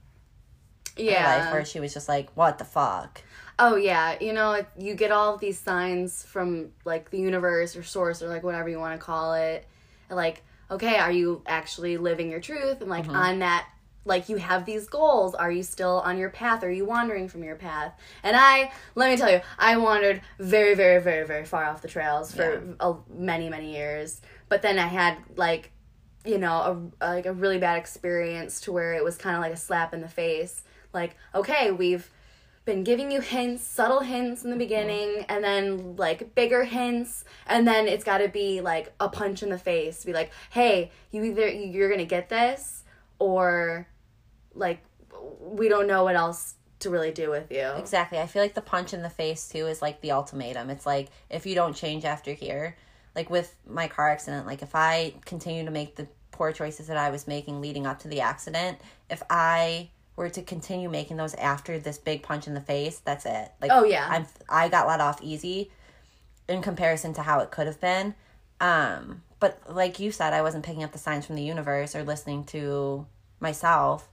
her 0.96 1.02
Yeah. 1.02 1.44
life 1.44 1.52
where 1.52 1.64
she 1.64 1.80
was 1.80 1.94
just 1.94 2.08
like, 2.08 2.28
"What 2.34 2.58
the 2.58 2.64
fuck?" 2.64 3.22
Oh 3.58 3.76
yeah, 3.76 4.16
you 4.20 4.32
know, 4.32 4.64
you 4.78 4.94
get 4.94 5.10
all 5.10 5.34
of 5.34 5.40
these 5.40 5.58
signs 5.58 6.24
from 6.24 6.72
like 6.84 7.10
the 7.10 7.18
universe 7.18 7.76
or 7.76 7.82
source 7.82 8.22
or 8.22 8.28
like 8.28 8.42
whatever 8.42 8.68
you 8.68 8.78
want 8.78 8.98
to 8.98 9.04
call 9.04 9.34
it. 9.34 9.66
Like, 10.10 10.42
okay, 10.70 10.98
are 10.98 11.12
you 11.12 11.42
actually 11.46 11.96
living 11.96 12.30
your 12.30 12.40
truth? 12.40 12.80
And 12.80 12.90
like 12.90 13.04
mm-hmm. 13.04 13.16
on 13.16 13.38
that 13.40 13.66
like 14.04 14.28
you 14.28 14.36
have 14.36 14.64
these 14.64 14.88
goals, 14.88 15.34
are 15.34 15.50
you 15.50 15.62
still 15.62 16.00
on 16.00 16.18
your 16.18 16.30
path? 16.30 16.64
Are 16.64 16.70
you 16.70 16.84
wandering 16.84 17.28
from 17.28 17.44
your 17.44 17.56
path? 17.56 17.92
And 18.22 18.36
I, 18.36 18.72
let 18.94 19.10
me 19.10 19.16
tell 19.16 19.30
you, 19.30 19.40
I 19.58 19.76
wandered 19.76 20.22
very 20.38 20.74
very 20.74 21.00
very 21.00 21.26
very 21.26 21.44
far 21.44 21.64
off 21.64 21.82
the 21.82 21.88
trails 21.88 22.34
for 22.34 22.76
a, 22.80 22.94
many 23.12 23.48
many 23.48 23.72
years. 23.72 24.20
But 24.48 24.62
then 24.62 24.78
I 24.78 24.86
had 24.86 25.18
like 25.36 25.72
you 26.24 26.38
know 26.38 26.90
a, 27.00 27.06
like 27.06 27.26
a 27.26 27.32
really 27.32 27.58
bad 27.58 27.78
experience 27.78 28.60
to 28.62 28.72
where 28.72 28.94
it 28.94 29.04
was 29.04 29.16
kind 29.16 29.36
of 29.36 29.42
like 29.42 29.52
a 29.52 29.56
slap 29.56 29.94
in 29.94 30.00
the 30.00 30.08
face 30.08 30.62
like 30.92 31.16
okay 31.34 31.70
we've 31.70 32.10
been 32.66 32.84
giving 32.84 33.10
you 33.10 33.20
hints 33.20 33.64
subtle 33.64 34.00
hints 34.00 34.44
in 34.44 34.50
the 34.50 34.54
mm-hmm. 34.54 34.60
beginning 34.60 35.24
and 35.28 35.42
then 35.42 35.96
like 35.96 36.34
bigger 36.34 36.64
hints 36.64 37.24
and 37.46 37.66
then 37.66 37.88
it's 37.88 38.04
got 38.04 38.18
to 38.18 38.28
be 38.28 38.60
like 38.60 38.92
a 39.00 39.08
punch 39.08 39.42
in 39.42 39.48
the 39.48 39.58
face 39.58 40.04
be 40.04 40.12
like 40.12 40.30
hey 40.50 40.90
you 41.10 41.24
either 41.24 41.48
you're 41.48 41.90
gonna 41.90 42.04
get 42.04 42.28
this 42.28 42.84
or 43.20 43.86
like 44.54 44.82
we 45.40 45.68
don't 45.68 45.86
know 45.86 46.02
what 46.02 46.16
else 46.16 46.54
to 46.80 46.90
really 46.90 47.12
do 47.12 47.30
with 47.30 47.52
you 47.52 47.68
Exactly. 47.78 48.18
I 48.18 48.26
feel 48.26 48.42
like 48.42 48.54
the 48.54 48.62
punch 48.62 48.92
in 48.92 49.02
the 49.02 49.10
face 49.10 49.48
too 49.48 49.66
is 49.66 49.80
like 49.80 50.00
the 50.00 50.10
ultimatum. 50.10 50.70
It's 50.70 50.86
like 50.86 51.10
if 51.28 51.46
you 51.46 51.54
don't 51.54 51.76
change 51.76 52.04
after 52.04 52.32
here, 52.32 52.76
like 53.14 53.30
with 53.30 53.54
my 53.68 53.86
car 53.86 54.10
accident, 54.10 54.46
like 54.46 54.62
if 54.62 54.74
I 54.74 55.14
continue 55.24 55.64
to 55.64 55.70
make 55.70 55.94
the 55.96 56.08
poor 56.32 56.52
choices 56.52 56.86
that 56.86 56.96
I 56.96 57.10
was 57.10 57.28
making 57.28 57.60
leading 57.60 57.86
up 57.86 57.98
to 58.00 58.08
the 58.08 58.22
accident, 58.22 58.78
if 59.10 59.22
I 59.28 59.90
were 60.16 60.30
to 60.30 60.42
continue 60.42 60.88
making 60.88 61.18
those 61.18 61.34
after 61.34 61.78
this 61.78 61.98
big 61.98 62.22
punch 62.22 62.46
in 62.46 62.54
the 62.54 62.60
face, 62.60 62.98
that's 62.98 63.26
it. 63.26 63.52
Like 63.60 63.70
Oh, 63.72 63.84
yeah. 63.84 64.06
I'm 64.08 64.26
I 64.48 64.68
got 64.70 64.88
let 64.88 65.00
off 65.00 65.22
easy 65.22 65.70
in 66.48 66.62
comparison 66.62 67.12
to 67.14 67.22
how 67.22 67.40
it 67.40 67.50
could 67.50 67.66
have 67.66 67.80
been. 67.80 68.14
Um, 68.60 69.22
but 69.40 69.60
like 69.68 69.98
you 69.98 70.12
said, 70.12 70.32
I 70.32 70.42
wasn't 70.42 70.64
picking 70.64 70.84
up 70.84 70.92
the 70.92 70.98
signs 70.98 71.26
from 71.26 71.36
the 71.36 71.42
universe 71.42 71.96
or 71.96 72.04
listening 72.04 72.44
to 72.44 73.06
myself 73.40 74.08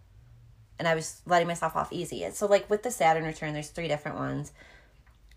and 0.80 0.88
I 0.88 0.96
was 0.96 1.22
letting 1.26 1.48
myself 1.48 1.76
off 1.76 1.92
easy. 1.92 2.24
And 2.24 2.34
so 2.34 2.46
like 2.46 2.70
with 2.70 2.84
the 2.84 2.92
Saturn 2.92 3.24
return, 3.26 3.54
there's 3.54 3.70
three 3.70 3.88
different 3.88 4.18
ones, 4.18 4.52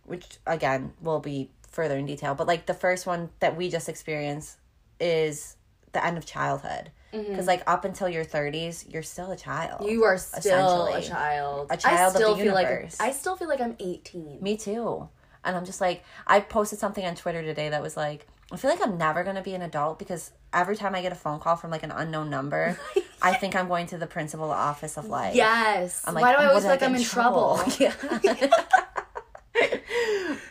which 0.05 0.39
again 0.47 0.93
will 1.01 1.21
be 1.21 1.51
further 1.69 1.97
in 1.97 2.07
detail. 2.07 2.35
But 2.35 2.47
like 2.47 2.67
the 2.67 2.75
first 2.75 3.07
one 3.07 3.31
that 3.41 3.57
we 3.57 3.69
just 3.69 3.89
experienced 3.89 4.59
is 4.99 5.57
the 5.93 6.05
end 6.05 6.19
of 6.19 6.27
childhood. 6.27 6.91
Mm-hmm. 7.13 7.31
Because 7.31 7.47
like 7.47 7.63
up 7.67 7.85
until 7.85 8.09
your 8.09 8.25
30s, 8.25 8.93
you're 8.93 9.03
still 9.03 9.33
a 9.33 9.37
child. 9.37 9.89
you 9.89 10.05
are 10.05 10.19
still 10.19 10.87
a 10.87 11.03
child 11.03 11.69
A 11.71 11.77
child 11.77 11.99
I 11.99 12.07
of 12.07 12.13
the 12.13 12.19
still 12.19 12.37
feel 12.37 12.55
like. 12.55 12.93
I 13.01 13.13
still 13.13 13.37
feel 13.37 13.49
like 13.49 13.61
I'm 13.61 13.77
18 13.81 14.41
Me 14.41 14.57
too. 14.57 15.09
And 15.43 15.57
I'm 15.57 15.65
just 15.65 15.81
like, 15.81 16.05
I 16.27 16.41
posted 16.41 16.79
something 16.79 17.05
on 17.05 17.15
Twitter 17.15 17.43
today 17.43 17.71
that 17.71 17.83
was 17.83 17.97
like, 17.97 18.27
I 18.53 18.57
feel 18.57 18.71
like 18.71 18.81
I'm 18.83 18.99
never 18.99 19.23
going 19.23 19.37
to 19.37 19.43
be 19.43 19.55
an 19.55 19.63
adult 19.63 19.99
because 19.99 20.33
every 20.53 20.77
time 20.77 20.95
I 20.95 21.03
get 21.03 21.13
a 21.13 21.17
phone 21.17 21.39
call 21.39 21.55
from 21.57 21.71
like 21.71 21.83
an 21.85 21.93
unknown 21.93 22.31
number, 22.31 22.79
I 23.23 23.35
think 23.35 23.55
I'm 23.55 23.69
going 23.69 23.87
to 23.89 23.99
the 23.99 24.07
principal 24.09 24.51
office 24.51 24.97
of 24.97 25.07
life. 25.07 25.35
Yes. 25.37 26.03
I'm 26.07 26.15
like, 26.15 26.23
Why 26.23 26.33
do 26.33 26.39
I 26.39 26.45
"Oh, 26.47 26.49
always 26.49 26.65
feel 26.65 26.71
like 26.73 26.83
I'm 26.83 26.95
in 26.95 27.01
in 27.01 27.07
trouble? 27.07 27.61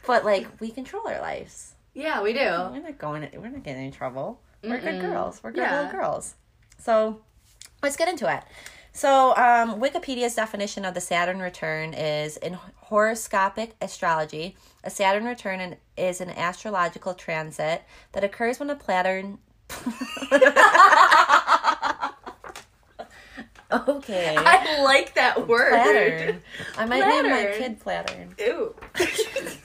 But 0.05 0.25
like, 0.25 0.47
we 0.59 0.71
control 0.71 1.07
our 1.07 1.21
lives. 1.21 1.73
yeah, 1.93 2.21
we 2.23 2.33
do. 2.33 2.39
We're 2.39 2.79
not 2.81 2.97
going. 2.97 3.29
We're 3.35 3.49
not 3.49 3.63
getting 3.63 3.85
in 3.85 3.91
trouble. 3.91 4.39
We're 4.63 4.79
good 4.81 5.01
girls. 5.01 5.39
We're 5.43 5.51
good 5.51 5.62
Yeah. 5.62 5.75
little 5.83 5.91
girls. 5.91 6.33
So 6.79 7.21
let's 7.83 7.95
get 7.95 8.07
into 8.07 8.31
it. 8.33 8.43
So, 8.91 9.36
um, 9.36 9.80
Wikipedia's 9.80 10.36
definition 10.36 10.84
of 10.84 10.93
the 10.93 11.02
Saturn 11.02 11.39
return 11.39 11.93
is 11.93 12.38
in 12.38 12.54
horoscopic 12.54 13.75
astrology, 13.82 14.56
a 14.84 14.89
Saturn 14.89 15.25
return 15.25 15.60
in- 15.60 15.78
is 15.95 16.21
an 16.21 16.30
astrological 16.32 17.13
transit 17.13 17.84
that 18.13 18.23
occurs 18.23 18.60
when 18.60 18.69
a 18.69 18.75
planet. 18.75 19.38
okay. 23.71 24.36
I 24.38 24.82
like 24.84 25.13
that 25.15 25.47
word. 25.47 25.73
Plattern. 25.73 26.39
I 26.78 26.86
might 26.86 27.08
name 27.08 27.30
my 27.30 27.54
kid 27.58 27.80
Plattern. 27.80 28.38
Ew. 28.39 28.75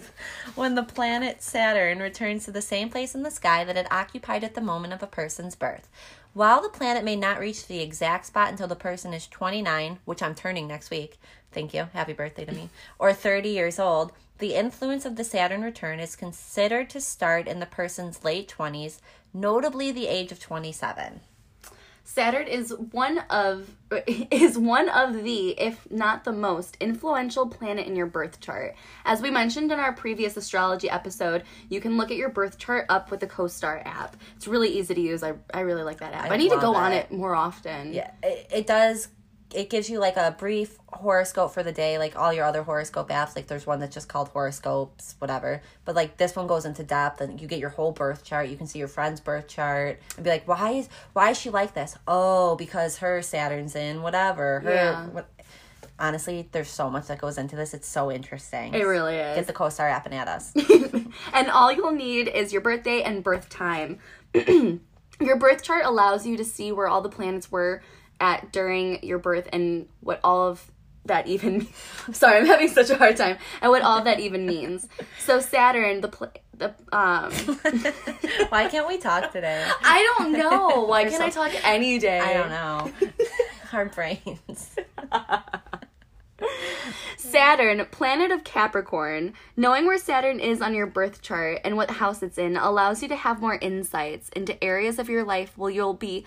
When 0.55 0.77
the 0.77 0.85
planet 0.85 1.43
Saturn 1.43 1.99
returns 1.99 2.45
to 2.45 2.53
the 2.53 2.63
same 2.63 2.89
place 2.89 3.17
in 3.17 3.25
the 3.25 3.31
sky 3.33 3.65
that 3.65 3.77
it 3.77 3.91
occupied 3.91 4.45
at 4.45 4.55
the 4.55 4.61
moment 4.61 4.93
of 4.93 5.03
a 5.03 5.07
person's 5.09 5.57
birth. 5.57 5.89
While 6.33 6.63
the 6.63 6.69
planet 6.69 7.03
may 7.03 7.17
not 7.17 7.41
reach 7.41 7.67
the 7.67 7.81
exact 7.81 8.27
spot 8.27 8.51
until 8.51 8.69
the 8.69 8.77
person 8.77 9.13
is 9.13 9.27
29, 9.27 9.99
which 10.05 10.23
I'm 10.23 10.37
turning 10.37 10.69
next 10.69 10.91
week, 10.91 11.19
thank 11.51 11.75
you, 11.75 11.89
happy 11.93 12.13
birthday 12.13 12.45
to 12.45 12.53
me, 12.53 12.69
or 13.01 13.13
30 13.13 13.49
years 13.49 13.81
old, 13.81 14.13
the 14.39 14.55
influence 14.55 15.05
of 15.05 15.17
the 15.17 15.25
Saturn 15.25 15.63
return 15.63 15.99
is 15.99 16.15
considered 16.15 16.89
to 16.91 17.01
start 17.01 17.49
in 17.49 17.59
the 17.59 17.67
person's 17.67 18.23
late 18.23 18.55
20s, 18.57 19.01
notably 19.33 19.91
the 19.91 20.07
age 20.07 20.31
of 20.31 20.39
27. 20.39 21.19
Saturn 22.05 22.47
is 22.47 22.73
one 22.93 23.19
of 23.31 23.71
is 24.07 24.59
one 24.59 24.89
of 24.91 25.25
the, 25.25 25.51
if 25.59 25.91
not 25.91 26.25
the 26.25 26.33
most, 26.33 26.77
influential 26.81 27.47
planet 27.47 27.87
in 27.87 27.97
your 27.97 28.07
birth 28.07 28.41
chart. 28.41 28.77
As 29.05 29.23
we 29.23 29.31
mentioned 29.31 29.73
in 29.73 29.79
our 29.79 29.93
previous 29.93 30.37
astrology 30.37 30.89
episode, 30.91 31.45
you 31.69 31.81
can 31.81 31.97
look 31.97 32.11
at 32.11 32.17
your 32.17 32.29
birth 32.29 32.59
chart 32.59 32.87
up 32.89 33.11
with 33.11 33.21
the 33.21 33.27
CoStar 33.27 33.85
app. 33.87 34.17
It's 34.37 34.47
really 34.47 34.69
easy 34.69 34.95
to 34.95 35.01
use. 35.01 35.23
I, 35.23 35.35
I 35.53 35.61
really 35.61 35.83
like 35.83 35.99
that 35.99 36.13
app. 36.13 36.31
I, 36.31 36.37
need 36.37 36.51
to 36.51 36.61
go 36.61 36.75
on 36.75 36.93
it. 36.93 37.07
it 37.11 37.13
more 37.13 37.35
often. 37.35 37.93
Yeah, 37.95 38.11
it, 38.23 38.51
it 38.53 38.67
does. 38.67 39.09
It 39.55 39.71
gives 39.71 39.89
you 39.89 39.99
like 40.01 40.17
a 40.17 40.35
brief 40.37 40.79
horoscope 40.93 41.53
for 41.53 41.63
the 41.63 41.73
day, 41.73 41.97
like 41.99 42.17
all 42.17 42.33
your 42.33 42.45
other 42.45 42.63
horoscope 42.63 43.09
apps. 43.09 43.37
Like 43.37 43.47
there's 43.47 43.67
one 43.67 43.79
that's 43.81 43.95
just 43.95 44.09
called 44.09 44.29
horoscopes, 44.29 45.15
whatever. 45.19 45.63
But 45.85 45.95
like 45.95 46.17
this 46.17 46.35
one 46.35 46.47
goes 46.47 46.65
into 46.65 46.83
depth, 46.83 47.21
and 47.21 47.41
you 47.41 47.47
get 47.47 47.59
your 47.61 47.71
whole 47.71 47.93
birth 47.93 48.25
chart. 48.25 48.49
You 48.49 48.57
can 48.57 48.67
see 48.67 48.79
your 48.79 48.89
friend's 48.89 49.21
birth 49.21 49.47
chart 49.49 50.01
and 50.17 50.25
be 50.25 50.31
like, 50.31 50.49
why 50.49 50.71
is 50.73 50.89
why 51.13 51.31
is 51.31 51.39
she 51.39 51.51
like 51.51 51.75
this? 51.75 51.97
Oh, 52.09 52.57
because 52.57 52.99
her 52.99 53.23
Saturn's 53.23 53.77
in 53.77 54.03
whatever. 54.03 54.61
Her, 54.61 54.75
Yeah. 54.75 55.07
what, 55.09 55.29
honestly, 55.99 56.49
there's 56.53 56.71
so 56.71 56.91
much 56.91 57.07
that 57.07 57.19
goes 57.21 57.39
into 57.39 57.55
this. 57.55 57.75
It's 57.75 57.87
so 57.89 58.11
interesting. 58.11 58.75
It 58.75 58.85
really 58.85 59.17
is. 59.17 59.37
Get 59.37 59.47
the 59.47 59.53
co-star 59.53 59.89
app 59.89 60.07
and 60.07 60.15
add 60.15 60.29
us. 60.29 60.53
and 61.33 61.51
all 61.51 61.71
you'll 61.73 61.93
need 61.93 62.29
is 62.29 62.53
your 62.53 62.63
birthday 62.63 63.03
and 63.03 63.23
birth 63.23 63.49
time. 63.49 64.01
your 65.21 65.37
birth 65.39 65.63
chart 65.63 65.85
allows 65.85 66.27
you 66.27 66.37
to 66.37 66.45
see 66.45 66.73
where 66.73 66.89
all 66.89 67.01
the 67.01 67.09
planets 67.09 67.51
were 67.53 67.83
at 68.21 68.53
during 68.53 69.03
your 69.05 69.19
birth 69.19 69.49
and 69.53 69.89
what 70.01 70.21
all 70.25 70.49
of 70.49 70.71
that 71.07 71.27
even 71.27 71.67
sorry 72.13 72.39
i'm 72.39 72.47
having 72.47 72.69
such 72.69 72.91
a 72.91 72.97
hard 72.97 73.17
time 73.17 73.37
and 73.61 73.71
what 73.71 73.83
all 73.83 73.99
of 73.99 74.05
that 74.05 74.21
even 74.21 74.47
means 74.47 74.89
so 75.19 75.41
saturn 75.41 76.01
the 76.01 76.09
pl- 76.09 76.33
the 76.57 76.69
um 76.93 77.31
why 78.49 78.69
can't 78.69 78.87
we 78.87 78.97
talk 78.97 79.33
today? 79.33 79.67
i 79.83 80.15
don't 80.19 80.33
know 80.33 80.85
why 80.89 81.05
can't 81.05 81.23
i 81.23 81.29
talk 81.31 81.51
any 81.65 81.99
day 81.99 82.21
I 82.21 82.33
don't 82.35 82.51
know. 82.51 82.93
Our 83.73 83.87
brains. 83.87 84.77
Saturn, 87.17 87.85
planet 87.91 88.31
of 88.31 88.45
Capricorn. 88.45 89.33
Knowing 89.57 89.87
where 89.87 89.99
Saturn 89.99 90.39
is 90.39 90.61
on 90.63 90.75
your 90.75 90.87
birth 90.87 91.23
chart 91.23 91.61
and 91.65 91.77
what 91.77 91.91
house 91.91 92.23
it's 92.23 92.39
in 92.39 92.57
allows 92.57 93.03
you 93.03 93.09
to 93.09 93.17
have 93.17 93.41
more 93.41 93.57
insights 93.57 94.29
into 94.31 94.63
areas 94.63 95.01
of 95.01 95.09
your 95.09 95.25
life 95.25 95.57
where 95.59 95.71
you'll 95.71 95.95
be 95.95 96.25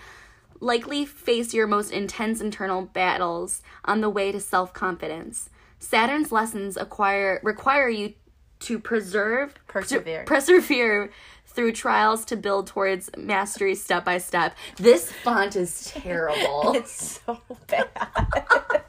likely 0.60 1.04
face 1.04 1.54
your 1.54 1.66
most 1.66 1.90
intense 1.90 2.40
internal 2.40 2.82
battles 2.82 3.62
on 3.84 4.00
the 4.00 4.10
way 4.10 4.32
to 4.32 4.40
self-confidence. 4.40 5.50
Saturn's 5.78 6.32
lessons 6.32 6.76
acquire 6.76 7.40
require 7.42 7.88
you 7.88 8.14
to 8.60 8.78
preserve 8.78 9.54
Persevere. 9.68 10.24
persevere 10.26 11.10
through 11.46 11.72
trials 11.72 12.24
to 12.26 12.36
build 12.36 12.66
towards 12.66 13.08
mastery 13.16 13.74
step 13.74 14.04
by 14.04 14.18
step. 14.18 14.56
This 14.76 15.10
font 15.12 15.56
is 15.56 15.84
terrible. 15.84 16.72
It's 16.76 17.20
so 17.24 17.40
bad. 17.68 17.88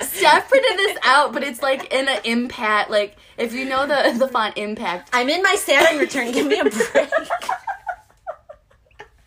Steph 0.00 0.48
printed 0.48 0.78
this 0.78 0.98
out, 1.04 1.32
but 1.32 1.42
it's 1.42 1.62
like 1.62 1.92
in 1.92 2.08
an 2.08 2.20
impact. 2.24 2.90
Like 2.90 3.16
if 3.38 3.52
you 3.54 3.64
know 3.64 3.86
the 3.86 4.14
the 4.18 4.28
font 4.28 4.56
impact, 4.58 5.10
I'm 5.12 5.28
in 5.30 5.42
my 5.42 5.54
Saturn 5.54 5.98
return. 5.98 6.32
Give 6.32 6.46
me 6.46 6.60
a 6.60 6.64
break. 6.64 7.10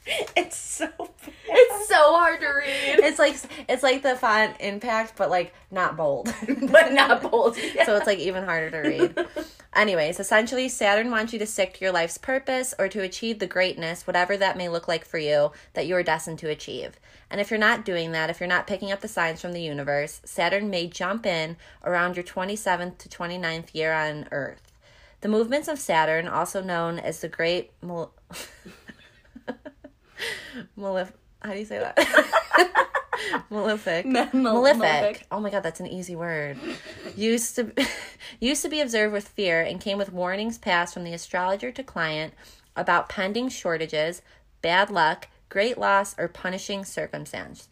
it's 0.35 0.57
so 0.57 0.87
bad. 0.97 1.33
It's 1.49 1.87
so 1.87 1.95
hard 2.13 2.39
to 2.41 2.47
read, 2.47 2.99
It's 2.99 3.19
like 3.19 3.37
it's 3.67 3.83
like 3.83 4.03
the 4.03 4.15
font 4.15 4.55
impact, 4.59 5.13
but 5.15 5.29
like 5.29 5.53
not 5.71 5.97
bold. 5.97 6.33
but 6.71 6.93
not 6.93 7.21
bold. 7.21 7.55
so 7.85 7.95
it's 7.95 8.07
like 8.07 8.19
even 8.19 8.43
harder 8.43 8.69
to 8.71 8.77
read. 8.89 9.27
Anyways, 9.73 10.19
essentially, 10.19 10.69
Saturn 10.69 11.11
wants 11.11 11.33
you 11.33 11.39
to 11.39 11.45
stick 11.45 11.75
to 11.75 11.85
your 11.85 11.93
life's 11.93 12.17
purpose 12.17 12.73
or 12.79 12.87
to 12.87 13.01
achieve 13.01 13.39
the 13.39 13.45
greatness, 13.47 14.07
whatever 14.07 14.35
that 14.37 14.57
may 14.57 14.69
look 14.69 14.87
like 14.87 15.05
for 15.05 15.19
you, 15.19 15.51
that 15.73 15.85
you 15.85 15.95
are 15.95 16.03
destined 16.03 16.39
to 16.39 16.49
achieve. 16.49 16.99
And 17.29 17.39
if 17.41 17.51
you're 17.51 17.59
not 17.59 17.85
doing 17.85 18.11
that, 18.13 18.29
if 18.29 18.39
you're 18.39 18.47
not 18.47 18.65
picking 18.65 18.91
up 18.91 19.01
the 19.01 19.07
signs 19.07 19.41
from 19.41 19.51
the 19.53 19.61
universe, 19.61 20.21
Saturn 20.25 20.69
may 20.69 20.87
jump 20.87 21.25
in 21.25 21.57
around 21.83 22.15
your 22.15 22.23
27th 22.23 22.97
to 22.97 23.09
29th 23.09 23.75
year 23.75 23.93
on 23.93 24.27
Earth. 24.31 24.71
The 25.21 25.27
movements 25.29 25.67
of 25.67 25.77
Saturn, 25.77 26.27
also 26.27 26.61
known 26.63 26.97
as 26.99 27.19
the 27.21 27.27
Great 27.27 27.71
Mal- 27.81 28.13
Malef- 30.77 31.13
how 31.41 31.53
do 31.53 31.59
you 31.59 31.65
say 31.65 31.79
that? 31.79 31.97
Malefic. 33.49 34.05
Ma- 34.05 34.27
mal- 34.33 34.53
Malefic. 34.55 34.79
malefic. 34.79 35.27
Oh 35.31 35.39
my 35.39 35.49
god, 35.49 35.63
that's 35.63 35.79
an 35.79 35.87
easy 35.87 36.15
word. 36.15 36.57
Used 37.15 37.55
to 37.55 37.71
used 38.39 38.61
to 38.61 38.69
be 38.69 38.81
observed 38.81 39.13
with 39.13 39.27
fear 39.27 39.61
and 39.61 39.81
came 39.81 39.97
with 39.97 40.11
warnings 40.11 40.57
passed 40.57 40.93
from 40.93 41.03
the 41.03 41.13
astrologer 41.13 41.71
to 41.71 41.83
client 41.83 42.33
about 42.75 43.09
pending 43.09 43.49
shortages, 43.49 44.21
bad 44.61 44.91
luck, 44.91 45.27
great 45.49 45.77
loss, 45.77 46.15
or 46.17 46.27
punishing 46.27 46.85
circumstance 46.85 47.69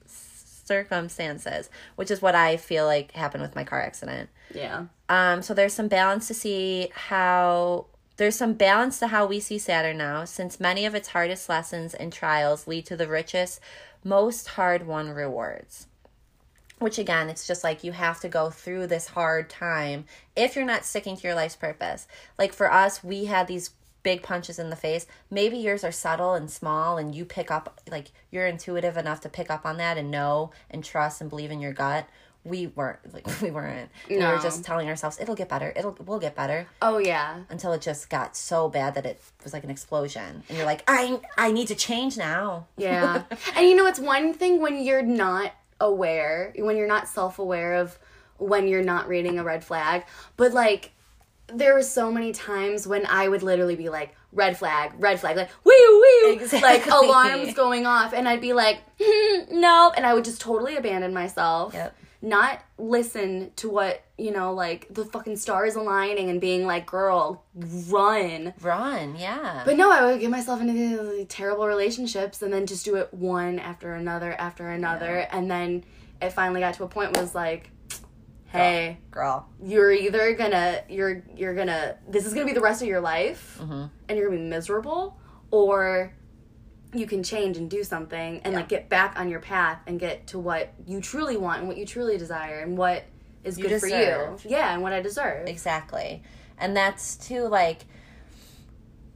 circumstances, 0.66 1.70
which 1.96 2.10
is 2.10 2.24
what 2.24 2.34
I 2.34 2.58
feel 2.58 2.86
like 2.86 3.12
happened 3.12 3.44
with 3.44 3.56
my 3.56 3.64
car 3.64 3.82
accident. 3.82 4.30
Yeah. 4.54 4.86
Um, 5.10 5.44
so 5.44 5.54
there's 5.54 5.74
some 5.74 5.88
balance 5.88 6.28
to 6.28 6.34
see 6.34 6.90
how 6.94 7.86
there's 8.18 8.36
some 8.36 8.54
balance 8.54 9.00
to 9.00 9.08
how 9.08 9.26
we 9.26 9.40
see 9.40 9.58
Saturn 9.58 9.98
now, 9.98 10.26
since 10.26 10.60
many 10.60 10.86
of 10.86 10.96
its 10.96 11.10
hardest 11.10 11.50
lessons 11.50 11.94
and 11.94 12.14
trials 12.14 12.68
lead 12.68 12.86
to 12.88 12.96
the 12.96 13.08
richest, 13.08 13.60
most 14.04 14.50
hard 14.50 14.88
won 14.88 15.10
rewards. 15.10 15.88
Which 16.80 16.98
again, 16.98 17.30
it's 17.30 17.48
just 17.48 17.64
like 17.64 17.84
you 17.84 17.94
have 17.94 18.20
to 18.20 18.30
go 18.30 18.50
through 18.50 18.88
this 18.88 19.08
hard 19.08 19.50
time 19.50 20.06
if 20.36 20.56
you're 20.56 20.66
not 20.66 20.86
sticking 20.86 21.16
to 21.16 21.24
your 21.24 21.36
life's 21.36 21.56
purpose. 21.56 22.08
Like 22.38 22.54
for 22.54 22.72
us, 22.72 23.04
we 23.04 23.26
had 23.26 23.48
these 23.48 23.72
big 24.04 24.22
punches 24.22 24.60
in 24.60 24.70
the 24.70 24.76
face. 24.76 25.08
Maybe 25.32 25.58
yours 25.58 25.84
are 25.84 25.92
subtle 25.92 26.36
and 26.36 26.50
small, 26.50 26.98
and 26.98 27.16
you 27.16 27.26
pick 27.26 27.50
up, 27.50 27.82
like, 27.90 28.12
you're 28.30 28.46
intuitive 28.46 28.98
enough 28.98 29.20
to 29.22 29.30
pick 29.30 29.50
up 29.50 29.66
on 29.66 29.78
that 29.78 29.98
and 29.98 30.12
know 30.12 30.52
and 30.70 30.84
trust 30.84 31.22
and 31.22 31.30
believe 31.30 31.50
in 31.50 31.60
your 31.60 31.74
gut. 31.74 32.08
We 32.46 32.68
weren't, 32.68 33.00
like, 33.14 33.26
we 33.42 33.52
weren't. 33.52 33.90
We 34.10 34.18
No. 34.18 34.30
were 34.32 34.38
just 34.40 34.64
telling 34.64 34.88
ourselves, 34.88 35.18
it'll 35.20 35.36
get 35.36 35.50
better, 35.50 35.74
it'll, 35.76 35.98
we'll 36.06 36.20
get 36.20 36.36
better 36.36 36.68
Oh 36.82 37.00
yeah. 37.00 37.40
until 37.50 37.74
it 37.74 37.82
just 37.82 38.10
got 38.10 38.38
so 38.38 38.70
bad 38.70 38.94
that 38.96 39.06
it 39.06 39.20
was 39.44 39.52
like 39.52 39.64
an 39.64 39.70
explosion. 39.72 40.44
And 40.48 40.58
you're 40.58 40.66
like, 40.68 40.84
I, 40.88 41.20
I 41.38 41.52
need 41.52 41.68
to 41.70 41.76
change 41.76 42.18
now. 42.18 42.68
Yeah. 42.78 43.24
and 43.56 43.68
you 43.68 43.76
know, 43.76 43.88
it's 43.88 44.00
one 44.00 44.34
thing 44.34 44.62
when 44.62 44.82
you're 44.84 45.02
not 45.02 45.52
aware, 45.82 46.54
when 46.58 46.78
you're 46.78 46.88
not 46.88 47.08
self 47.08 47.40
aware 47.40 47.74
of 47.76 47.98
when 48.38 48.68
you're 48.68 48.84
not 48.84 49.08
reading 49.08 49.40
a 49.40 49.44
red 49.44 49.64
flag, 49.64 50.06
but 50.38 50.54
like 50.54 50.92
there 51.48 51.74
were 51.74 51.82
so 51.84 52.12
many 52.12 52.32
times 52.32 52.86
when 52.88 53.06
I 53.06 53.28
would 53.28 53.44
literally 53.44 53.76
be 53.76 53.90
like, 53.90 54.16
red 54.32 54.58
flag, 54.58 54.92
red 54.98 55.20
flag, 55.20 55.38
like, 55.38 55.50
woo, 55.64 55.74
woo, 56.24 56.32
Exactly. 56.34 56.62
like 56.62 56.86
alarms 56.88 57.54
going 57.54 57.86
off, 57.86 58.14
and 58.14 58.28
I'd 58.28 58.42
be 58.42 58.54
like, 58.54 58.80
hmm, 59.02 59.60
no, 59.60 59.94
and 59.96 60.06
I 60.06 60.14
would 60.14 60.26
just 60.26 60.42
totally 60.42 60.76
abandon 60.76 61.14
myself. 61.14 61.74
Yep. 61.74 61.96
Not 62.26 62.60
listen 62.80 63.52
to 63.58 63.70
what, 63.70 64.04
you 64.18 64.32
know, 64.32 64.54
like 64.54 64.88
the 64.90 65.06
fucking 65.06 65.38
stars 65.38 65.76
aligning 65.76 66.30
and 66.32 66.42
being 66.42 66.66
like, 66.66 66.88
girl, 66.88 67.46
run. 67.54 68.54
Run, 68.62 69.16
yeah. 69.16 69.62
But 69.64 69.78
no, 69.78 69.92
I 69.92 70.06
would 70.06 70.20
get 70.20 70.32
myself 70.32 70.60
into 70.60 70.74
these 70.74 71.28
terrible 71.30 71.68
relationships 71.68 72.42
and 72.42 72.52
then 72.52 72.66
just 72.66 72.84
do 72.84 72.96
it 72.96 73.14
one 73.14 73.60
after 73.60 73.94
another 73.94 74.34
after 74.34 74.68
another. 74.72 75.28
And 75.32 75.52
then 75.52 75.84
it 76.20 76.32
finally 76.32 76.62
got 76.62 76.74
to 76.76 76.84
a 76.84 76.88
point 76.88 77.12
where 77.12 77.20
it 77.22 77.26
was 77.26 77.36
like, 77.36 77.70
hey, 78.48 78.98
Girl. 79.12 79.48
you're 79.64 79.92
either 79.92 80.34
gonna 80.34 80.82
you're 80.90 81.24
you're 81.36 81.54
gonna 81.54 81.98
this 82.08 82.26
is 82.26 82.34
gonna 82.34 82.46
be 82.46 82.54
the 82.54 82.62
rest 82.62 82.82
of 82.82 82.88
your 82.88 83.02
life 83.02 83.60
Mm-hmm. 83.62 83.86
and 84.10 84.18
you're 84.18 84.30
gonna 84.30 84.42
be 84.42 84.48
miserable, 84.48 85.20
or 85.52 86.14
you 86.98 87.08
can 87.08 87.24
change 87.24 87.58
and 87.58 87.70
do 87.70 87.84
something 87.84 88.42
and 88.44 88.54
like 88.54 88.70
get 88.70 88.90
back 88.90 89.20
on 89.20 89.30
your 89.30 89.40
path 89.40 89.82
and 89.88 90.00
get 90.00 90.28
to 90.28 90.40
what 90.40 90.74
you 90.86 91.02
truly 91.02 91.38
want 91.38 91.60
and 91.60 91.68
what 91.68 91.78
you 91.78 91.86
truly 91.86 92.18
desire 92.18 92.60
and 92.60 92.78
what 92.78 93.04
is 93.44 93.58
You 93.58 93.68
good 93.68 93.80
for 93.80 93.88
you. 93.88 94.38
Yeah, 94.46 94.74
and 94.74 94.82
what 94.82 94.94
I 94.94 95.02
deserve. 95.02 95.48
Exactly. 95.48 96.24
And 96.58 96.76
that's 96.76 97.16
too 97.16 97.48
like 97.48 97.86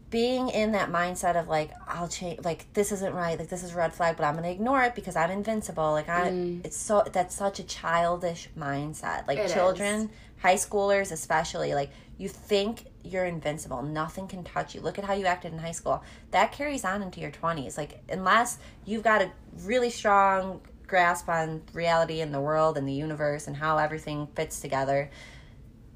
being 0.10 0.50
in 0.50 0.72
that 0.72 0.90
mindset 0.90 1.40
of 1.40 1.48
like 1.48 1.72
I'll 1.88 2.08
change 2.08 2.44
like 2.44 2.72
this 2.74 2.92
isn't 2.92 3.14
right 3.14 3.38
like 3.38 3.50
this 3.50 3.64
is 3.64 3.74
a 3.74 3.78
red 3.78 3.94
flag 3.94 4.18
but 4.18 4.24
I'm 4.24 4.36
gonna 4.36 4.50
ignore 4.50 4.82
it 4.84 4.96
because 4.96 5.16
I'm 5.16 5.30
invincible 5.30 5.92
like 5.92 6.10
I 6.10 6.32
mm. 6.32 6.66
it's 6.66 6.78
so 6.78 7.04
that's 7.12 7.36
such 7.36 7.60
a 7.60 7.64
childish 7.64 8.50
mindset 8.58 9.28
like 9.28 9.38
It 9.38 9.54
children 9.54 10.10
high 10.42 10.56
schoolers 10.56 11.12
especially 11.12 11.76
like 11.76 11.92
you 12.20 12.30
think 12.30 12.84
you're 13.04 13.26
invincible. 13.26 13.82
Nothing 13.82 14.28
can 14.28 14.44
touch 14.44 14.76
you. 14.76 14.82
Look 14.82 15.00
at 15.00 15.06
how 15.06 15.14
you 15.14 15.26
acted 15.26 15.54
in 15.54 15.58
high 15.58 15.72
school. 15.72 16.04
That 16.30 16.52
carries 16.52 16.86
on 16.86 17.02
into 17.02 17.20
your 17.20 17.32
20s 17.32 17.78
like 17.78 18.04
unless 18.10 18.60
you've 18.86 19.04
got 19.04 19.24
a 19.24 19.32
really 19.64 19.90
strong 19.90 20.62
grasp 20.86 21.28
on 21.30 21.64
reality 21.74 22.22
and 22.22 22.32
the 22.34 22.42
world 22.42 22.78
and 22.78 22.88
the 22.88 22.94
universe 22.94 23.48
and 23.48 23.56
how 23.56 23.78
everything 23.78 24.28
fits 24.36 24.60
together 24.60 25.10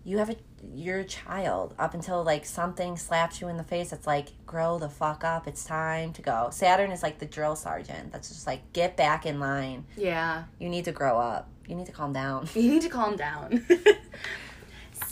you 0.04 0.18
have 0.18 0.30
a 0.30 0.36
you're 0.74 1.00
a 1.00 1.06
child 1.06 1.74
up 1.78 1.94
until 1.94 2.24
like 2.24 2.46
something 2.46 2.96
slaps 2.98 3.42
you 3.42 3.48
in 3.50 3.58
the 3.58 3.64
face 3.64 3.90
that's 3.90 4.08
like 4.08 4.30
grow 4.46 4.80
the 4.80 4.90
fuck 4.90 5.24
up. 5.24 5.48
It's 5.48 5.66
time 5.66 6.14
to 6.14 6.22
go. 6.22 6.50
Saturn 6.52 6.92
is 6.92 7.04
like 7.04 7.20
the 7.20 7.26
drill 7.26 7.56
sergeant 7.56 8.12
that's 8.12 8.30
just 8.30 8.48
like 8.48 8.72
get 8.72 8.96
back 8.96 9.26
in 9.26 9.40
line. 9.40 9.86
Yeah. 9.98 10.46
you 10.60 10.70
need 10.70 10.86
to 10.86 10.92
grow 10.92 11.20
up. 11.20 11.50
You 11.68 11.76
need 11.76 11.86
to 11.88 11.92
calm 11.92 12.14
down. 12.14 12.48
You 12.56 12.70
need 12.72 12.82
to 12.84 12.90
calm 12.90 13.16
down. 13.16 13.66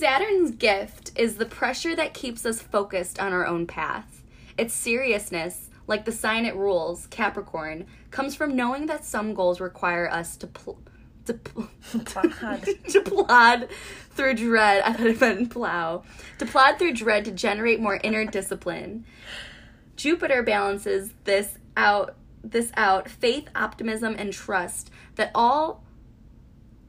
Saturn's 0.02 0.50
gift 0.50 1.12
is 1.16 1.36
the 1.36 1.46
pressure 1.46 1.96
that 1.96 2.16
keeps 2.16 2.44
us 2.44 2.60
focused 2.60 3.20
on 3.20 3.34
our 3.34 3.46
own 3.46 3.68
path. 3.68 4.24
Its 4.58 4.74
seriousness, 4.74 5.70
like 5.86 6.06
the 6.06 6.12
sign 6.12 6.48
it 6.48 6.56
rules, 6.56 7.06
Capricorn, 7.06 7.86
comes 8.10 8.34
from 8.34 8.56
knowing 8.56 8.88
that 8.88 9.06
some 9.06 9.36
goals 9.36 9.62
require 9.62 10.10
us 10.10 10.38
to 10.38 10.48
pl- 10.48 10.82
to, 11.26 11.36
pl- 11.36 11.70
Plod. 12.04 12.68
to 12.90 13.02
plod 13.02 13.68
through 14.16 14.34
dread. 14.34 14.82
I 14.82 14.94
thought 14.94 15.06
it 15.06 15.22
meant 15.22 15.52
plow. 15.52 16.02
To 16.40 16.48
plod 16.48 16.80
through 16.80 16.94
dread 16.94 17.26
to 17.26 17.32
generate 17.32 17.80
more 17.80 18.00
inner 18.04 18.26
discipline. 18.26 19.06
Jupiter 19.98 20.42
balances 20.42 21.14
this 21.26 21.60
out 21.78 22.16
this 22.44 22.72
out 22.76 23.08
faith, 23.08 23.50
optimism, 23.54 24.16
and 24.18 24.34
trust 24.34 24.90
that 25.14 25.30
all 25.36 25.84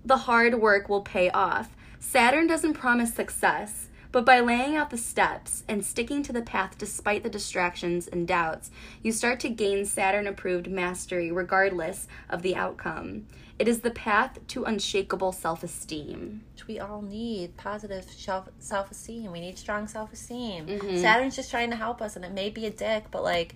the 0.02 0.16
hard 0.16 0.54
work 0.62 0.88
will 0.88 1.02
pay 1.02 1.28
off. 1.28 1.76
Saturn 2.02 2.48
doesn't 2.48 2.74
promise 2.74 3.14
success, 3.14 3.86
but 4.10 4.26
by 4.26 4.40
laying 4.40 4.76
out 4.76 4.90
the 4.90 4.98
steps 4.98 5.62
and 5.68 5.84
sticking 5.84 6.22
to 6.24 6.32
the 6.32 6.42
path 6.42 6.76
despite 6.76 7.22
the 7.22 7.30
distractions 7.30 8.08
and 8.08 8.26
doubts, 8.26 8.70
you 9.02 9.12
start 9.12 9.38
to 9.40 9.48
gain 9.48 9.84
Saturn 9.86 10.26
approved 10.26 10.68
mastery 10.68 11.30
regardless 11.30 12.08
of 12.28 12.42
the 12.42 12.56
outcome. 12.56 13.26
It 13.58 13.68
is 13.68 13.80
the 13.80 13.90
path 13.92 14.38
to 14.48 14.64
unshakable 14.64 15.30
self 15.32 15.62
esteem. 15.62 16.42
Which 16.54 16.66
we 16.66 16.80
all 16.80 17.02
need 17.02 17.56
positive 17.56 18.04
self 18.10 18.90
esteem 18.90 19.30
we 19.30 19.40
need 19.40 19.56
strong 19.56 19.86
self 19.86 20.12
esteem 20.12 20.66
Mm-hmm. 20.66 20.96
saturn's 20.98 21.36
just 21.36 21.50
trying 21.50 21.70
to 21.70 21.76
help 21.76 22.02
us 22.02 22.16
and 22.16 22.24
it 22.24 22.32
may 22.32 22.50
be 22.50 22.66
a 22.66 22.70
dick 22.70 23.04
but 23.12 23.22
like 23.22 23.54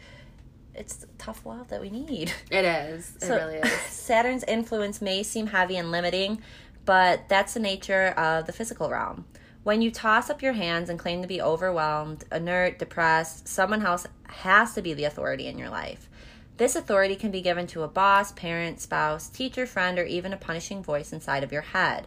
it's 0.74 1.06
tough 1.18 1.44
love 1.46 1.68
that 1.68 1.80
we 1.80 1.88
need 1.90 2.30
It 2.50 2.64
is. 2.64 3.16
It 3.16 3.22
So, 3.22 3.35
really 3.37 3.56
is. 3.56 3.72
Saturn's 3.88 4.44
influence 4.44 5.00
may 5.00 5.22
seem 5.22 5.46
heavy 5.46 5.76
and 5.78 5.90
limiting, 5.90 6.42
but 6.87 7.29
that's 7.29 7.53
the 7.53 7.61
nature 7.61 8.09
of 8.16 8.46
the 8.46 8.53
physical 8.53 8.88
realm. 8.88 9.27
When 9.64 9.83
you 9.83 9.90
toss 9.90 10.31
up 10.31 10.42
your 10.42 10.53
hands 10.53 10.88
and 10.88 10.99
claim 10.99 11.20
to 11.22 11.29
be 11.29 11.42
overwhelmed, 11.42 12.25
inert, 12.31 12.79
depressed, 12.79 13.49
someone 13.49 13.85
else 13.85 14.07
has 14.29 14.75
to 14.75 14.83
be 14.83 14.94
the 14.94 15.05
authority 15.05 15.49
in 15.49 15.59
your 15.59 15.70
life. 15.70 16.09
This 16.57 16.77
authority 16.77 17.16
can 17.16 17.33
be 17.33 17.42
given 17.42 17.66
to 17.68 17.83
a 17.83 17.88
boss, 17.88 18.33
parent, 18.33 18.81
spouse, 18.81 19.29
teacher, 19.29 19.66
friend, 19.66 19.99
or 19.99 20.05
even 20.05 20.33
a 20.33 20.38
punishing 20.38 20.83
voice 20.83 21.12
inside 21.12 21.42
of 21.42 21.53
your 21.53 21.62
head. 21.62 22.07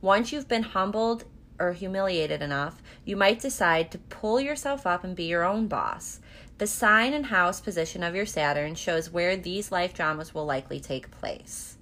Once 0.00 0.32
you've 0.32 0.48
been 0.48 0.62
humbled 0.62 1.24
or 1.58 1.72
humiliated 1.72 2.40
enough, 2.40 2.80
you 3.04 3.16
might 3.16 3.40
decide 3.40 3.90
to 3.90 3.98
pull 3.98 4.40
yourself 4.40 4.86
up 4.86 5.04
and 5.04 5.14
be 5.16 5.24
your 5.24 5.44
own 5.44 5.66
boss. 5.66 6.20
The 6.58 6.66
sign 6.66 7.12
and 7.12 7.26
house 7.26 7.60
position 7.60 8.02
of 8.02 8.14
your 8.14 8.24
Saturn 8.24 8.76
shows 8.76 9.10
where 9.10 9.36
these 9.36 9.72
life 9.72 9.92
dramas 9.92 10.32
will 10.32 10.46
likely 10.46 10.78
take 10.78 11.10
place. 11.10 11.76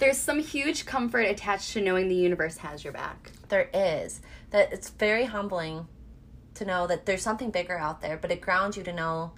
There's 0.00 0.16
some 0.16 0.40
huge 0.40 0.86
comfort 0.86 1.20
attached 1.26 1.74
to 1.74 1.80
knowing 1.82 2.08
the 2.08 2.14
universe 2.14 2.56
has 2.56 2.82
your 2.82 2.92
back. 2.94 3.32
There 3.50 3.68
is. 3.74 4.22
That 4.48 4.72
it's 4.72 4.88
very 4.88 5.26
humbling 5.26 5.86
to 6.54 6.64
know 6.64 6.86
that 6.86 7.04
there's 7.04 7.22
something 7.22 7.50
bigger 7.50 7.76
out 7.76 8.00
there, 8.00 8.16
but 8.16 8.30
it 8.32 8.40
grounds 8.40 8.78
you 8.78 8.82
to 8.84 8.92
know 8.94 9.32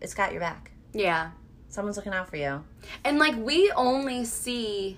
it's 0.00 0.14
got 0.14 0.32
your 0.32 0.40
back. 0.40 0.72
Yeah. 0.92 1.30
Someone's 1.68 1.96
looking 1.96 2.12
out 2.12 2.28
for 2.28 2.36
you. 2.36 2.64
And 3.04 3.20
like 3.20 3.36
we 3.36 3.70
only 3.76 4.24
see 4.24 4.96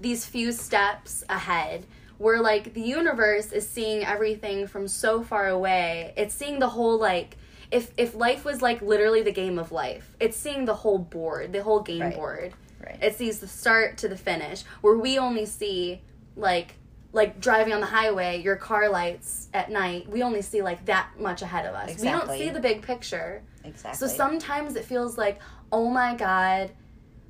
these 0.00 0.26
few 0.26 0.50
steps 0.50 1.22
ahead. 1.28 1.86
Where 2.18 2.42
like 2.42 2.74
the 2.74 2.80
universe 2.80 3.52
is 3.52 3.68
seeing 3.68 4.04
everything 4.04 4.66
from 4.66 4.88
so 4.88 5.22
far 5.22 5.46
away. 5.46 6.12
It's 6.16 6.34
seeing 6.34 6.58
the 6.58 6.70
whole 6.70 6.98
like 6.98 7.36
if 7.70 7.92
if 7.96 8.16
life 8.16 8.44
was 8.44 8.60
like 8.60 8.82
literally 8.82 9.22
the 9.22 9.30
game 9.30 9.60
of 9.60 9.70
life, 9.70 10.16
it's 10.18 10.36
seeing 10.36 10.64
the 10.64 10.74
whole 10.74 10.98
board, 10.98 11.52
the 11.52 11.62
whole 11.62 11.80
game 11.80 12.00
Right. 12.00 12.16
board. 12.16 12.54
Right. 12.84 12.98
It 13.02 13.16
sees 13.16 13.40
the 13.40 13.48
start 13.48 13.98
to 13.98 14.08
the 14.08 14.16
finish. 14.16 14.62
Where 14.80 14.96
we 14.96 15.18
only 15.18 15.46
see 15.46 16.00
like 16.36 16.74
like 17.12 17.40
driving 17.40 17.72
on 17.72 17.80
the 17.80 17.86
highway, 17.86 18.40
your 18.42 18.56
car 18.56 18.88
lights 18.88 19.48
at 19.54 19.70
night. 19.70 20.08
We 20.08 20.22
only 20.22 20.42
see 20.42 20.62
like 20.62 20.84
that 20.86 21.08
much 21.18 21.42
ahead 21.42 21.66
of 21.66 21.74
us. 21.74 21.98
We 21.98 22.04
don't 22.08 22.28
see 22.28 22.50
the 22.50 22.60
big 22.60 22.82
picture. 22.82 23.42
exactly. 23.64 24.06
So 24.06 24.14
sometimes 24.14 24.76
it 24.76 24.84
feels 24.84 25.16
like, 25.16 25.40
oh 25.72 25.88
my 25.88 26.14
god, 26.14 26.70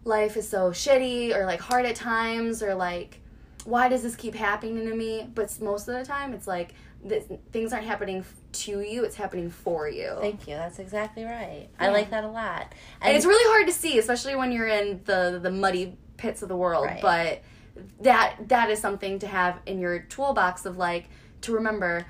life 0.04 0.37
is 0.37 0.48
so 0.48 0.70
shitty 0.70 1.34
or 1.34 1.46
like 1.46 1.61
hard 1.61 1.87
at 1.87 1.94
times 1.94 2.62
or 2.62 2.74
like, 2.74 3.20
why 3.68 3.88
does 3.88 4.02
this 4.02 4.16
keep 4.16 4.35
happening 4.35 4.87
to 4.87 4.94
me? 4.94 5.28
But 5.35 5.57
most 5.61 5.88
of 5.88 5.94
the 5.94 6.04
time, 6.04 6.33
it's 6.33 6.46
like 6.46 6.74
this, 7.04 7.24
things 7.52 7.72
aren't 7.72 7.87
happening 7.87 8.24
to 8.52 8.81
you; 8.81 9.04
it's 9.04 9.16
happening 9.16 9.50
for 9.50 9.88
you. 9.88 10.16
Thank 10.20 10.48
you. 10.48 10.54
That's 10.54 10.78
exactly 10.78 11.24
right. 11.24 11.68
I 11.78 11.90
like 11.90 12.11
that 12.11 12.24
a 12.24 12.28
lot. 12.28 12.72
and 13.02 13.14
it's 13.14 13.26
really 13.26 13.48
hard 13.50 13.66
to 13.66 13.72
see, 13.72 13.98
especially 13.98 14.37
when 14.37 14.52
you're 14.52 14.68
in 14.68 15.02
the 15.04 15.38
the 15.42 15.50
muddy 15.50 15.98
pits 16.16 16.42
of 16.42 16.48
the 16.48 16.57
world. 16.57 16.87
Right. 16.87 17.02
But 17.02 17.42
that 18.00 18.48
that 18.48 18.70
is 18.70 18.81
something 18.81 19.18
to 19.18 19.26
have 19.26 19.61
in 19.66 19.81
your 19.81 19.98
toolbox 19.98 20.64
of 20.64 20.78
like 20.78 21.11
to 21.42 21.52
remember 21.52 22.07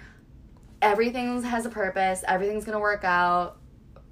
everything 0.80 1.42
has 1.42 1.66
a 1.66 1.70
purpose. 1.70 2.22
Everything's 2.26 2.64
gonna 2.64 2.80
work 2.80 3.02
out. 3.02 3.58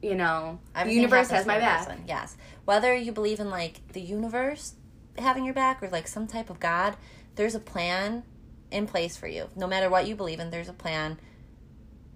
You 0.03 0.17
know, 0.17 0.59
the 0.75 0.93
universe 0.93 1.31
has 1.31 1.47
my 1.47 1.61
back. 1.61 1.89
reason. 1.89 2.05
Yes. 2.09 2.37
Whether 2.65 2.95
you 2.95 3.13
believe 3.13 3.39
in 3.39 3.51
like 3.51 3.87
the 3.93 4.01
universe 4.01 4.75
having 5.19 5.45
your 5.45 5.55
back 5.55 5.83
or 5.83 5.89
like 5.89 6.07
some 6.07 6.27
type 6.27 6.51
of 6.51 6.61
God, 6.61 6.97
there's 7.37 7.55
a 7.55 7.61
plan 7.61 8.25
in 8.71 8.87
place 8.87 9.17
for 9.17 9.29
you. 9.29 9.49
No 9.55 9.67
matter 9.67 9.89
what 9.89 10.07
you 10.07 10.17
believe 10.17 10.41
in, 10.41 10.51
there's 10.51 10.69
a 10.69 10.75
plan 10.75 11.19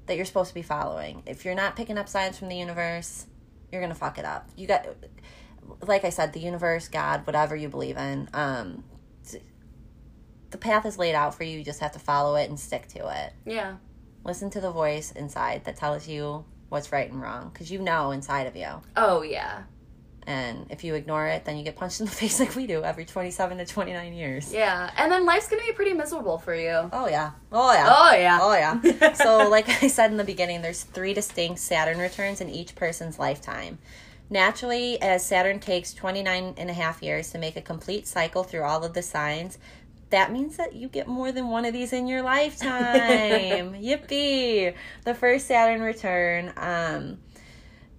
that 0.06 0.16
you're 0.16 0.26
supposed 0.26 0.48
to 0.48 0.54
be 0.54 0.62
following. 0.62 1.22
If 1.26 1.44
you're 1.44 1.54
not 1.54 1.76
picking 1.76 1.96
up 1.96 2.08
signs 2.08 2.36
from 2.38 2.48
the 2.48 2.56
universe, 2.56 3.26
you're 3.70 3.80
gonna 3.80 3.94
fuck 3.94 4.18
it 4.18 4.24
up. 4.24 4.48
You 4.56 4.66
got, 4.66 4.86
like 5.82 6.04
I 6.04 6.10
said, 6.10 6.32
the 6.32 6.40
universe, 6.40 6.88
God, 6.88 7.26
whatever 7.26 7.54
you 7.54 7.68
believe 7.68 7.96
in. 7.96 8.28
Um, 8.34 8.84
the 10.50 10.58
path 10.58 10.84
is 10.84 10.98
laid 10.98 11.14
out 11.14 11.34
for 11.34 11.44
you. 11.44 11.58
You 11.58 11.64
just 11.64 11.80
have 11.80 11.92
to 11.92 11.98
follow 11.98 12.34
it 12.34 12.48
and 12.48 12.58
stick 12.58 12.88
to 12.88 13.08
it. 13.24 13.32
Yeah. 13.46 13.76
Listen 14.24 14.50
to 14.50 14.60
the 14.60 14.70
voice 14.70 15.12
inside 15.12 15.64
that 15.64 15.76
tells 15.76 16.08
you 16.08 16.44
what's 16.68 16.92
right 16.92 17.10
and 17.10 17.20
wrong 17.20 17.50
because 17.52 17.70
you 17.70 17.78
know 17.78 18.10
inside 18.10 18.46
of 18.46 18.56
you. 18.56 18.68
Oh 18.96 19.22
yeah. 19.22 19.62
And 20.26 20.66
if 20.70 20.84
you 20.84 20.94
ignore 20.94 21.26
it, 21.26 21.44
then 21.44 21.56
you 21.56 21.64
get 21.64 21.76
punched 21.76 22.00
in 22.00 22.06
the 22.06 22.12
face 22.22 22.38
like 22.40 22.54
we 22.54 22.66
do 22.66 22.82
every 22.82 23.04
27 23.04 23.58
to 23.58 23.66
29 23.66 24.12
years. 24.12 24.52
Yeah. 24.52 24.90
And 24.96 25.10
then 25.10 25.24
life's 25.24 25.48
gonna 25.48 25.62
be 25.62 25.72
pretty 25.72 25.92
miserable 25.92 26.38
for 26.38 26.54
you. 26.54 26.88
Oh, 26.92 27.08
yeah. 27.08 27.32
Oh, 27.52 27.72
yeah. 27.72 27.86
Oh 27.88 28.14
yeah. 28.14 28.38
Oh, 28.40 28.54
yeah. 28.54 29.12
so, 29.14 29.48
like 29.48 29.68
I 29.82 29.88
said 29.88 30.10
in 30.10 30.16
the 30.16 30.24
beginning, 30.24 30.62
there's 30.62 30.84
three 30.84 31.14
distinct 31.14 31.60
Saturn 31.60 31.98
returns 31.98 32.40
in 32.40 32.48
each 32.48 32.74
person's 32.74 33.18
lifetime. 33.18 33.78
Naturally, 34.32 35.00
as 35.02 35.26
Saturn 35.26 35.58
takes 35.58 35.92
29 35.92 36.54
and 36.56 36.70
a 36.70 36.72
half 36.72 37.02
years 37.02 37.32
to 37.32 37.38
make 37.38 37.56
a 37.56 37.60
complete 37.60 38.06
cycle 38.06 38.44
through 38.44 38.62
all 38.62 38.84
of 38.84 38.94
the 38.94 39.02
signs, 39.02 39.58
that 40.10 40.32
means 40.32 40.56
that 40.56 40.74
you 40.74 40.88
get 40.88 41.08
more 41.08 41.32
than 41.32 41.48
one 41.48 41.64
of 41.64 41.72
these 41.72 41.92
in 41.92 42.06
your 42.06 42.22
lifetime. 42.22 43.74
Yippee! 43.74 44.74
The 45.04 45.14
first 45.14 45.46
Saturn 45.46 45.82
return, 45.82 46.52
um, 46.56 47.18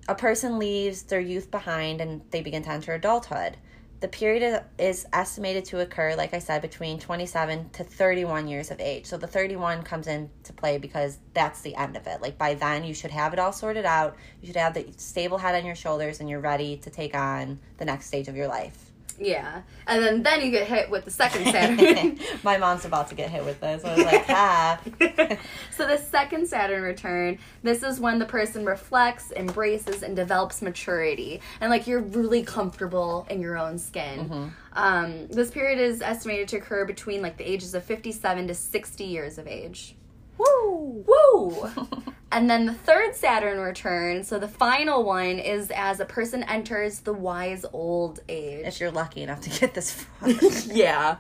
a 0.07 0.15
person 0.15 0.59
leaves 0.59 1.03
their 1.03 1.19
youth 1.19 1.51
behind 1.51 2.01
and 2.01 2.21
they 2.31 2.41
begin 2.41 2.63
to 2.63 2.69
enter 2.69 2.93
adulthood. 2.93 3.57
The 3.99 4.07
period 4.07 4.63
is 4.79 5.05
estimated 5.13 5.63
to 5.65 5.81
occur, 5.81 6.15
like 6.15 6.33
I 6.33 6.39
said, 6.39 6.63
between 6.63 6.99
27 6.99 7.69
to 7.73 7.83
31 7.83 8.47
years 8.47 8.71
of 8.71 8.79
age. 8.79 9.05
So 9.05 9.15
the 9.15 9.27
31 9.27 9.83
comes 9.83 10.07
into 10.07 10.53
play 10.53 10.79
because 10.79 11.19
that's 11.35 11.61
the 11.61 11.75
end 11.75 11.95
of 11.95 12.07
it. 12.07 12.19
Like 12.19 12.35
by 12.35 12.55
then, 12.55 12.83
you 12.83 12.95
should 12.95 13.11
have 13.11 13.31
it 13.31 13.37
all 13.37 13.53
sorted 13.53 13.85
out. 13.85 14.17
You 14.41 14.47
should 14.47 14.55
have 14.55 14.73
the 14.73 14.87
stable 14.97 15.37
head 15.37 15.53
on 15.53 15.67
your 15.67 15.75
shoulders 15.75 16.19
and 16.19 16.27
you're 16.27 16.39
ready 16.39 16.77
to 16.77 16.89
take 16.89 17.13
on 17.13 17.59
the 17.77 17.85
next 17.85 18.07
stage 18.07 18.27
of 18.27 18.35
your 18.35 18.47
life. 18.47 18.90
Yeah. 19.19 19.61
And 19.87 20.03
then 20.03 20.23
then 20.23 20.41
you 20.41 20.51
get 20.51 20.67
hit 20.67 20.89
with 20.89 21.05
the 21.05 21.11
second 21.11 21.45
Saturn. 21.45 22.19
My 22.43 22.57
mom's 22.57 22.85
about 22.85 23.07
to 23.09 23.15
get 23.15 23.29
hit 23.29 23.43
with 23.43 23.59
this. 23.59 23.83
I 23.83 23.95
was 23.95 24.05
like, 24.05 24.25
ah. 24.29 24.81
so 25.71 25.87
the 25.87 25.97
second 25.97 26.47
Saturn 26.47 26.83
return, 26.83 27.37
this 27.63 27.83
is 27.83 27.99
when 27.99 28.19
the 28.19 28.25
person 28.25 28.65
reflects, 28.65 29.31
embraces, 29.31 30.03
and 30.03 30.15
develops 30.15 30.61
maturity, 30.61 31.41
and 31.59 31.69
like 31.69 31.87
you're 31.87 32.01
really 32.01 32.43
comfortable 32.43 33.25
in 33.29 33.41
your 33.41 33.57
own 33.57 33.77
skin. 33.77 34.53
Um, 34.73 35.27
this 35.27 35.51
period 35.51 35.79
is 35.79 36.01
estimated 36.01 36.47
to 36.49 36.57
occur 36.57 36.85
between 36.85 37.21
like 37.21 37.37
the 37.37 37.49
ages 37.49 37.73
of 37.73 37.83
57 37.83 38.47
to 38.47 38.53
60 38.53 39.03
years 39.03 39.37
of 39.37 39.47
age. 39.47 39.95
Woo! 40.41 41.05
Woo! 41.07 41.69
And 42.33 42.49
then 42.49 42.65
the 42.65 42.73
third 42.73 43.13
Saturn 43.13 43.59
return, 43.59 44.23
so 44.23 44.39
the 44.39 44.47
final 44.47 45.03
one 45.03 45.37
is 45.37 45.69
as 45.69 45.99
a 45.99 46.05
person 46.05 46.43
enters 46.43 47.01
the 47.01 47.11
wise 47.11 47.65
old 47.73 48.21
age. 48.29 48.65
If 48.65 48.79
you're 48.79 48.89
lucky 48.89 49.21
enough 49.21 49.41
to 49.41 49.49
get 49.49 49.73
this 49.73 49.91
far. 49.91 50.29
yeah. 50.73 51.17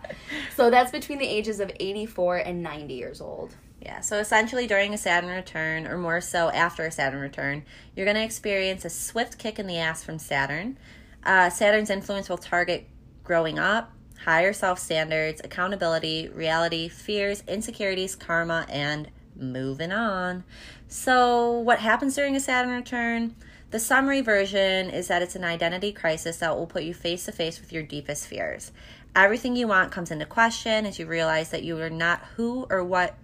So 0.55 0.69
that's 0.69 0.91
between 0.91 1.19
the 1.19 1.27
ages 1.27 1.59
of 1.59 1.69
84 1.77 2.37
and 2.37 2.63
90 2.63 2.93
years 2.93 3.19
old. 3.19 3.53
Yeah, 3.81 3.99
so 3.99 4.19
essentially 4.19 4.67
during 4.67 4.93
a 4.93 4.97
Saturn 4.97 5.31
return, 5.31 5.85
or 5.85 5.97
more 5.97 6.21
so 6.21 6.49
after 6.49 6.85
a 6.85 6.91
Saturn 6.91 7.19
return, 7.19 7.65
you're 7.95 8.05
going 8.05 8.15
to 8.15 8.23
experience 8.23 8.85
a 8.85 8.89
swift 8.89 9.37
kick 9.37 9.59
in 9.59 9.67
the 9.67 9.79
ass 9.79 10.03
from 10.03 10.17
Saturn. 10.17 10.77
Uh, 11.25 11.49
Saturn's 11.49 11.89
influence 11.89 12.29
will 12.29 12.37
target 12.37 12.87
growing 13.23 13.59
up, 13.59 13.91
higher 14.25 14.53
self 14.53 14.79
standards, 14.79 15.41
accountability, 15.43 16.29
reality, 16.29 16.87
fears, 16.87 17.43
insecurities, 17.47 18.15
karma, 18.15 18.65
and 18.69 19.09
moving 19.35 19.91
on. 19.91 20.43
So, 20.87 21.51
what 21.51 21.79
happens 21.79 22.15
during 22.15 22.35
a 22.35 22.39
Saturn 22.39 22.71
return? 22.71 23.35
The 23.71 23.79
summary 23.79 24.21
version 24.21 24.89
is 24.89 25.07
that 25.07 25.21
it's 25.21 25.35
an 25.35 25.45
identity 25.45 25.93
crisis 25.93 26.37
that 26.37 26.57
will 26.57 26.67
put 26.67 26.83
you 26.83 26.93
face 26.93 27.25
to 27.25 27.31
face 27.31 27.59
with 27.59 27.71
your 27.71 27.83
deepest 27.83 28.27
fears. 28.27 28.71
Everything 29.15 29.55
you 29.55 29.67
want 29.67 29.91
comes 29.91 30.11
into 30.11 30.25
question 30.25 30.85
as 30.85 30.99
you 30.99 31.05
realize 31.05 31.51
that 31.51 31.63
you 31.63 31.79
are 31.79 31.89
not 31.89 32.21
who 32.35 32.67
or 32.69 32.83
what 32.83 33.15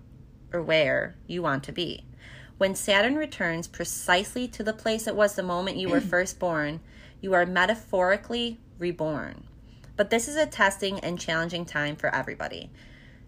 or 0.53 0.61
where 0.61 1.15
you 1.27 1.41
want 1.41 1.63
to 1.65 1.73
be. 1.73 2.05
When 2.57 2.75
Saturn 2.75 3.15
returns 3.15 3.67
precisely 3.67 4.47
to 4.47 4.63
the 4.63 4.73
place 4.73 5.05
it 5.05 5.15
was 5.15 5.35
the 5.35 5.43
moment 5.43 5.77
you 5.77 5.89
were 5.89 6.01
first 6.15 6.39
born, 6.39 6.79
you 7.21 7.33
are 7.33 7.45
metaphorically 7.45 8.57
reborn. 8.79 9.43
But 9.97 10.11
this 10.11 10.27
is 10.27 10.35
a 10.35 10.45
testing 10.45 10.99
and 10.99 11.19
challenging 11.19 11.65
time 11.65 11.95
for 11.95 12.13
everybody. 12.13 12.69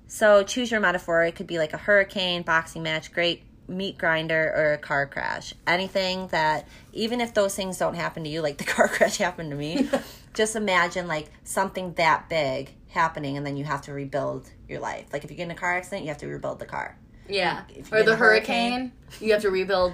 So 0.07 0.43
choose 0.43 0.71
your 0.71 0.79
metaphor. 0.79 1.23
It 1.23 1.35
could 1.35 1.47
be 1.47 1.57
like 1.57 1.73
a 1.73 1.77
hurricane, 1.77 2.43
boxing 2.43 2.83
match, 2.83 3.11
great 3.11 3.43
meat 3.67 3.97
grinder, 3.97 4.53
or 4.55 4.73
a 4.73 4.77
car 4.77 5.05
crash. 5.05 5.53
Anything 5.67 6.27
that, 6.27 6.67
even 6.93 7.21
if 7.21 7.33
those 7.33 7.55
things 7.55 7.77
don't 7.77 7.95
happen 7.95 8.23
to 8.23 8.29
you, 8.29 8.41
like 8.41 8.57
the 8.57 8.63
car 8.75 8.87
crash 8.87 9.17
happened 9.17 9.51
to 9.51 9.57
me, 9.57 9.89
just 10.33 10.55
imagine 10.55 11.07
like 11.07 11.29
something 11.43 11.93
that 11.93 12.29
big 12.29 12.71
happening 12.87 13.37
and 13.37 13.45
then 13.45 13.55
you 13.57 13.63
have 13.63 13.81
to 13.83 13.93
rebuild 13.93 14.49
your 14.67 14.79
life. 14.79 15.07
Like 15.11 15.23
if 15.23 15.31
you 15.31 15.37
get 15.37 15.43
in 15.43 15.51
a 15.51 15.55
car 15.55 15.75
accident, 15.75 16.03
you 16.03 16.09
have 16.09 16.17
to 16.19 16.27
rebuild 16.27 16.59
the 16.59 16.65
car. 16.65 16.97
Yeah. 17.27 17.63
You 17.75 17.83
Or 17.91 18.03
the 18.03 18.15
hurricane, 18.15 18.71
hurricane, 18.71 18.91
you 19.19 19.33
have 19.33 19.43
to 19.43 19.51
rebuild 19.51 19.93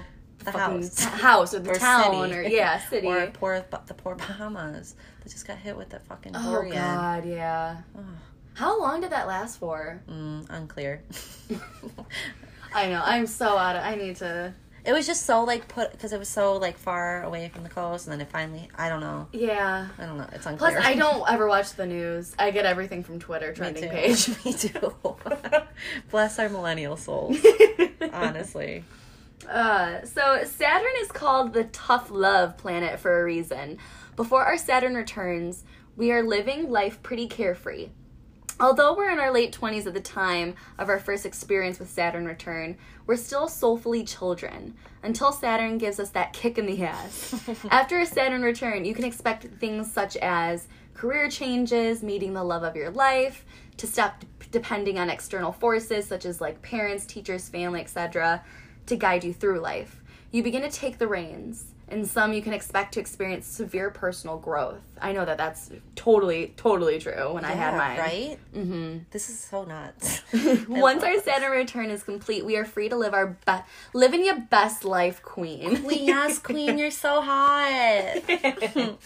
The 0.52 0.58
house. 0.58 1.04
house 1.04 1.54
or 1.54 1.58
the 1.60 1.70
Or 1.72 1.74
town 1.74 2.28
city. 2.28 2.34
or 2.34 2.42
yeah, 2.42 2.78
city. 2.88 3.06
Or 3.06 3.26
poor, 3.32 3.64
the 3.86 3.94
poor 3.94 4.14
Bahamas 4.14 4.94
that 5.22 5.30
just 5.30 5.46
got 5.46 5.58
hit 5.58 5.76
with 5.76 5.90
the 5.90 6.00
fucking 6.00 6.32
oh 6.34 6.52
Dorian. 6.54 6.74
god, 6.76 7.24
yeah. 7.26 7.78
How 8.54 8.80
long 8.80 9.00
did 9.02 9.10
that 9.10 9.26
last 9.26 9.58
for? 9.58 10.00
Mm, 10.10 10.46
unclear. 10.48 11.02
I 12.74 12.88
know. 12.88 13.02
I'm 13.04 13.26
so 13.26 13.56
out 13.56 13.76
of 13.76 13.82
I 13.82 13.94
need 13.96 14.16
to 14.16 14.52
It 14.84 14.92
was 14.92 15.06
just 15.06 15.24
so 15.26 15.44
like 15.44 15.68
put 15.68 15.90
because 15.92 16.12
it 16.12 16.18
was 16.18 16.28
so 16.28 16.56
like 16.56 16.78
far 16.78 17.22
away 17.22 17.48
from 17.52 17.64
the 17.64 17.68
coast, 17.68 18.06
and 18.06 18.12
then 18.12 18.20
it 18.20 18.30
finally. 18.30 18.68
I 18.74 18.88
don't 18.88 19.00
know. 19.00 19.28
Yeah. 19.32 19.88
I 19.98 20.06
don't 20.06 20.16
know. 20.18 20.26
It's 20.32 20.46
unclear. 20.46 20.72
Plus. 20.72 20.84
I 20.84 20.94
don't 20.94 21.28
ever 21.30 21.46
watch 21.48 21.72
the 21.74 21.86
news. 21.86 22.34
I 22.38 22.50
get 22.50 22.64
everything 22.66 23.02
from 23.02 23.18
Twitter 23.18 23.52
trending 23.52 23.88
page. 23.90 24.28
Me 24.44 24.52
too. 24.52 24.92
Bless 26.10 26.38
our 26.38 26.48
millennial 26.48 26.96
souls. 26.96 27.36
Honestly. 28.12 28.84
Uh, 29.48 30.04
so 30.04 30.44
Saturn 30.44 30.92
is 31.00 31.12
called 31.12 31.52
the 31.52 31.64
tough 31.64 32.10
love 32.10 32.56
planet 32.56 32.98
for 32.98 33.20
a 33.20 33.24
reason. 33.24 33.78
Before 34.16 34.44
our 34.44 34.56
Saturn 34.56 34.94
returns, 34.94 35.64
we 35.96 36.10
are 36.10 36.22
living 36.22 36.70
life 36.70 37.02
pretty 37.02 37.26
carefree. 37.26 37.88
Although 38.58 38.96
we're 38.96 39.10
in 39.10 39.20
our 39.20 39.30
late 39.30 39.54
20s 39.54 39.86
at 39.86 39.92
the 39.92 40.00
time 40.00 40.54
of 40.78 40.88
our 40.88 40.98
first 40.98 41.26
experience 41.26 41.78
with 41.78 41.90
Saturn 41.90 42.24
return, 42.24 42.78
we're 43.06 43.16
still 43.16 43.48
soulfully 43.48 44.02
children 44.02 44.74
until 45.02 45.30
Saturn 45.30 45.76
gives 45.76 46.00
us 46.00 46.08
that 46.10 46.32
kick 46.32 46.56
in 46.56 46.64
the 46.64 46.82
ass. 46.82 47.34
After 47.70 48.00
a 48.00 48.06
Saturn 48.06 48.40
return, 48.40 48.86
you 48.86 48.94
can 48.94 49.04
expect 49.04 49.44
things 49.60 49.92
such 49.92 50.16
as 50.16 50.68
career 50.94 51.28
changes, 51.28 52.02
meeting 52.02 52.32
the 52.32 52.42
love 52.42 52.62
of 52.62 52.76
your 52.76 52.90
life, 52.90 53.44
to 53.76 53.86
stop 53.86 54.20
d- 54.20 54.26
depending 54.50 54.98
on 54.98 55.10
external 55.10 55.52
forces 55.52 56.06
such 56.06 56.24
as 56.24 56.40
like 56.40 56.62
parents, 56.62 57.04
teachers, 57.04 57.50
family, 57.50 57.82
etc., 57.82 58.42
to 58.86 58.96
guide 58.96 59.24
you 59.24 59.32
through 59.32 59.60
life. 59.60 60.02
You 60.32 60.42
begin 60.42 60.62
to 60.62 60.70
take 60.70 60.98
the 60.98 61.06
reins. 61.06 61.66
In 61.88 62.04
some, 62.04 62.32
you 62.32 62.42
can 62.42 62.52
expect 62.52 62.94
to 62.94 63.00
experience 63.00 63.46
severe 63.46 63.90
personal 63.90 64.38
growth. 64.38 64.82
I 65.00 65.12
know 65.12 65.24
that 65.24 65.38
that's 65.38 65.70
totally, 65.94 66.52
totally 66.56 66.98
true 66.98 67.34
when 67.34 67.44
I 67.44 67.52
had 67.52 67.72
Yeah, 67.72 67.78
mine. 67.78 67.98
Right? 67.98 68.38
Mm-hmm. 68.52 68.98
This 69.12 69.30
is 69.30 69.38
so 69.38 69.64
nuts. 69.64 70.22
Once 70.68 71.04
our 71.04 71.20
Saturn 71.20 71.52
return 71.52 71.90
is 71.90 72.02
complete, 72.02 72.44
we 72.44 72.56
are 72.56 72.64
free 72.64 72.88
to 72.88 72.96
live 72.96 73.14
our 73.14 73.38
best, 73.46 73.64
living 73.94 74.24
your 74.24 74.40
best 74.40 74.84
life, 74.84 75.22
Queen. 75.22 75.84
Queen, 75.84 76.06
yes, 76.06 76.40
Queen, 76.40 76.76
you're 76.76 76.90
so 76.90 77.20
hot. 77.22 78.16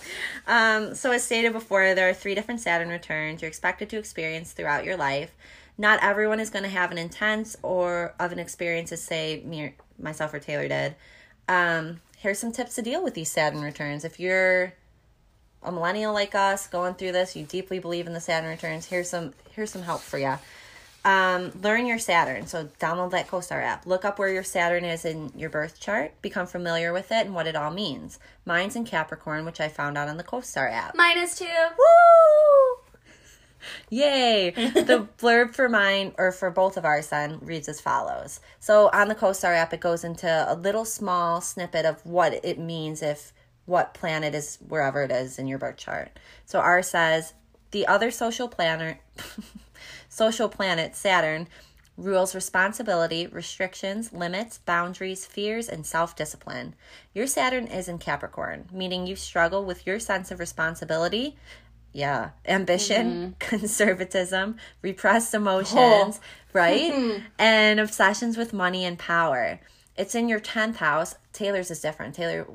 um, 0.46 0.94
so, 0.94 1.12
as 1.12 1.22
stated 1.22 1.52
before, 1.52 1.94
there 1.94 2.08
are 2.08 2.14
three 2.14 2.34
different 2.34 2.60
Saturn 2.60 2.88
returns 2.88 3.42
you're 3.42 3.50
expected 3.50 3.90
to 3.90 3.98
experience 3.98 4.52
throughout 4.52 4.86
your 4.86 4.96
life. 4.96 5.34
Not 5.80 6.02
everyone 6.02 6.40
is 6.40 6.50
going 6.50 6.64
to 6.64 6.68
have 6.68 6.92
an 6.92 6.98
intense 6.98 7.56
or 7.62 8.14
of 8.20 8.32
an 8.32 8.38
experience 8.38 8.92
as, 8.92 9.02
say, 9.02 9.42
me, 9.46 9.62
or 9.62 9.74
myself 9.98 10.34
or 10.34 10.38
Taylor 10.38 10.68
did. 10.68 10.94
Um, 11.48 12.02
here's 12.18 12.38
some 12.38 12.52
tips 12.52 12.74
to 12.74 12.82
deal 12.82 13.02
with 13.02 13.14
these 13.14 13.32
Saturn 13.32 13.62
returns. 13.62 14.04
If 14.04 14.20
you're 14.20 14.74
a 15.62 15.72
millennial 15.72 16.12
like 16.12 16.34
us 16.34 16.66
going 16.66 16.96
through 16.96 17.12
this, 17.12 17.34
you 17.34 17.46
deeply 17.46 17.78
believe 17.78 18.06
in 18.06 18.12
the 18.12 18.20
Saturn 18.20 18.50
returns. 18.50 18.84
Here's 18.84 19.08
some 19.08 19.32
here's 19.52 19.70
some 19.70 19.80
help 19.80 20.02
for 20.02 20.18
you. 20.18 20.34
Um, 21.02 21.50
learn 21.62 21.86
your 21.86 21.98
Saturn. 21.98 22.46
So 22.46 22.68
download 22.78 23.12
that 23.12 23.28
CoStar 23.28 23.64
app. 23.64 23.86
Look 23.86 24.04
up 24.04 24.18
where 24.18 24.28
your 24.28 24.44
Saturn 24.44 24.84
is 24.84 25.06
in 25.06 25.32
your 25.34 25.48
birth 25.48 25.80
chart. 25.80 26.12
Become 26.20 26.46
familiar 26.46 26.92
with 26.92 27.10
it 27.10 27.24
and 27.24 27.34
what 27.34 27.46
it 27.46 27.56
all 27.56 27.70
means. 27.70 28.18
Mine's 28.44 28.76
in 28.76 28.84
Capricorn, 28.84 29.46
which 29.46 29.62
I 29.62 29.68
found 29.68 29.96
out 29.96 30.08
on 30.08 30.18
the 30.18 30.24
CoStar 30.24 30.70
app. 30.70 30.94
Minus 30.94 31.38
two. 31.38 31.46
Woo! 31.46 32.79
Yay! 33.90 34.50
the 34.50 35.08
blurb 35.18 35.54
for 35.54 35.68
mine, 35.68 36.14
or 36.18 36.32
for 36.32 36.50
both 36.50 36.76
of 36.76 36.84
ours, 36.84 37.08
then 37.08 37.38
reads 37.40 37.68
as 37.68 37.80
follows. 37.80 38.40
So 38.58 38.90
on 38.92 39.08
the 39.08 39.14
CoStar 39.14 39.56
app, 39.56 39.72
it 39.72 39.80
goes 39.80 40.04
into 40.04 40.46
a 40.48 40.54
little 40.54 40.84
small 40.84 41.40
snippet 41.40 41.84
of 41.84 42.04
what 42.04 42.44
it 42.44 42.58
means 42.58 43.02
if 43.02 43.32
what 43.66 43.94
planet 43.94 44.34
is 44.34 44.58
wherever 44.66 45.02
it 45.02 45.10
is 45.10 45.38
in 45.38 45.46
your 45.46 45.58
birth 45.58 45.76
chart. 45.76 46.18
So 46.44 46.58
ours 46.58 46.88
says 46.88 47.34
the 47.70 47.86
other 47.86 48.10
social 48.10 48.48
planet, 48.48 48.98
social 50.08 50.48
planet 50.48 50.96
Saturn 50.96 51.46
rules 51.96 52.34
responsibility, 52.34 53.26
restrictions, 53.26 54.12
limits, 54.12 54.58
boundaries, 54.58 55.26
fears, 55.26 55.68
and 55.68 55.84
self 55.86 56.16
discipline. 56.16 56.74
Your 57.14 57.26
Saturn 57.26 57.66
is 57.66 57.88
in 57.88 57.98
Capricorn, 57.98 58.68
meaning 58.72 59.06
you 59.06 59.16
struggle 59.16 59.64
with 59.64 59.86
your 59.86 60.00
sense 60.00 60.30
of 60.30 60.40
responsibility. 60.40 61.36
Yeah, 61.92 62.30
ambition, 62.46 63.34
conservatism, 63.40 64.56
repressed 64.82 65.34
emotions, 65.34 66.20
right? 66.52 67.22
and 67.38 67.80
obsessions 67.80 68.36
with 68.36 68.52
money 68.52 68.84
and 68.84 68.98
power. 68.98 69.60
It's 69.96 70.14
in 70.14 70.28
your 70.28 70.40
10th 70.40 70.76
house. 70.76 71.16
Taylor's 71.32 71.70
is 71.70 71.80
different. 71.80 72.14
Taylor, 72.14 72.46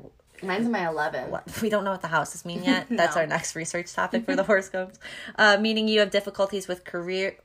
Mine's 0.42 0.66
in 0.66 0.72
my 0.72 0.88
11. 0.88 1.34
we 1.62 1.68
don't 1.68 1.84
know 1.84 1.90
what 1.92 2.02
the 2.02 2.08
houses 2.08 2.44
mean 2.44 2.62
yet. 2.64 2.86
That's 2.90 3.14
No. 3.14 3.22
our 3.22 3.26
next 3.26 3.54
research 3.54 3.92
topic 3.92 4.24
for 4.24 4.34
the 4.36 4.42
horoscopes. 4.42 4.98
Uh, 5.36 5.56
meaning 5.60 5.86
you 5.88 6.00
have 6.00 6.10
difficulties 6.10 6.66
with 6.66 6.84
career. 6.84 7.36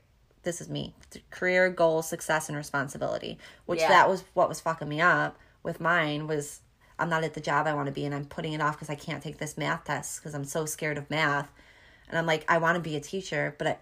This 0.44 0.60
is 0.60 0.68
me. 0.68 0.94
Career 1.30 1.68
goals, 1.70 2.08
success, 2.08 2.48
and 2.48 2.56
responsibility. 2.58 3.38
Which 3.66 3.80
Yeah. 3.80 3.88
that 3.88 4.08
was 4.08 4.24
what 4.34 4.48
was 4.48 4.60
fucking 4.60 4.88
me 4.88 5.00
up 5.00 5.38
with 5.62 5.80
mine 5.80 6.26
was 6.26 6.60
I'm 6.98 7.08
not 7.08 7.22
at 7.22 7.34
the 7.34 7.40
job 7.40 7.66
I 7.66 7.74
want 7.74 7.86
to 7.86 7.92
be 7.92 8.04
and 8.04 8.14
I'm 8.14 8.24
putting 8.24 8.52
it 8.52 8.60
off 8.60 8.74
because 8.76 8.90
I 8.90 8.94
can't 8.96 9.22
take 9.22 9.38
this 9.38 9.56
math 9.56 9.84
test 9.84 10.20
because 10.20 10.34
I'm 10.34 10.44
so 10.44 10.66
scared 10.66 10.98
of 10.98 11.08
math. 11.10 11.52
And 12.12 12.18
I'm 12.18 12.26
like, 12.26 12.44
I 12.46 12.58
want 12.58 12.76
to 12.76 12.80
be 12.80 12.94
a 12.94 13.00
teacher, 13.00 13.54
but 13.58 13.66
I, 13.66 13.78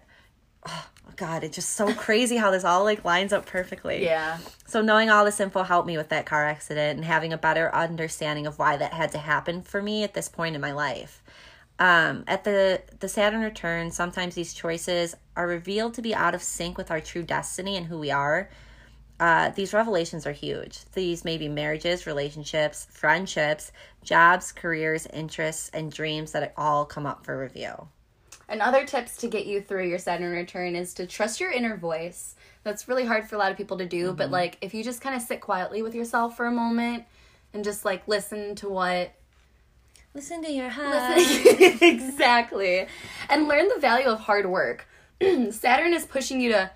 oh 0.67 0.87
God, 1.17 1.43
it's 1.43 1.55
just 1.55 1.71
so 1.71 1.93
crazy 1.93 2.37
how 2.37 2.49
this 2.49 2.63
all 2.63 2.83
like 2.85 3.03
lines 3.03 3.33
up 3.33 3.45
perfectly. 3.45 4.03
Yeah. 4.03 4.37
So 4.65 4.81
knowing 4.81 5.09
all 5.09 5.25
this 5.25 5.39
info 5.39 5.63
helped 5.63 5.85
me 5.85 5.97
with 5.97 6.09
that 6.09 6.25
car 6.25 6.45
accident 6.45 6.97
and 6.97 7.05
having 7.05 7.33
a 7.33 7.37
better 7.37 7.73
understanding 7.75 8.47
of 8.47 8.57
why 8.57 8.77
that 8.77 8.93
had 8.93 9.11
to 9.11 9.17
happen 9.17 9.61
for 9.61 9.81
me 9.81 10.03
at 10.03 10.13
this 10.13 10.29
point 10.29 10.55
in 10.55 10.61
my 10.61 10.71
life. 10.71 11.21
Um, 11.77 12.23
at 12.27 12.43
the 12.43 12.81
the 12.99 13.09
Saturn 13.09 13.41
return, 13.41 13.91
sometimes 13.91 14.35
these 14.35 14.53
choices 14.53 15.15
are 15.35 15.47
revealed 15.47 15.95
to 15.95 16.01
be 16.01 16.13
out 16.13 16.35
of 16.35 16.43
sync 16.43 16.77
with 16.77 16.91
our 16.91 17.01
true 17.01 17.23
destiny 17.23 17.75
and 17.75 17.87
who 17.87 17.97
we 17.97 18.11
are. 18.11 18.49
Uh, 19.19 19.49
these 19.49 19.73
revelations 19.73 20.25
are 20.25 20.31
huge. 20.31 20.79
These 20.93 21.23
may 21.23 21.37
be 21.37 21.47
marriages, 21.47 22.07
relationships, 22.07 22.87
friendships, 22.89 23.71
jobs, 24.03 24.51
careers, 24.51 25.05
interests, 25.07 25.69
and 25.73 25.91
dreams 25.91 26.31
that 26.31 26.53
all 26.57 26.85
come 26.85 27.05
up 27.05 27.23
for 27.23 27.39
review. 27.39 27.87
And 28.51 28.61
other 28.61 28.85
tips 28.85 29.15
to 29.17 29.29
get 29.29 29.45
you 29.45 29.61
through 29.61 29.87
your 29.87 29.97
Saturn 29.97 30.33
return 30.33 30.75
is 30.75 30.93
to 30.95 31.07
trust 31.07 31.39
your 31.39 31.51
inner 31.51 31.77
voice. 31.77 32.35
That's 32.63 32.89
really 32.89 33.05
hard 33.05 33.27
for 33.27 33.35
a 33.35 33.39
lot 33.39 33.49
of 33.49 33.57
people 33.57 33.77
to 33.77 33.85
do, 33.85 34.11
but 34.11 34.25
mm-hmm. 34.25 34.33
like 34.33 34.57
if 34.59 34.73
you 34.73 34.83
just 34.83 34.99
kind 34.99 35.15
of 35.15 35.21
sit 35.21 35.39
quietly 35.39 35.81
with 35.81 35.95
yourself 35.95 36.35
for 36.35 36.45
a 36.45 36.51
moment 36.51 37.05
and 37.53 37.63
just 37.63 37.85
like 37.85 38.05
listen 38.09 38.55
to 38.55 38.67
what 38.67 39.13
Listen 40.13 40.43
to 40.43 40.51
your 40.51 40.67
heart. 40.67 41.17
exactly. 41.81 42.85
And 43.29 43.47
learn 43.47 43.69
the 43.69 43.79
value 43.79 44.07
of 44.07 44.19
hard 44.19 44.45
work. 44.45 44.85
Saturn 45.51 45.93
is 45.93 46.05
pushing 46.05 46.41
you 46.41 46.51
to 46.51 46.71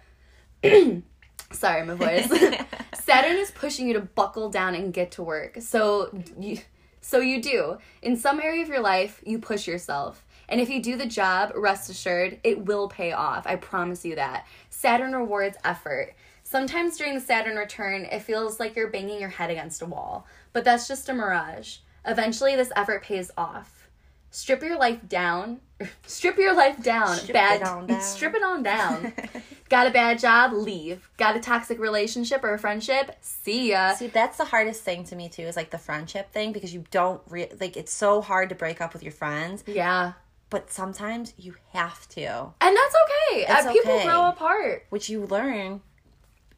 Sorry, 1.52 1.86
my 1.86 1.96
voice. 1.96 2.30
Saturn 2.94 3.36
is 3.36 3.52
pushing 3.52 3.88
you 3.88 3.94
to 3.96 4.00
buckle 4.00 4.50
down 4.50 4.76
and 4.76 4.94
get 4.94 5.12
to 5.12 5.24
work. 5.24 5.58
So 5.60 6.18
you, 6.40 6.60
so 7.02 7.20
you 7.20 7.42
do. 7.42 7.78
In 8.02 8.16
some 8.16 8.40
area 8.40 8.64
of 8.64 8.70
your 8.70 8.80
life, 8.80 9.22
you 9.26 9.40
push 9.40 9.68
yourself. 9.68 10.25
And 10.50 10.62
if 10.62 10.70
you 10.70 10.82
do 10.82 10.96
the 10.96 11.06
job, 11.06 11.52
rest 11.56 11.90
assured, 11.90 12.40
it 12.44 12.66
will 12.66 12.88
pay 12.88 13.12
off. 13.12 13.48
I 13.48 13.56
promise 13.56 14.06
you 14.06 14.16
that. 14.16 14.46
Saturn 14.70 15.14
rewards 15.16 15.58
effort. 15.64 16.14
Sometimes 16.44 16.98
during 16.98 17.16
the 17.16 17.20
Saturn 17.22 17.56
return, 17.58 18.06
it 18.06 18.22
feels 18.22 18.60
like 18.60 18.76
you're 18.76 18.90
banging 18.90 19.20
your 19.20 19.30
head 19.30 19.50
against 19.50 19.82
a 19.82 19.86
wall, 19.88 20.28
but 20.54 20.64
that's 20.64 20.88
just 20.88 21.10
a 21.10 21.14
mirage. 21.14 21.78
Eventually, 22.06 22.56
this 22.56 22.72
effort 22.76 23.04
pays 23.04 23.32
off. 23.36 23.88
Strip 24.30 24.62
your 24.62 24.78
life 24.78 25.00
down. 25.08 25.60
Strip 26.06 26.38
your 26.38 26.54
life 26.54 26.84
down. 26.84 27.16
Strip 27.16 27.34
bad. 27.34 27.62
it 27.62 27.68
on 27.68 27.88
down. 27.88 28.02
Strip 28.02 28.36
it 28.36 28.44
on 28.44 28.62
down. 28.62 29.14
Got 29.70 29.88
a 29.88 29.92
bad 29.92 30.20
job? 30.20 30.54
Leave. 30.54 31.10
Got 31.18 31.36
a 31.36 31.40
toxic 31.40 31.80
relationship 31.80 32.44
or 32.44 32.54
a 32.54 32.60
friendship? 32.60 33.16
See 33.22 33.72
ya. 33.72 33.94
See, 33.96 34.08
that's 34.08 34.38
the 34.38 34.46
hardest 34.46 34.84
thing 34.84 35.04
to 35.06 35.16
me 35.16 35.30
too, 35.30 35.44
is 35.44 35.56
like 35.56 35.72
the 35.72 35.78
friendship 35.80 36.32
thing 36.32 36.52
because 36.52 36.74
you 36.74 36.84
don't 36.92 37.22
re- 37.30 37.50
like 37.60 37.76
it's 37.76 37.92
so 37.94 38.22
hard 38.22 38.50
to 38.50 38.56
break 38.56 38.82
up 38.82 38.94
with 38.94 39.02
your 39.02 39.12
friends, 39.14 39.64
Yeah. 39.66 40.14
But 40.50 40.72
sometimes 40.72 41.34
you 41.38 41.56
have 41.74 42.08
to, 42.10 42.54
And 42.62 42.76
that's 42.78 42.96
okay. 43.32 43.46
It's 43.48 43.66
Uh, 43.66 43.72
people 43.74 43.92
okay. 43.94 44.06
grow 44.06 44.28
apart. 44.30 44.86
which 44.90 45.10
you 45.10 45.26
learn 45.26 45.82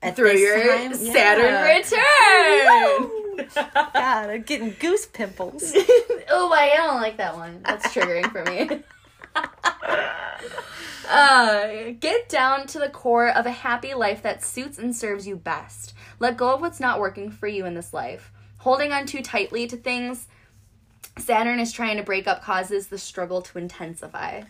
at 0.01 0.15
Through 0.15 0.33
this 0.33 0.41
your 0.41 0.77
time. 0.77 0.93
Saturn 0.93 1.45
Yeah. 1.45 1.77
return. 1.77 3.49
God, 3.93 4.29
I'm 4.29 4.41
getting 4.43 4.75
goose 4.79 5.05
pimples. 5.05 5.73
oh, 6.29 6.51
I 6.51 6.73
don't 6.77 7.01
like 7.01 7.17
that 7.17 7.35
one. 7.35 7.61
That's 7.63 7.87
triggering 7.93 8.31
for 8.31 8.43
me. 8.45 8.81
uh, 11.09 11.91
get 11.99 12.29
down 12.29 12.67
to 12.67 12.79
the 12.79 12.89
core 12.89 13.29
of 13.29 13.45
a 13.45 13.51
happy 13.51 13.93
life 13.93 14.21
that 14.23 14.43
suits 14.43 14.77
and 14.77 14.95
serves 14.95 15.27
you 15.27 15.35
best. 15.35 15.93
Let 16.19 16.37
go 16.37 16.53
of 16.53 16.61
what's 16.61 16.79
not 16.79 16.99
working 16.99 17.31
for 17.31 17.47
you 17.47 17.65
in 17.65 17.73
this 17.75 17.93
life. 17.93 18.31
Holding 18.59 18.91
on 18.91 19.05
too 19.05 19.21
tightly 19.21 19.67
to 19.67 19.77
things 19.77 20.27
Saturn 21.19 21.59
is 21.59 21.71
trying 21.71 21.97
to 21.97 22.03
break 22.03 22.27
up 22.27 22.43
causes 22.43 22.87
the 22.87 22.97
struggle 22.97 23.41
to 23.41 23.57
intensify. 23.57 24.43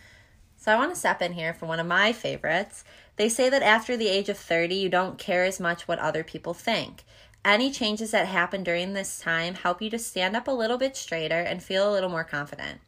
So 0.57 0.71
I 0.71 0.75
want 0.75 0.91
to 0.93 0.99
step 0.99 1.21
in 1.21 1.33
here 1.33 1.53
for 1.53 1.65
one 1.65 1.79
of 1.79 1.87
my 1.87 2.11
favorites. 2.11 2.83
They 3.15 3.29
say 3.29 3.49
that 3.49 3.63
after 3.63 3.95
the 3.95 4.09
age 4.09 4.29
of 4.29 4.37
30, 4.37 4.75
you 4.75 4.89
don't 4.89 5.17
care 5.17 5.45
as 5.45 5.59
much 5.59 5.87
what 5.87 5.99
other 5.99 6.23
people 6.23 6.53
think. 6.53 7.03
Any 7.45 7.71
changes 7.71 8.11
that 8.11 8.27
happen 8.27 8.63
during 8.63 8.93
this 8.93 9.19
time 9.19 9.53
help 9.53 9.81
you 9.81 9.89
to 9.91 9.99
stand 9.99 10.35
up 10.35 10.47
a 10.47 10.51
little 10.51 10.77
bit 10.77 10.97
straighter 10.97 11.39
and 11.39 11.63
feel 11.63 11.89
a 11.89 11.93
little 11.93 12.09
more 12.09 12.23
confident. 12.23 12.81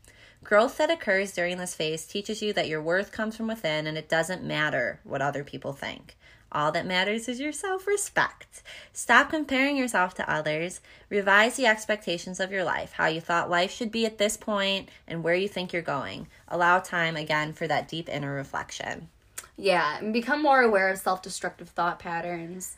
Growth 0.43 0.77
that 0.77 0.89
occurs 0.91 1.31
during 1.31 1.57
this 1.57 1.75
phase 1.75 2.05
teaches 2.05 2.41
you 2.41 2.53
that 2.53 2.67
your 2.67 2.81
worth 2.81 3.11
comes 3.11 3.37
from 3.37 3.47
within 3.47 3.87
and 3.87 3.97
it 3.97 4.09
doesn't 4.09 4.43
matter 4.43 4.99
what 5.03 5.21
other 5.21 5.43
people 5.43 5.73
think. 5.73 6.17
All 6.51 6.71
that 6.71 6.85
matters 6.85 7.27
is 7.27 7.39
your 7.39 7.51
self 7.51 7.85
respect. 7.85 8.63
Stop 8.91 9.29
comparing 9.29 9.77
yourself 9.77 10.13
to 10.15 10.31
others. 10.31 10.81
Revise 11.09 11.55
the 11.55 11.67
expectations 11.67 12.39
of 12.39 12.51
your 12.51 12.63
life, 12.63 12.93
how 12.93 13.07
you 13.07 13.21
thought 13.21 13.49
life 13.49 13.71
should 13.71 13.91
be 13.91 14.05
at 14.05 14.17
this 14.17 14.37
point, 14.37 14.89
and 15.07 15.23
where 15.23 15.35
you 15.35 15.47
think 15.47 15.71
you're 15.71 15.81
going. 15.81 16.27
Allow 16.47 16.79
time 16.79 17.15
again 17.15 17.53
for 17.53 17.67
that 17.67 17.87
deep 17.87 18.09
inner 18.09 18.33
reflection. 18.33 19.09
Yeah, 19.57 19.99
and 19.99 20.13
become 20.13 20.41
more 20.41 20.61
aware 20.61 20.89
of 20.89 20.97
self 20.97 21.21
destructive 21.21 21.69
thought 21.69 21.99
patterns. 21.99 22.77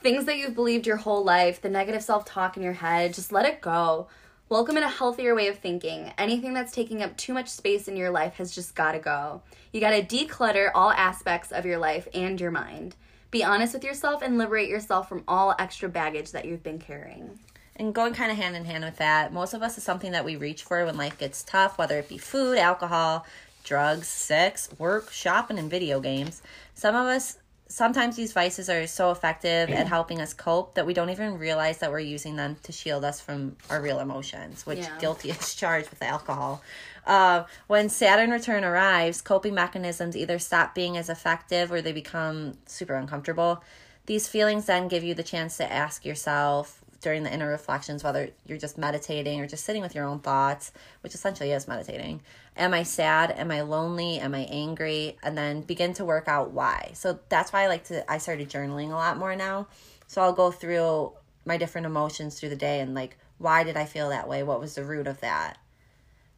Things 0.00 0.24
that 0.24 0.36
you've 0.36 0.54
believed 0.54 0.86
your 0.86 0.96
whole 0.96 1.22
life, 1.22 1.62
the 1.62 1.68
negative 1.68 2.02
self 2.02 2.24
talk 2.24 2.56
in 2.56 2.62
your 2.62 2.72
head, 2.72 3.14
just 3.14 3.30
let 3.30 3.46
it 3.46 3.60
go. 3.60 4.08
Welcome 4.52 4.76
in 4.76 4.82
a 4.82 4.88
healthier 4.90 5.34
way 5.34 5.48
of 5.48 5.60
thinking. 5.60 6.12
Anything 6.18 6.52
that's 6.52 6.74
taking 6.74 7.02
up 7.02 7.16
too 7.16 7.32
much 7.32 7.48
space 7.48 7.88
in 7.88 7.96
your 7.96 8.10
life 8.10 8.34
has 8.34 8.54
just 8.54 8.74
gotta 8.74 8.98
go. 8.98 9.40
You 9.72 9.80
gotta 9.80 10.02
declutter 10.02 10.70
all 10.74 10.90
aspects 10.90 11.52
of 11.52 11.64
your 11.64 11.78
life 11.78 12.06
and 12.12 12.38
your 12.38 12.50
mind. 12.50 12.94
Be 13.30 13.42
honest 13.42 13.72
with 13.72 13.82
yourself 13.82 14.20
and 14.20 14.36
liberate 14.36 14.68
yourself 14.68 15.08
from 15.08 15.24
all 15.26 15.54
extra 15.58 15.88
baggage 15.88 16.32
that 16.32 16.44
you've 16.44 16.62
been 16.62 16.78
carrying. 16.78 17.38
And 17.76 17.94
going 17.94 18.12
kind 18.12 18.30
of 18.30 18.36
hand 18.36 18.54
in 18.54 18.66
hand 18.66 18.84
with 18.84 18.98
that, 18.98 19.32
most 19.32 19.54
of 19.54 19.62
us 19.62 19.78
is 19.78 19.84
something 19.84 20.12
that 20.12 20.26
we 20.26 20.36
reach 20.36 20.64
for 20.64 20.84
when 20.84 20.98
life 20.98 21.16
gets 21.16 21.42
tough, 21.42 21.78
whether 21.78 21.98
it 21.98 22.10
be 22.10 22.18
food, 22.18 22.58
alcohol, 22.58 23.24
drugs, 23.64 24.06
sex, 24.06 24.68
work, 24.78 25.10
shopping, 25.10 25.58
and 25.58 25.70
video 25.70 25.98
games. 25.98 26.42
Some 26.74 26.94
of 26.94 27.06
us, 27.06 27.38
sometimes 27.72 28.16
these 28.16 28.32
vices 28.32 28.68
are 28.68 28.86
so 28.86 29.10
effective 29.10 29.70
at 29.70 29.86
helping 29.96 30.20
us 30.20 30.34
cope 30.34 30.74
that 30.74 30.86
we 30.86 30.92
don't 30.92 31.10
even 31.10 31.38
realize 31.38 31.78
that 31.78 31.90
we're 31.90 31.98
using 32.00 32.36
them 32.36 32.56
to 32.62 32.72
shield 32.72 33.04
us 33.04 33.20
from 33.20 33.56
our 33.70 33.80
real 33.80 33.98
emotions, 33.98 34.66
which 34.66 34.80
Yeah. 34.80 34.98
guilty 34.98 35.30
is 35.30 35.54
charged 35.62 35.88
with 35.90 36.02
alcohol. 36.02 36.62
Uh, 37.06 37.44
when 37.66 37.88
Saturn 37.88 38.30
return 38.30 38.62
arrives, 38.62 39.22
coping 39.22 39.54
mechanisms 39.54 40.16
either 40.16 40.38
stop 40.38 40.74
being 40.74 40.96
as 40.96 41.08
effective 41.08 41.72
or 41.72 41.80
they 41.80 41.92
become 41.92 42.58
super 42.66 42.94
uncomfortable. 42.94 43.64
These 44.06 44.28
feelings 44.28 44.66
then 44.66 44.88
give 44.88 45.02
you 45.02 45.14
the 45.14 45.22
chance 45.22 45.56
to 45.56 45.72
ask 45.72 46.04
yourself 46.04 46.82
during 47.00 47.24
the 47.24 47.32
inner 47.32 47.48
reflections, 47.48 48.04
whether 48.04 48.30
you're 48.46 48.58
just 48.58 48.78
meditating 48.78 49.40
or 49.40 49.46
just 49.46 49.64
sitting 49.64 49.82
with 49.82 49.94
your 49.94 50.04
own 50.04 50.20
thoughts, 50.20 50.72
which 51.00 51.14
essentially 51.14 51.50
is 51.50 51.66
meditating. 51.66 52.20
Am 52.56 52.74
I 52.74 52.82
sad? 52.82 53.30
Am 53.30 53.50
I 53.50 53.62
lonely? 53.62 54.18
Am 54.18 54.34
I 54.34 54.40
angry? 54.40 55.16
And 55.22 55.36
then 55.36 55.62
begin 55.62 55.94
to 55.94 56.04
work 56.04 56.28
out 56.28 56.50
why. 56.50 56.90
So 56.94 57.18
that's 57.28 57.52
why 57.52 57.62
I 57.62 57.66
like 57.68 57.84
to, 57.84 58.10
I 58.10 58.18
started 58.18 58.50
journaling 58.50 58.90
a 58.90 58.94
lot 58.94 59.16
more 59.16 59.34
now. 59.34 59.68
So 60.06 60.20
I'll 60.20 60.34
go 60.34 60.50
through 60.50 61.12
my 61.46 61.56
different 61.56 61.86
emotions 61.86 62.38
through 62.38 62.50
the 62.50 62.56
day 62.56 62.80
and 62.80 62.94
like, 62.94 63.16
why 63.38 63.64
did 63.64 63.76
I 63.76 63.86
feel 63.86 64.10
that 64.10 64.28
way? 64.28 64.42
What 64.42 64.60
was 64.60 64.74
the 64.74 64.84
root 64.84 65.06
of 65.06 65.20
that? 65.20 65.58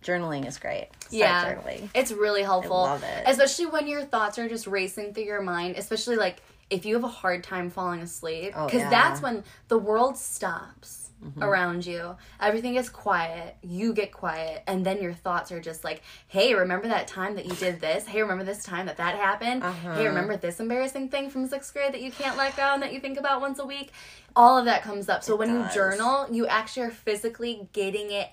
Journaling 0.03 0.47
is 0.47 0.59
great. 0.59 0.89
Start 1.01 1.13
yeah, 1.13 1.55
journaling. 1.55 1.89
it's 1.95 2.13
really 2.13 2.43
helpful. 2.43 2.83
love 2.83 3.03
it. 3.03 3.25
especially 3.27 3.67
when 3.67 3.87
your 3.87 4.05
thoughts 4.05 4.39
are 4.39 4.49
just 4.49 4.67
racing 4.67 5.15
through 5.15 5.25
your 5.25 5.43
mind. 5.43 5.77
Especially 5.77 6.17
like 6.17 6.43
if 6.71 6.87
you 6.87 6.95
have 6.95 7.05
a 7.05 7.09
hard 7.09 7.43
time 7.43 7.71
falling 7.71 8.01
asleep, 8.01 8.53
Oh, 8.55 8.67
because 8.67 8.83
yeah. 8.83 8.91
that's 8.91 9.21
when 9.21 9.45
the 9.69 9.79
world 9.79 10.17
stops 10.17 11.04
Mm-hmm. 11.25 11.43
around 11.43 11.87
you. 11.87 12.17
Everything 12.39 12.75
is 12.75 12.91
quiet. 12.91 13.57
You 13.63 13.95
get 13.95 14.13
quiet, 14.13 14.63
and 14.67 14.85
then 14.85 15.01
your 15.01 15.15
thoughts 15.15 15.51
are 15.53 15.61
just 15.61 15.83
like, 15.83 16.03
"Hey, 16.29 16.55
remember 16.55 16.87
that 16.89 17.09
time 17.09 17.37
that 17.37 17.47
you 17.47 17.55
did 17.55 17.81
this? 17.81 18.07
Hey, 18.07 18.21
remember 18.21 18.45
this 18.45 18.63
time 18.63 18.85
that 18.87 18.99
that 18.99 19.15
happened? 19.17 19.63
Uh-huh. 19.63 19.95
Hey, 19.95 20.07
remember 20.07 20.37
this 20.37 20.61
embarrassing 20.61 21.09
thing 21.09 21.31
from 21.31 21.47
sixth 21.47 21.73
grade 21.73 21.95
that 21.95 22.03
you 22.03 22.11
can't 22.11 22.37
let 22.37 22.57
go 22.57 22.63
and 22.75 22.83
that 22.83 22.93
you 22.93 23.01
think 23.01 23.19
about 23.19 23.41
once 23.41 23.59
a 23.59 23.65
week?" 23.65 23.91
All 24.37 24.59
of 24.59 24.67
that 24.67 24.83
comes 24.83 25.09
up. 25.09 25.25
So 25.25 25.35
when 25.35 25.49
does. 25.49 25.75
you 25.75 25.81
journal, 25.81 26.27
you 26.31 26.47
actually 26.47 26.83
are 26.87 26.91
physically 26.91 27.69
getting 27.73 28.11
it 28.11 28.29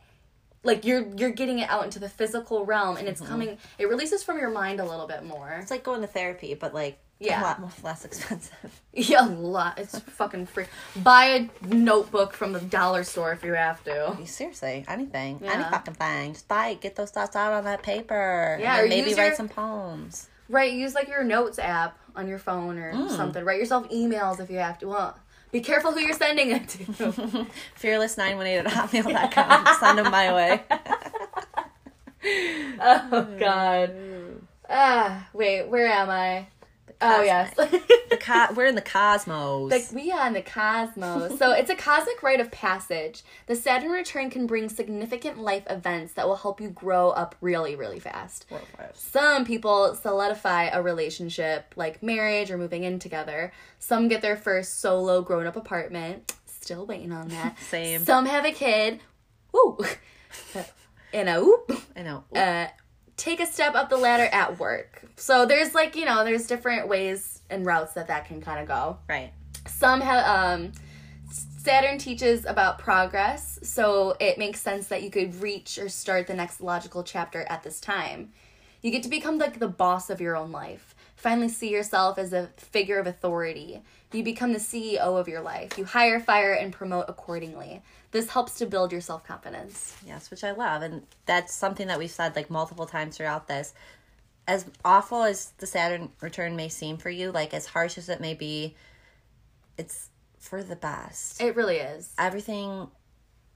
like 0.63 0.83
you're 0.85 1.07
you're 1.15 1.31
getting 1.31 1.59
it 1.59 1.69
out 1.69 1.85
into 1.85 1.97
the 1.99 2.09
physical 2.09 2.65
realm 2.65 2.97
and 2.97 3.07
it's 3.07 3.21
Mm-hmm. 3.21 3.31
coming 3.31 3.57
it 3.79 3.87
releases 3.87 4.21
from 4.23 4.37
your 4.37 4.49
mind 4.51 4.79
a 4.79 4.85
little 4.85 5.07
bit 5.07 5.23
more 5.23 5.49
It's 5.61 5.71
like 5.71 5.83
going 5.83 6.01
to 6.01 6.07
therapy, 6.07 6.53
but 6.55 6.73
like 6.73 6.99
Yeah. 7.23 7.41
a 7.41 7.43
lot 7.43 7.59
more, 7.61 7.69
less 7.83 8.03
expensive. 8.03 8.81
yeah 8.93 9.25
a 9.25 9.29
lot 9.29 9.77
it's 9.79 9.97
fucking 9.99 10.47
free 10.47 10.65
buy 10.97 11.25
a 11.63 11.73
notebook 11.73 12.33
from 12.33 12.51
the 12.51 12.59
dollar 12.59 13.03
store 13.03 13.31
if 13.31 13.43
you 13.43 13.53
have 13.53 13.83
to 13.85 14.17
Seriously, 14.25 14.83
anything, 14.87 15.39
any 15.45 15.63
fucking 15.63 15.93
thing. 15.93 16.33
Just 16.33 16.47
buy 16.47 16.69
it, 16.69 16.81
get 16.81 16.95
those 16.95 17.11
thoughts 17.11 17.35
out 17.35 17.53
on 17.53 17.63
that 17.65 17.83
paper. 17.83 18.57
Yeah, 18.59 18.81
or 18.81 18.87
maybe 18.87 19.13
write 19.13 19.27
your- 19.27 19.35
some 19.35 19.49
poems. 19.49 20.27
right 20.49 20.73
use 20.73 20.93
like 20.95 21.07
your 21.07 21.23
notes 21.23 21.59
app 21.59 21.97
on 22.15 22.27
your 22.27 22.39
phone 22.39 22.77
or 22.77 22.91
Mm. 22.93 23.09
something 23.15 23.45
write 23.45 23.59
yourself 23.59 23.87
emails 23.89 24.39
if 24.41 24.49
you 24.49 24.57
have 24.57 24.77
to 24.79 24.87
well 24.87 25.15
be 25.51 25.61
careful 25.61 25.91
who 25.91 25.99
you're 26.01 26.13
sending 26.13 26.49
it 26.51 26.67
to 26.69 26.77
Fearless918 27.81 28.65
at 28.65 28.67
hotmail.com. 28.67 29.67
Send 29.79 29.97
them 29.99 30.09
my 30.11 30.33
way. 30.33 30.63
oh 32.79 33.27
god 33.39 33.93
ah 34.69 35.27
wait 35.33 35.67
where 35.67 35.87
am 35.87 36.09
i 36.09 36.45
oh 37.01 37.21
yes 37.23 37.53
The 37.55 38.17
co- 38.19 38.53
we're 38.55 38.65
in 38.65 38.75
the 38.75 38.81
cosmos. 38.81 39.71
Like 39.71 39.85
we 39.93 40.11
are 40.11 40.27
in 40.27 40.33
the 40.33 40.41
cosmos. 40.41 41.37
so 41.39 41.51
it's 41.51 41.69
a 41.69 41.75
cosmic 41.75 42.21
rite 42.21 42.39
of 42.39 42.51
passage. 42.51 43.23
The 43.47 43.55
Saturn 43.55 43.89
return 43.91 44.29
can 44.29 44.47
bring 44.47 44.67
significant 44.69 45.37
life 45.39 45.63
events 45.69 46.13
that 46.13 46.27
will 46.27 46.35
help 46.35 46.59
you 46.61 46.69
grow 46.69 47.09
up 47.11 47.35
really, 47.41 47.75
really 47.75 47.99
fast. 47.99 48.45
Some 48.93 49.45
people 49.45 49.95
solidify 49.95 50.65
a 50.67 50.81
relationship 50.81 51.73
like 51.77 52.03
marriage 52.03 52.51
or 52.51 52.57
moving 52.57 52.83
in 52.83 52.99
together. 52.99 53.51
Some 53.79 54.07
get 54.07 54.21
their 54.21 54.35
first 54.37 54.79
solo 54.81 55.21
grown 55.21 55.47
up 55.47 55.55
apartment. 55.55 56.33
Still 56.45 56.85
waiting 56.85 57.11
on 57.11 57.29
that. 57.29 57.57
Same. 57.69 58.03
Some 58.03 58.25
have 58.25 58.45
a 58.45 58.51
kid. 58.51 58.99
Woo. 59.53 59.77
And 61.13 61.27
a 61.29 61.41
whoop 61.41 61.71
I 61.95 62.01
know. 62.03 62.23
uh, 62.35 62.67
take 63.17 63.39
a 63.39 63.45
step 63.45 63.75
up 63.75 63.89
the 63.89 63.97
ladder 63.97 64.29
at 64.31 64.59
work. 64.59 65.03
So 65.15 65.45
there's 65.45 65.73
like 65.73 65.95
you 65.95 66.05
know 66.05 66.23
there's 66.23 66.47
different 66.47 66.87
ways 66.87 67.41
and 67.49 67.65
routes 67.65 67.93
that 67.93 68.07
that 68.07 68.25
can 68.25 68.41
kind 68.41 68.59
of 68.59 68.67
go. 68.67 68.97
right. 69.07 69.33
Some 69.67 70.01
have 70.01 70.25
um, 70.25 70.71
Saturn 71.63 71.99
teaches 71.99 72.45
about 72.45 72.79
progress, 72.79 73.59
so 73.61 74.15
it 74.19 74.39
makes 74.39 74.59
sense 74.59 74.87
that 74.87 75.03
you 75.03 75.11
could 75.11 75.39
reach 75.41 75.77
or 75.77 75.89
start 75.89 76.25
the 76.25 76.33
next 76.33 76.59
logical 76.59 77.03
chapter 77.03 77.43
at 77.43 77.61
this 77.61 77.79
time. 77.79 78.31
You 78.81 78.89
get 78.89 79.03
to 79.03 79.09
become 79.09 79.37
like 79.37 79.59
the 79.59 79.67
boss 79.67 80.09
of 80.09 80.19
your 80.19 80.35
own 80.35 80.51
life. 80.51 80.95
Finally, 81.15 81.49
see 81.49 81.69
yourself 81.69 82.17
as 82.17 82.33
a 82.33 82.47
figure 82.57 82.97
of 82.97 83.05
authority. 83.05 83.83
You 84.13 84.23
become 84.23 84.53
the 84.53 84.59
CEO 84.59 84.99
of 84.99 85.27
your 85.27 85.41
life. 85.41 85.77
You 85.77 85.85
hire, 85.85 86.19
fire, 86.19 86.53
and 86.53 86.73
promote 86.73 87.05
accordingly. 87.07 87.81
This 88.11 88.29
helps 88.29 88.57
to 88.57 88.65
build 88.65 88.91
your 88.91 89.01
self 89.01 89.25
confidence. 89.25 89.95
Yes, 90.05 90.29
which 90.29 90.43
I 90.43 90.51
love. 90.51 90.81
And 90.81 91.03
that's 91.25 91.53
something 91.53 91.87
that 91.87 91.97
we've 91.97 92.11
said 92.11 92.35
like 92.35 92.49
multiple 92.49 92.85
times 92.85 93.17
throughout 93.17 93.47
this. 93.47 93.73
As 94.47 94.65
awful 94.83 95.23
as 95.23 95.51
the 95.59 95.67
Saturn 95.67 96.09
return 96.19 96.55
may 96.55 96.67
seem 96.67 96.97
for 96.97 97.09
you, 97.09 97.31
like 97.31 97.53
as 97.53 97.67
harsh 97.67 97.97
as 97.97 98.09
it 98.09 98.19
may 98.19 98.33
be, 98.33 98.75
it's 99.77 100.09
for 100.39 100.61
the 100.61 100.75
best. 100.75 101.41
It 101.41 101.55
really 101.55 101.77
is. 101.77 102.13
Everything 102.17 102.89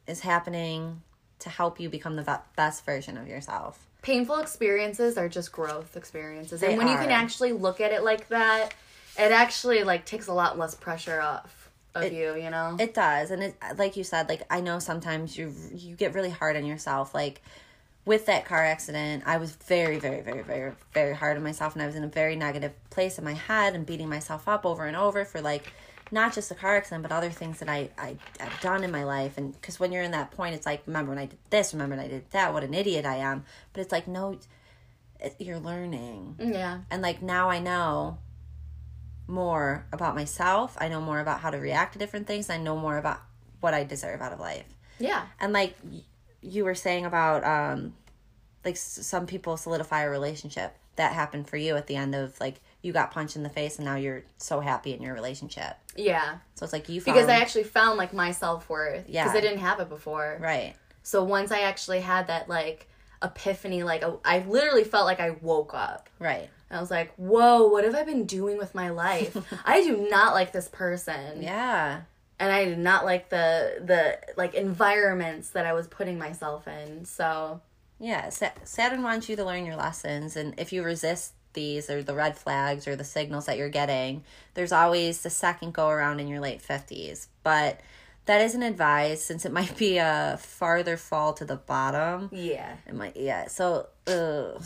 is 0.07 0.21
happening 0.21 1.01
to 1.39 1.49
help 1.49 1.79
you 1.79 1.89
become 1.89 2.15
the 2.15 2.39
best 2.55 2.85
version 2.85 3.17
of 3.17 3.27
yourself. 3.27 3.85
Painful 4.01 4.37
experiences 4.37 5.17
are 5.17 5.27
just 5.27 5.51
growth 5.51 5.97
experiences. 5.97 6.61
They 6.61 6.69
and 6.69 6.77
when 6.77 6.87
you 6.87 6.95
can 6.95 7.09
actually 7.09 7.51
look 7.51 7.81
at 7.81 7.91
it 7.91 8.03
like 8.03 8.29
that, 8.29 8.73
it 9.17 9.31
actually 9.31 9.83
like 9.83 10.05
takes 10.05 10.27
a 10.27 10.33
lot 10.33 10.57
less 10.57 10.75
pressure 10.75 11.21
off 11.21 11.69
of 11.93 12.03
It- 12.03 12.13
you, 12.13 12.35
you 12.35 12.49
know? 12.49 12.75
It 12.79 12.93
does, 12.93 13.31
and 13.31 13.41
it 13.43 13.55
like 13.77 13.95
you 13.97 14.03
said, 14.03 14.27
like 14.29 14.43
I 14.49 14.61
know 14.61 14.79
sometimes 14.79 15.37
you 15.37 15.53
you 15.73 15.95
get 15.95 16.13
really 16.13 16.29
hard 16.29 16.55
on 16.55 16.65
yourself. 16.65 17.13
Like 17.13 17.41
with 18.05 18.25
that 18.27 18.45
car 18.45 18.63
accident, 18.63 19.23
I 19.25 19.37
was 19.37 19.51
very, 19.53 19.97
very, 19.97 20.21
very, 20.21 20.43
very, 20.43 20.73
very 20.93 21.15
hard 21.15 21.37
on 21.37 21.43
myself, 21.43 21.73
and 21.73 21.81
I 21.81 21.87
was 21.87 21.95
in 21.95 22.03
a 22.03 22.07
very 22.07 22.35
negative 22.35 22.73
place 22.91 23.17
in 23.17 23.23
my 23.23 23.33
head 23.33 23.73
and 23.73 23.85
beating 23.85 24.09
myself 24.09 24.47
up 24.47 24.65
over 24.65 24.85
and 24.85 24.95
over 24.95 25.25
for 25.25 25.41
like 25.41 25.73
not 26.11 26.31
just 26.35 26.49
the 26.49 26.55
car 26.55 26.75
accident, 26.75 27.01
but 27.01 27.11
other 27.11 27.31
things 27.31 27.57
that 27.59 27.67
I 27.69 27.89
I 27.97 28.17
have 28.39 28.59
done 28.61 28.83
in 28.83 28.91
my 28.91 29.03
life. 29.05 29.37
And 29.39 29.53
because 29.53 29.79
when 29.79 29.91
you're 29.91 30.03
in 30.03 30.11
that 30.11 30.29
point, 30.31 30.53
it's 30.53 30.65
like, 30.65 30.83
remember 30.85 31.09
when 31.09 31.17
I 31.17 31.25
did 31.25 31.39
this, 31.49 31.73
remember 31.73 31.95
when 31.95 32.05
I 32.05 32.07
did 32.09 32.29
that, 32.31 32.53
what 32.53 32.63
an 32.63 32.73
idiot 32.75 33.05
I 33.05 33.15
am. 33.15 33.43
But 33.73 33.81
it's 33.81 33.91
like, 33.91 34.07
no, 34.07 34.37
it, 35.19 35.35
you're 35.39 35.59
learning. 35.59 36.35
yeah. 36.39 36.81
And 36.91 37.01
like 37.01 37.21
now 37.23 37.49
I 37.49 37.59
know 37.59 38.19
more 39.27 39.85
about 39.91 40.15
myself. 40.15 40.77
I 40.79 40.87
know 40.87 41.01
more 41.01 41.19
about 41.19 41.39
how 41.39 41.49
to 41.49 41.57
react 41.57 41.93
to 41.93 41.99
different 41.99 42.27
things. 42.27 42.49
I 42.49 42.57
know 42.57 42.77
more 42.77 42.97
about 42.97 43.21
what 43.59 43.73
I 43.73 43.83
deserve 43.83 44.21
out 44.21 44.31
of 44.33 44.39
life. 44.39 44.65
Yeah. 44.99 45.25
And 45.39 45.53
like 45.53 45.75
you 46.41 46.63
were 46.63 46.75
saying 46.75 47.05
about 47.05 47.43
um 47.43 47.93
like 48.63 48.77
some 48.77 49.25
people 49.27 49.57
solidify 49.57 50.03
a 50.03 50.09
relationship. 50.09 50.75
That 50.95 51.11
happened 51.13 51.49
for 51.49 51.57
you 51.57 51.75
at 51.75 51.87
the 51.87 51.95
end 51.97 52.15
of 52.15 52.39
like 52.39 52.61
you 52.81 52.93
got 52.93 53.11
punched 53.11 53.35
in 53.35 53.43
the 53.43 53.49
face 53.49 53.77
and 53.77 53.85
now 53.85 53.95
you're 53.95 54.23
so 54.37 54.59
happy 54.61 54.93
in 54.93 55.01
your 55.01 55.13
relationship. 55.13 55.75
Yeah. 55.95 56.37
So 56.53 56.63
it's 56.63 56.71
like 56.71 56.87
you 56.87 57.01
found 57.01 57.15
Because 57.15 57.29
I 57.29 57.35
actually 57.35 57.63
found 57.65 57.97
like 57.97 58.13
my 58.13 58.31
self 58.31 58.69
worth. 58.69 59.05
Yeah. 59.09 59.23
Because 59.23 59.37
I 59.37 59.41
didn't 59.41 59.59
have 59.59 59.79
it 59.79 59.89
before. 59.89 60.37
right. 60.41 60.75
So 61.03 61.23
once 61.23 61.51
I 61.51 61.59
actually 61.61 61.99
had 61.99 62.27
that 62.27 62.49
like 62.49 62.87
epiphany, 63.21 63.83
like 63.83 64.01
a, 64.03 64.17
I 64.23 64.39
literally 64.39 64.83
felt 64.83 65.05
like 65.05 65.19
I 65.19 65.31
woke 65.41 65.73
up. 65.73 66.09
Right. 66.19 66.49
I 66.69 66.79
was 66.79 66.91
like, 66.91 67.13
whoa, 67.15 67.67
what 67.67 67.83
have 67.83 67.95
I 67.95 68.03
been 68.03 68.25
doing 68.25 68.57
with 68.57 68.73
my 68.73 68.89
life? 68.89 69.37
I 69.65 69.81
do 69.81 70.07
not 70.09 70.33
like 70.33 70.51
this 70.51 70.67
person. 70.67 71.41
Yeah. 71.41 72.01
And 72.39 72.51
I 72.51 72.65
did 72.65 72.79
not 72.79 73.05
like 73.05 73.29
the 73.29 73.77
the 73.81 74.19
like 74.35 74.55
environments 74.55 75.49
that 75.51 75.65
I 75.65 75.73
was 75.73 75.87
putting 75.87 76.17
myself 76.17 76.67
in. 76.67 77.05
So 77.05 77.61
Yeah, 77.99 78.29
Saturn 78.29 79.03
wants 79.03 79.29
you 79.29 79.35
to 79.37 79.45
learn 79.45 79.65
your 79.65 79.77
lessons, 79.77 80.35
and 80.35 80.53
if 80.57 80.73
you 80.73 80.83
resist 80.83 81.33
these 81.53 81.89
or 81.89 82.03
the 82.03 82.13
red 82.13 82.37
flags 82.37 82.87
or 82.87 82.95
the 82.95 83.03
signals 83.03 83.45
that 83.47 83.57
you're 83.57 83.69
getting, 83.69 84.23
there's 84.53 84.71
always 84.71 85.21
the 85.21 85.29
second 85.29 85.73
go 85.73 85.89
around 85.89 86.19
in 86.19 86.27
your 86.27 86.39
late 86.39 86.61
50s. 86.61 87.27
But 87.41 87.79
that 88.25 88.41
isn't 88.41 88.61
advised 88.61 89.23
since 89.23 89.45
it 89.45 89.51
might 89.51 89.75
be 89.77 89.97
a 89.97 90.37
farther 90.39 90.97
fall 90.97 91.33
to 91.33 91.45
the 91.45 91.55
bottom. 91.55 92.29
yeah. 92.31 92.75
It 92.85 92.93
might, 92.93 93.17
yeah. 93.17 93.47
So, 93.47 93.87
ugh. 94.07 94.61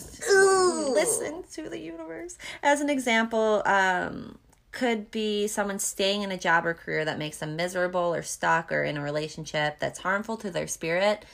listen 0.94 1.44
to 1.54 1.70
the 1.70 1.80
universe. 1.80 2.38
As 2.62 2.82
an 2.82 2.90
example, 2.90 3.62
um, 3.66 4.38
could 4.72 5.10
be 5.12 5.48
someone 5.48 5.80
staying 5.80 6.22
in 6.22 6.32
a 6.32 6.38
job 6.38 6.66
or 6.66 6.74
career 6.74 7.04
that 7.06 7.18
makes 7.18 7.38
them 7.38 7.56
miserable 7.56 8.14
or 8.14 8.22
stuck 8.22 8.72
or 8.72 8.84
in 8.84 8.98
a 8.98 9.02
relationship 9.02 9.80
that's 9.80 10.00
harmful 10.00 10.38
to 10.38 10.52
their 10.52 10.68
spirit. 10.68 11.26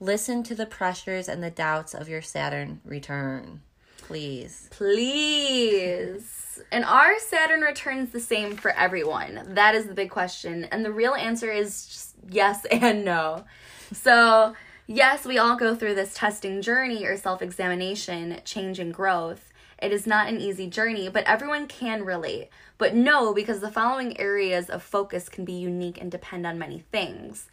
Listen 0.00 0.42
to 0.44 0.54
the 0.54 0.66
pressures 0.66 1.28
and 1.28 1.42
the 1.42 1.50
doubts 1.50 1.94
of 1.94 2.08
your 2.08 2.22
Saturn 2.22 2.80
return. 2.84 3.62
Please. 4.08 4.68
Please. 4.70 6.60
And 6.70 6.84
are 6.84 7.18
Saturn 7.18 7.60
returns 7.60 8.10
the 8.10 8.20
same 8.20 8.56
for 8.56 8.70
everyone? 8.70 9.54
That 9.54 9.74
is 9.74 9.86
the 9.86 9.94
big 9.94 10.10
question. 10.10 10.64
And 10.64 10.84
the 10.84 10.92
real 10.92 11.14
answer 11.14 11.50
is 11.50 12.14
yes 12.30 12.64
and 12.70 13.04
no. 13.04 13.44
So, 13.92 14.54
yes, 14.88 15.24
we 15.24 15.38
all 15.38 15.54
go 15.54 15.76
through 15.76 15.94
this 15.94 16.14
testing 16.14 16.60
journey 16.60 17.04
or 17.06 17.16
self 17.16 17.40
examination, 17.40 18.40
change 18.44 18.80
and 18.80 18.92
growth. 18.92 19.52
It 19.80 19.92
is 19.92 20.08
not 20.08 20.26
an 20.26 20.40
easy 20.40 20.66
journey, 20.66 21.08
but 21.08 21.22
everyone 21.24 21.68
can 21.68 22.04
relate. 22.04 22.48
But 22.78 22.96
no, 22.96 23.32
because 23.32 23.60
the 23.60 23.70
following 23.70 24.18
areas 24.18 24.68
of 24.68 24.82
focus 24.82 25.28
can 25.28 25.44
be 25.44 25.52
unique 25.52 26.00
and 26.00 26.10
depend 26.10 26.44
on 26.44 26.58
many 26.58 26.80
things 26.90 27.46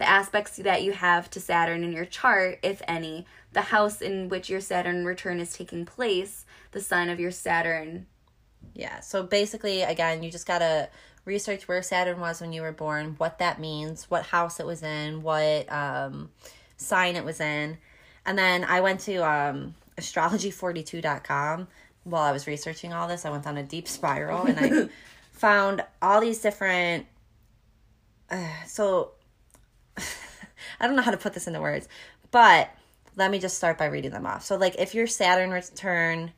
the 0.00 0.08
aspects 0.08 0.56
that 0.56 0.82
you 0.82 0.92
have 0.92 1.28
to 1.28 1.38
Saturn 1.38 1.84
in 1.84 1.92
your 1.92 2.06
chart, 2.06 2.58
if 2.62 2.80
any, 2.88 3.26
the 3.52 3.60
house 3.60 4.00
in 4.00 4.30
which 4.30 4.48
your 4.48 4.62
Saturn 4.62 5.04
return 5.04 5.40
is 5.40 5.52
taking 5.52 5.84
place, 5.84 6.46
the 6.70 6.80
sign 6.80 7.10
of 7.10 7.20
your 7.20 7.30
Saturn. 7.30 8.06
Yeah. 8.74 9.00
So 9.00 9.22
basically, 9.22 9.82
again, 9.82 10.22
you 10.22 10.30
just 10.30 10.46
got 10.46 10.60
to 10.60 10.88
research 11.26 11.68
where 11.68 11.82
Saturn 11.82 12.18
was 12.18 12.40
when 12.40 12.54
you 12.54 12.62
were 12.62 12.72
born, 12.72 13.16
what 13.18 13.40
that 13.40 13.60
means, 13.60 14.10
what 14.10 14.24
house 14.24 14.58
it 14.58 14.64
was 14.64 14.82
in, 14.82 15.20
what 15.20 15.70
um, 15.70 16.30
sign 16.80 17.16
it 17.16 17.24
was 17.24 17.40
in. 17.40 17.78
And 18.26 18.38
then 18.38 18.64
I 18.64 18.80
went 18.80 19.00
to 19.00 19.16
um, 19.18 19.74
astrology42.com 19.98 21.68
while 22.04 22.22
I 22.22 22.32
was 22.32 22.46
researching 22.46 22.92
all 22.92 23.08
this. 23.08 23.24
I 23.24 23.30
went 23.30 23.46
on 23.46 23.56
a 23.56 23.62
deep 23.62 23.88
spiral 23.88 24.44
and 24.44 24.58
I 24.58 24.88
found 25.32 25.84
all 26.00 26.20
these 26.20 26.40
different. 26.40 27.06
Uh, 28.30 28.64
so 28.66 29.12
I 30.80 30.86
don't 30.86 30.96
know 30.96 31.02
how 31.02 31.10
to 31.10 31.16
put 31.16 31.34
this 31.34 31.46
into 31.46 31.60
words, 31.60 31.88
but 32.30 32.70
let 33.16 33.30
me 33.30 33.38
just 33.38 33.56
start 33.56 33.76
by 33.76 33.86
reading 33.86 34.12
them 34.12 34.26
off. 34.26 34.44
So, 34.44 34.56
like, 34.56 34.76
if 34.78 34.94
your 34.94 35.06
Saturn 35.06 35.50
return 35.50 36.32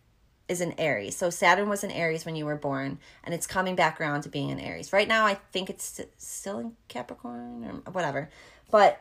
is 0.49 0.61
in 0.61 0.73
Aries, 0.79 1.17
so 1.17 1.31
Saturn 1.31 1.69
was 1.69 1.85
in 1.85 1.91
Aries 1.91 2.25
when 2.25 2.35
you 2.35 2.47
were 2.47 2.57
born, 2.57 2.99
and 3.25 3.35
it's 3.35 3.47
coming 3.47 3.77
back 3.77 4.01
around 4.01 4.23
to 4.23 4.29
being 4.29 4.51
in 4.51 4.59
Aries. 4.59 4.93
Right 4.93 5.07
now, 5.07 5.27
I 5.27 5.35
think 5.53 5.69
it's 5.69 5.85
st- 5.85 6.09
still 6.17 6.59
in 6.59 6.73
Capricorn 6.89 7.83
or 7.87 7.93
whatever. 7.93 8.31
But, 8.71 9.01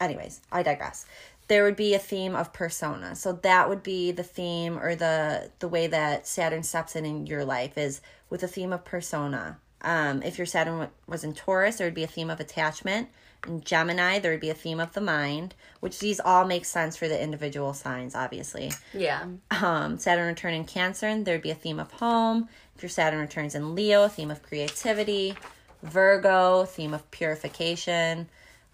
anyways, 0.00 0.40
I 0.50 0.62
digress. 0.62 1.06
There 1.48 1.64
would 1.64 1.76
be 1.76 1.94
a 1.94 1.98
theme 1.98 2.36
of 2.36 2.52
persona, 2.52 3.16
so 3.16 3.32
that 3.32 3.68
would 3.68 3.82
be 3.82 4.12
the 4.12 4.22
theme 4.22 4.78
or 4.78 4.94
the 4.94 5.50
the 5.58 5.68
way 5.68 5.86
that 5.88 6.26
Saturn 6.26 6.62
steps 6.62 6.94
in 6.94 7.04
in 7.04 7.26
your 7.26 7.44
life 7.44 7.76
is 7.76 8.00
with 8.28 8.42
a 8.42 8.48
theme 8.48 8.72
of 8.72 8.84
persona. 8.84 9.58
Um, 9.82 10.22
if 10.22 10.38
your 10.38 10.46
Saturn 10.46 10.74
w- 10.74 10.90
was 11.06 11.24
in 11.24 11.32
Taurus, 11.32 11.76
there 11.76 11.86
would 11.86 11.94
be 11.94 12.04
a 12.04 12.08
theme 12.08 12.30
of 12.30 12.38
attachment. 12.38 13.08
In 13.46 13.62
Gemini, 13.62 14.18
there 14.18 14.30
would 14.30 14.40
be 14.40 14.50
a 14.50 14.54
theme 14.54 14.78
of 14.78 14.92
the 14.92 15.00
mind, 15.00 15.54
which 15.80 15.98
these 15.98 16.20
all 16.20 16.44
make 16.44 16.66
sense 16.66 16.96
for 16.96 17.08
the 17.08 17.20
individual 17.20 17.72
signs, 17.72 18.14
obviously. 18.14 18.70
Yeah. 18.92 19.24
Um, 19.50 19.98
Saturn 19.98 20.28
return 20.28 20.52
in 20.52 20.66
Cancer, 20.66 21.22
there 21.22 21.34
would 21.34 21.42
be 21.42 21.50
a 21.50 21.54
theme 21.54 21.80
of 21.80 21.90
home. 21.92 22.48
If 22.76 22.82
your 22.82 22.90
Saturn 22.90 23.18
returns 23.18 23.54
in 23.54 23.74
Leo, 23.74 24.08
theme 24.08 24.30
of 24.30 24.42
creativity. 24.42 25.34
Virgo, 25.82 26.64
theme 26.64 26.92
of 26.92 27.10
purification. 27.10 28.28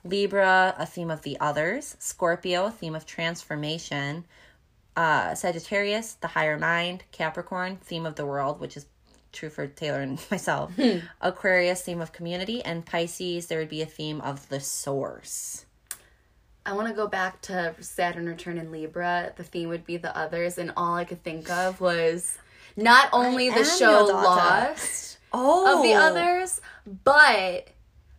Libra, 0.09 0.75
a 0.79 0.87
theme 0.87 1.11
of 1.11 1.23
the 1.23 1.39
others. 1.41 1.97
Scorpio, 1.99 2.67
a 2.67 2.71
theme 2.71 2.95
of 2.95 3.07
transformation. 3.07 4.25
Uh, 4.97 5.35
Sagittarius, 5.35 6.15
the 6.15 6.29
higher 6.29 6.59
mind. 6.59 7.05
Capricorn, 7.13 7.77
theme 7.77 8.07
of 8.07 8.17
the 8.17 8.27
world, 8.27 8.61
which 8.61 8.77
is 8.77 8.87
true 9.33 9.51
for 9.51 9.67
Taylor 9.67 10.01
and 10.01 10.19
myself. 10.31 10.73
Aquarius, 11.21 11.83
theme 11.83 12.01
of 12.01 12.13
community. 12.13 12.63
And 12.65 12.87
Pisces, 12.87 13.47
there 13.47 13.59
would 13.59 13.69
be 13.69 13.83
a 13.83 13.87
theme 13.87 14.21
of 14.21 14.49
the 14.49 14.61
source. 14.61 15.67
I 16.65 16.73
want 16.73 16.89
to 16.89 16.95
go 16.95 17.07
back 17.07 17.43
to 17.43 17.75
Saturn 17.81 18.27
return 18.27 18.59
in 18.59 18.73
Libra. 18.73 19.33
The 19.37 19.45
theme 19.45 19.69
would 19.69 19.85
be 19.85 19.99
the 19.99 20.17
others, 20.17 20.59
and 20.59 20.73
all 20.77 20.95
I 20.97 21.05
could 21.05 21.23
think 21.23 21.49
of 21.49 21.81
was 21.81 22.39
not 22.77 23.09
only 23.13 23.51
the 23.51 23.65
show. 23.65 24.07
Lost 24.07 25.19
Oh, 25.33 25.77
of 25.77 25.83
the 25.83 25.95
others, 25.95 26.61
but 27.05 27.69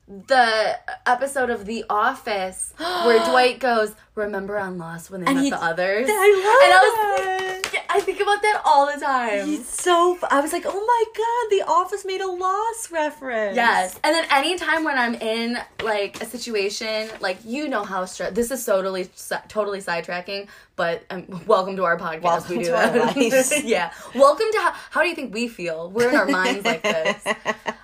the 0.08 0.80
episode 1.06 1.50
of 1.50 1.66
The 1.66 1.84
Office 1.90 2.74
where 2.78 3.20
Dwight 3.30 3.60
goes, 3.60 3.94
"Remember 4.16 4.58
on 4.58 4.78
Lost 4.78 5.12
when 5.12 5.24
they 5.24 5.34
met 5.34 5.44
he- 5.44 5.50
the 5.50 5.62
others?" 5.62 6.08
I 6.10 6.32
love 6.46 6.64
and 6.64 6.74
I 6.74 7.62
was. 7.64 7.74
Yeah, 7.74 7.82
I 7.90 8.00
think 8.00 8.22
about 8.22 8.42
that 8.42 8.62
all 8.64 8.86
the 8.86 9.00
time. 9.00 9.46
He's 9.48 9.68
so. 9.68 10.18
I 10.32 10.40
was 10.40 10.54
like, 10.54 10.64
oh 10.66 10.72
my 10.72 11.04
god, 11.16 11.58
The 11.68 11.70
Office 11.72 12.06
made 12.06 12.22
a 12.22 12.28
Lost 12.32 12.92
reference. 12.92 13.56
Yes, 13.58 14.00
and 14.04 14.16
then 14.16 14.26
anytime 14.32 14.84
when 14.86 14.98
I'm 14.98 15.16
in 15.16 15.58
like 15.84 16.22
a 16.22 16.26
situation, 16.26 17.10
like 17.20 17.40
you 17.44 17.68
know 17.68 17.84
how 17.84 18.06
stress. 18.06 18.34
This 18.34 18.50
is 18.52 18.66
totally 18.66 19.10
totally 19.50 19.80
sidetracking, 19.80 20.48
but 20.78 21.04
um, 21.10 21.26
welcome 21.48 21.76
to 21.76 21.84
our 21.84 21.98
podcast. 21.98 22.22
Welcome 22.22 22.58
we 22.58 22.64
do 22.64 22.70
to 22.70 22.78
our 22.78 23.06
lives. 23.08 23.52
yeah, 23.66 23.92
welcome 24.16 24.46
to 24.52 24.60
how, 24.60 24.74
how 24.92 25.02
do 25.02 25.10
you 25.10 25.16
think 25.16 25.34
we 25.34 25.48
feel? 25.48 25.90
We're 25.90 26.10
in 26.10 26.16
our 26.16 26.28
minds 26.28 26.64
like 26.64 26.84
this. 26.84 27.26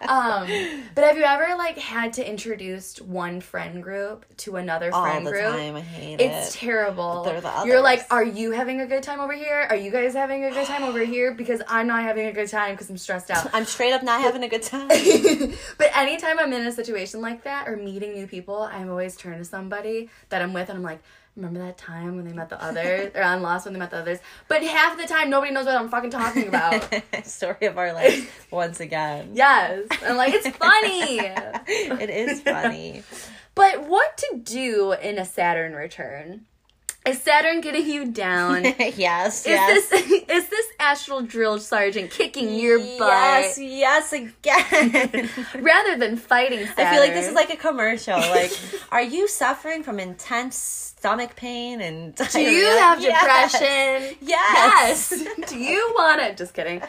Um, 0.04 0.48
but 0.96 1.06
have 1.06 1.18
you 1.18 1.24
ever 1.24 1.56
like 1.58 1.78
had 1.78 2.12
to 2.14 2.30
introduce 2.30 3.00
one 3.00 3.40
friend 3.40 3.82
group 3.82 4.26
to 4.40 4.58
another 4.58 4.94
all 4.94 5.02
friend 5.06 5.26
the 5.26 5.32
group? 5.32 5.54
time. 5.54 5.78
I 5.78 5.80
hate 5.80 6.16
It's 6.16 6.22
it. 6.22 6.26
It's 6.26 6.56
terrible. 6.58 7.24
they're 7.24 7.40
the 7.40 7.64
You're 7.66 7.82
like, 7.82 8.06
are 8.12 8.24
you 8.24 8.52
having 8.52 8.82
a 8.82 8.86
good 8.86 9.02
time 9.02 9.22
over 9.22 9.32
here? 9.32 9.66
Are 9.70 9.78
you 9.78 9.92
guys 9.92 10.14
having 10.14 10.44
a 10.44 10.52
good 10.52 10.68
time 10.68 10.84
over 10.84 11.00
here? 11.06 11.34
Because 11.34 11.62
I'm 11.70 11.88
not 11.88 12.04
having 12.04 12.28
a 12.28 12.34
good 12.34 12.50
time 12.50 12.72
because 12.74 12.90
I'm 12.90 12.98
stressed 12.98 13.32
out. 13.32 13.50
I'm 13.54 13.64
straight 13.64 13.94
up 13.94 14.04
not 14.04 14.20
having 14.20 14.44
a 14.44 14.50
good 14.50 14.64
time. 14.64 14.90
but 15.78 15.90
anytime 15.96 16.38
I'm 16.38 16.52
in 16.52 16.68
a 16.68 16.72
situation 16.74 17.22
like 17.22 17.46
that 17.46 17.70
or 17.70 17.78
meeting 17.78 18.14
new 18.14 18.28
people, 18.28 18.64
I'm 18.64 18.90
always 18.90 19.16
turn 19.16 19.38
to 19.38 19.46
somebody 19.46 20.10
that 20.30 20.42
I'm 20.42 20.52
with 20.52 20.68
and 20.68 20.78
I'm 20.80 20.84
like, 20.84 21.00
Remember 21.36 21.60
that 21.62 21.80
time 21.80 22.16
when 22.16 22.26
they 22.26 22.34
met 22.34 22.50
the 22.50 22.64
others, 22.64 23.12
or 23.16 23.24
on 23.24 23.42
Lost 23.42 23.66
when 23.66 23.74
they 23.74 23.80
met 23.80 23.90
the 23.90 23.98
others? 23.98 24.20
But 24.48 24.62
half 24.62 24.98
the 24.98 25.08
time, 25.08 25.32
nobody 25.32 25.52
knows 25.52 25.66
what 25.66 25.76
I'm 25.76 25.90
fucking 25.90 26.12
talking 26.12 26.48
about. 26.48 26.88
Story 27.24 27.66
of 27.66 27.76
our 27.78 27.92
lives 27.92 28.28
once 28.52 28.80
again. 28.80 29.32
yes, 29.34 29.88
and 30.04 30.16
like 30.16 30.34
it's 30.36 30.48
funny. 30.56 31.20
It 32.04 32.10
is 32.10 32.42
funny. 32.42 33.02
But 33.56 33.88
what 33.88 34.16
to 34.18 34.42
do 34.44 34.92
in 34.94 35.18
a 35.18 35.26
Saturn 35.26 35.74
return? 35.74 36.46
Is 37.06 37.22
Saturn 37.22 37.62
getting 37.62 37.86
you 37.86 38.06
down? 38.12 38.66
Is 38.66 38.98
yes, 38.98 39.44
yes. 39.48 39.90
this 39.90 40.02
is 40.30 40.50
this 40.50 40.66
astral 40.80 41.22
drill 41.22 41.60
sergeant 41.60 42.12
kicking 42.12 42.54
your 42.54 42.78
butt 42.78 43.58
Yes, 43.58 43.60
yes, 43.60 44.14
again. 44.14 45.30
rather 45.60 45.98
than 45.98 46.16
fighting 46.16 46.60
Saturn? 46.68 46.86
I 46.88 46.92
feel 46.92 47.00
like 47.02 47.14
this 47.14 47.28
is 47.28 47.34
like 47.34 47.52
a 47.52 47.58
commercial. 47.58 48.18
Like, 48.20 48.52
are 48.92 49.02
you 49.02 49.28
suffering 49.28 49.84
from 49.84 50.00
intense 50.00 50.93
stomach 51.04 51.36
pain 51.36 51.82
and 51.82 52.16
Do 52.32 52.40
you 52.40 52.66
have 52.66 53.02
depression? 53.02 54.16
Yes. 54.22 55.12
Yes. 55.12 55.14
Do 55.50 55.60
you 55.60 55.92
want 55.98 56.22
it? 56.22 56.38
Just 56.38 56.54
kidding. 56.54 56.82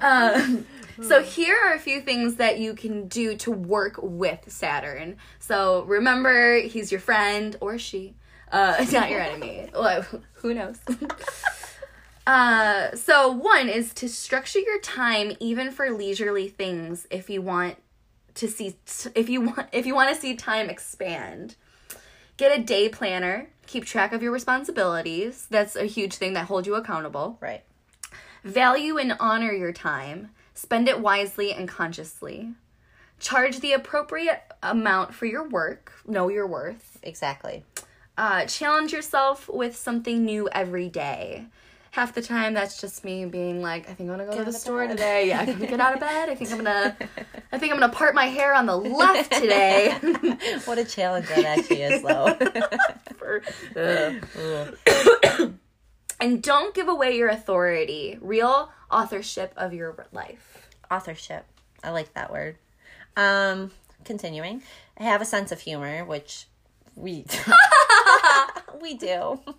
Um, 0.00 0.66
so 1.00 1.22
here 1.22 1.56
are 1.64 1.74
a 1.74 1.78
few 1.78 2.00
things 2.00 2.34
that 2.36 2.58
you 2.58 2.74
can 2.74 3.06
do 3.06 3.36
to 3.36 3.52
work 3.52 4.00
with 4.02 4.40
Saturn. 4.50 5.16
So 5.38 5.84
remember, 5.84 6.58
he's 6.58 6.90
your 6.90 7.00
friend 7.00 7.54
or 7.60 7.78
she. 7.78 8.16
Uh, 8.50 8.84
not 8.92 9.10
your 9.10 9.20
enemy. 9.20 9.70
Well, 9.72 10.04
who 10.32 10.54
knows? 10.54 10.80
uh, 12.26 12.96
so 12.96 13.30
one 13.30 13.68
is 13.68 13.94
to 13.94 14.08
structure 14.08 14.58
your 14.58 14.80
time 14.80 15.36
even 15.38 15.70
for 15.70 15.88
leisurely 15.92 16.48
things 16.48 17.06
if 17.12 17.30
you 17.30 17.40
want 17.40 17.76
to 18.34 18.48
see 18.48 18.74
if 19.14 19.28
you 19.28 19.42
want 19.42 19.68
if 19.72 19.86
you 19.86 19.94
want 19.94 20.12
to 20.12 20.20
see 20.20 20.34
time 20.34 20.68
expand 20.68 21.54
get 22.36 22.58
a 22.58 22.62
day 22.62 22.88
planner. 22.88 23.48
Keep 23.66 23.84
track 23.86 24.12
of 24.12 24.22
your 24.22 24.32
responsibilities. 24.32 25.46
That's 25.50 25.76
a 25.76 25.84
huge 25.84 26.14
thing 26.14 26.32
that 26.34 26.46
holds 26.46 26.66
you 26.66 26.74
accountable. 26.74 27.38
Right. 27.40 27.62
value 28.44 28.98
and 28.98 29.14
honor 29.20 29.52
your 29.52 29.72
time. 29.72 30.30
Spend 30.54 30.88
it 30.88 31.00
wisely 31.00 31.52
and 31.52 31.68
consciously. 31.68 32.54
Charge 33.20 33.60
the 33.60 33.72
appropriate 33.72 34.42
amount 34.62 35.14
for 35.14 35.26
your 35.26 35.48
work. 35.48 35.92
Know 36.06 36.28
your 36.28 36.46
worth. 36.46 36.98
Exactly. 37.02 37.64
uh, 38.18 38.44
challenge 38.46 38.92
yourself 38.92 39.48
with 39.48 39.76
something 39.76 40.24
new 40.24 40.48
every 40.52 40.88
day 40.88 41.46
half 41.92 42.12
the 42.14 42.22
time 42.22 42.54
that's 42.54 42.80
just 42.80 43.04
me 43.04 43.24
being 43.26 43.60
like 43.62 43.88
i 43.88 43.92
think 43.92 44.10
i'm 44.10 44.16
gonna 44.16 44.28
go 44.28 44.36
to 44.38 44.44
the 44.44 44.52
store 44.52 44.86
bed. 44.86 44.96
today 44.96 45.28
yeah 45.28 45.40
i'm 45.40 45.46
gonna 45.46 45.66
get 45.66 45.78
out 45.78 45.92
of 45.94 46.00
bed 46.00 46.28
i 46.28 46.34
think 46.34 46.50
i'm 46.50 46.56
gonna 46.56 46.96
i 47.52 47.58
think 47.58 47.72
i'm 47.72 47.78
gonna 47.78 47.92
part 47.92 48.14
my 48.14 48.26
hair 48.26 48.54
on 48.54 48.66
the 48.66 48.76
left 48.76 49.30
today 49.32 49.94
What 50.64 50.78
a 50.78 50.84
challenge 50.84 51.28
that 51.28 51.44
actually 51.44 51.82
is, 51.82 52.02
though. 52.02 52.34
For- 53.16 53.42
and 56.20 56.42
don't 56.42 56.74
give 56.74 56.88
away 56.88 57.16
your 57.16 57.28
authority 57.28 58.18
real 58.20 58.70
authorship 58.90 59.52
of 59.56 59.72
your 59.74 60.06
life 60.12 60.68
Authorship. 60.90 61.46
I 61.82 61.90
like 61.90 62.12
that 62.12 62.30
word. 62.30 62.56
Um, 63.16 63.70
continuing. 64.04 64.62
I 64.98 65.04
have 65.04 65.22
a 65.22 65.24
sense 65.24 65.50
of 65.50 65.60
humor, 65.60 66.04
which 66.04 66.46
we 66.94 67.24
we 68.82 68.94
do. 68.94 69.40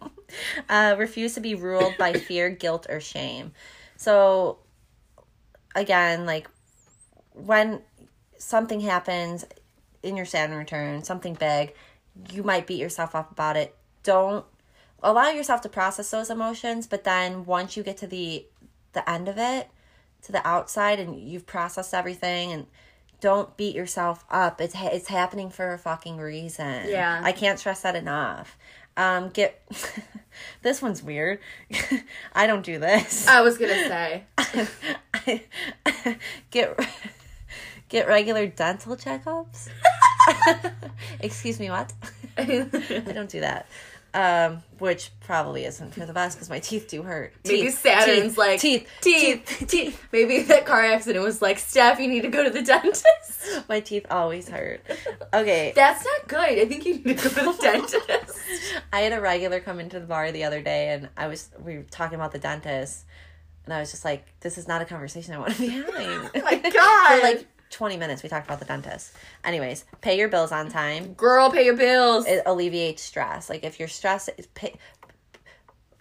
Uh, 0.67 0.95
refuse 0.97 1.35
to 1.35 1.41
be 1.41 1.53
ruled 1.53 1.95
by 1.99 2.13
fear, 2.27 2.49
guilt, 2.49 2.87
or 2.89 2.99
shame. 2.99 3.51
So, 3.97 4.57
again, 5.75 6.25
like 6.25 6.49
when 7.33 7.81
something 8.39 8.79
happens 8.79 9.45
in 10.01 10.17
your 10.17 10.25
Saturn 10.25 10.57
return, 10.57 11.03
something 11.03 11.35
big, 11.35 11.75
you 12.31 12.41
might 12.41 12.65
beat 12.65 12.79
yourself 12.79 13.13
up 13.13 13.31
about 13.31 13.57
it. 13.57 13.75
Don't 14.01 14.43
allow 15.03 15.29
yourself 15.29 15.61
to 15.61 15.69
process 15.69 16.09
those 16.09 16.31
emotions, 16.31 16.87
but 16.87 17.03
then 17.03 17.45
once 17.45 17.77
you 17.77 17.83
get 17.83 17.97
to 17.97 18.07
the 18.07 18.47
the 18.93 19.07
end 19.07 19.27
of 19.27 19.37
it, 19.37 19.67
to 20.23 20.31
the 20.31 20.45
outside, 20.47 20.99
and 20.99 21.19
you've 21.19 21.45
processed 21.45 21.93
everything, 21.93 22.51
and 22.51 22.67
don't 23.19 23.55
beat 23.55 23.75
yourself 23.75 24.25
up. 24.29 24.59
It's 24.59 24.73
ha- 24.73 24.89
it's 24.91 25.07
happening 25.07 25.49
for 25.49 25.73
a 25.73 25.77
fucking 25.77 26.17
reason. 26.17 26.89
Yeah. 26.89 27.21
I 27.23 27.31
can't 27.31 27.57
stress 27.57 27.81
that 27.81 27.95
enough. 27.95 28.57
Um, 28.95 29.29
get 29.29 29.61
this 30.61 30.81
one's 30.81 31.01
weird. 31.01 31.39
I 32.33 32.47
don't 32.47 32.63
do 32.63 32.79
this. 32.79 33.27
i 33.27 33.41
was 33.41 33.57
gonna 33.57 33.73
say 33.73 34.23
get 36.51 36.79
get 37.89 38.07
regular 38.07 38.47
dental 38.47 38.95
checkups. 38.95 39.69
Excuse 41.19 41.59
me, 41.59 41.69
what? 41.69 41.91
I 42.37 42.67
don't 43.13 43.29
do 43.29 43.41
that. 43.41 43.67
Um, 44.15 44.61
which 44.77 45.09
probably 45.21 45.65
isn't 45.65 45.95
for 45.95 46.05
the 46.05 46.13
best 46.13 46.37
because 46.37 46.47
my 46.49 46.59
teeth 46.59 46.87
do 46.87 47.01
hurt. 47.01 47.33
Maybe 47.45 47.69
Saturn's 47.71 48.21
teeth, 48.21 48.37
like 48.37 48.59
teeth, 48.59 48.87
teeth, 49.01 49.65
teeth, 49.67 50.07
Maybe 50.11 50.43
that 50.43 50.67
car 50.67 50.83
accident 50.83 51.25
was 51.25 51.41
like, 51.41 51.57
Steph, 51.57 51.99
you 51.99 52.07
need 52.07 52.21
to 52.21 52.27
go 52.27 52.43
to 52.43 52.51
the 52.51 52.61
dentist. 52.61 53.07
My 53.69 53.79
teeth 53.79 54.05
always 54.11 54.49
hurt. 54.49 54.81
Okay, 55.33 55.73
That's 55.75 56.05
not 56.05 56.27
good. 56.27 56.59
I 56.59 56.65
think 56.65 56.85
you 56.85 56.95
need 56.95 57.17
to 57.17 57.29
go 57.29 57.51
to 57.51 57.57
the 57.57 57.57
dentist. 57.59 58.39
I 58.93 58.99
had 58.99 59.13
a 59.13 59.21
regular 59.21 59.59
come 59.59 59.79
into 59.79 59.99
the 59.99 60.05
bar 60.05 60.31
the 60.31 60.43
other 60.43 60.61
day, 60.61 60.89
and 60.89 61.09
I 61.17 61.27
was 61.27 61.49
we 61.63 61.77
were 61.77 61.83
talking 61.83 62.15
about 62.15 62.31
the 62.31 62.39
dentist, 62.39 63.05
and 63.65 63.73
I 63.73 63.79
was 63.79 63.89
just 63.89 64.05
like, 64.05 64.25
"This 64.41 64.57
is 64.57 64.67
not 64.67 64.81
a 64.81 64.85
conversation 64.85 65.33
I 65.33 65.39
want 65.39 65.53
to 65.55 65.59
be 65.59 65.69
having." 65.69 65.93
Oh 66.35 66.41
my 66.43 66.55
god! 66.57 67.19
For 67.19 67.23
like 67.27 67.47
twenty 67.73 67.97
minutes, 67.97 68.23
we 68.23 68.29
talked 68.29 68.45
about 68.47 68.59
the 68.59 68.65
dentist. 68.65 69.11
Anyways, 69.43 69.83
pay 70.01 70.17
your 70.17 70.29
bills 70.29 70.51
on 70.51 70.69
time. 70.69 71.13
girl, 71.13 71.51
pay 71.51 71.65
your 71.65 71.75
bills. 71.75 72.25
It 72.25 72.43
alleviates 72.45 73.01
stress. 73.01 73.49
Like 73.49 73.63
if 73.63 73.79
you're 73.79 73.87
stressed, 73.89 74.29
pay 74.53 74.75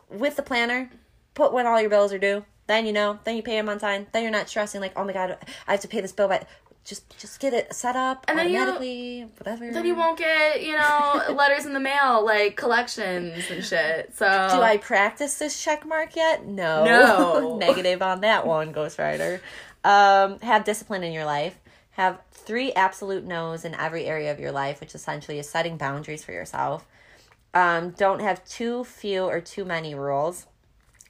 with 0.08 0.36
the 0.36 0.42
planner. 0.42 0.90
Put 1.34 1.52
when 1.52 1.66
all 1.66 1.80
your 1.80 1.90
bills 1.90 2.12
are 2.12 2.18
due. 2.18 2.44
Then 2.66 2.86
you 2.86 2.92
know. 2.92 3.18
Then 3.24 3.36
you 3.36 3.42
pay 3.42 3.56
them 3.56 3.68
on 3.68 3.78
time. 3.78 4.06
Then 4.12 4.22
you're 4.22 4.30
not 4.32 4.48
stressing. 4.48 4.80
Like, 4.80 4.92
oh 4.96 5.04
my 5.04 5.12
god, 5.12 5.38
I 5.66 5.72
have 5.72 5.80
to 5.80 5.88
pay 5.88 6.00
this 6.00 6.12
bill, 6.12 6.28
but 6.28 6.46
just 6.84 7.16
just 7.18 7.38
get 7.40 7.52
it 7.54 7.72
set 7.72 7.94
up 7.96 8.24
And 8.28 8.36
then 8.38 8.50
you- 8.50 9.28
whatever. 9.38 9.70
then 9.70 9.84
you 9.86 9.94
won't 9.94 10.18
get, 10.18 10.62
you 10.64 10.76
know, 10.76 11.22
letters 11.32 11.64
in 11.64 11.74
the 11.74 11.80
mail 11.80 12.24
like 12.24 12.56
collections 12.56 13.44
and 13.50 13.64
shit. 13.64 14.14
So 14.16 14.26
Do 14.52 14.60
I 14.60 14.78
practice 14.78 15.36
this 15.38 15.62
check 15.62 15.86
mark 15.86 16.16
yet? 16.16 16.44
No. 16.44 16.84
No. 16.84 17.56
Negative 17.60 18.02
on 18.02 18.20
that 18.22 18.46
one, 18.46 18.72
Ghost 18.72 18.98
Rider. 18.98 19.40
Um, 19.84 20.38
have 20.40 20.64
discipline 20.64 21.02
in 21.04 21.12
your 21.12 21.24
life. 21.24 21.56
Have 21.92 22.20
three 22.30 22.72
absolute 22.72 23.24
no's 23.24 23.64
in 23.64 23.74
every 23.74 24.06
area 24.06 24.32
of 24.32 24.40
your 24.40 24.52
life, 24.52 24.80
which 24.80 24.94
essentially 24.94 25.38
is 25.38 25.48
setting 25.48 25.76
boundaries 25.76 26.24
for 26.24 26.32
yourself. 26.32 26.86
Um, 27.54 27.90
don't 27.90 28.20
have 28.20 28.44
too 28.44 28.84
few 28.84 29.24
or 29.24 29.40
too 29.40 29.64
many 29.64 29.94
rules. 29.94 30.46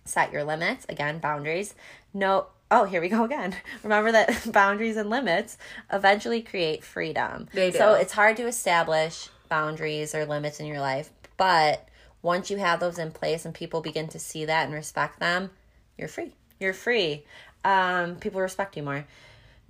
Set 0.05 0.33
your 0.33 0.45
limits. 0.45 0.85
Again, 0.89 1.19
boundaries. 1.19 1.75
No. 2.13 2.49
Oh, 2.71 2.85
here 2.85 3.01
we 3.01 3.09
go 3.09 3.25
again. 3.25 3.55
Remember 3.83 4.13
that 4.13 4.47
boundaries 4.53 4.97
and 4.97 5.09
limits 5.09 5.57
eventually 5.93 6.43
create 6.43 6.83
freedom. 6.83 7.49
They 7.53 7.71
do. 7.71 7.79
So 7.79 7.95
it's 7.95 8.13
hard 8.13 8.37
to 8.39 8.47
establish 8.47 9.29
boundaries 9.49 10.15
or 10.15 10.25
limits 10.25 10.59
in 10.61 10.67
your 10.67 10.81
life, 10.81 11.11
but 11.37 11.87
once 12.23 12.51
you 12.51 12.57
have 12.57 12.81
those 12.81 12.99
in 12.99 13.11
place 13.11 13.45
and 13.45 13.53
people 13.55 13.83
begin 13.83 14.09
to 14.09 14.19
see 14.19 14.45
that 14.47 14.65
and 14.65 14.73
respect 14.73 15.21
them, 15.21 15.51
you're 15.99 16.09
free. 16.09 16.35
You're 16.59 16.73
free. 16.73 17.25
Um, 17.65 18.17
people 18.17 18.41
respect 18.41 18.77
you 18.77 18.83
more. 18.83 19.05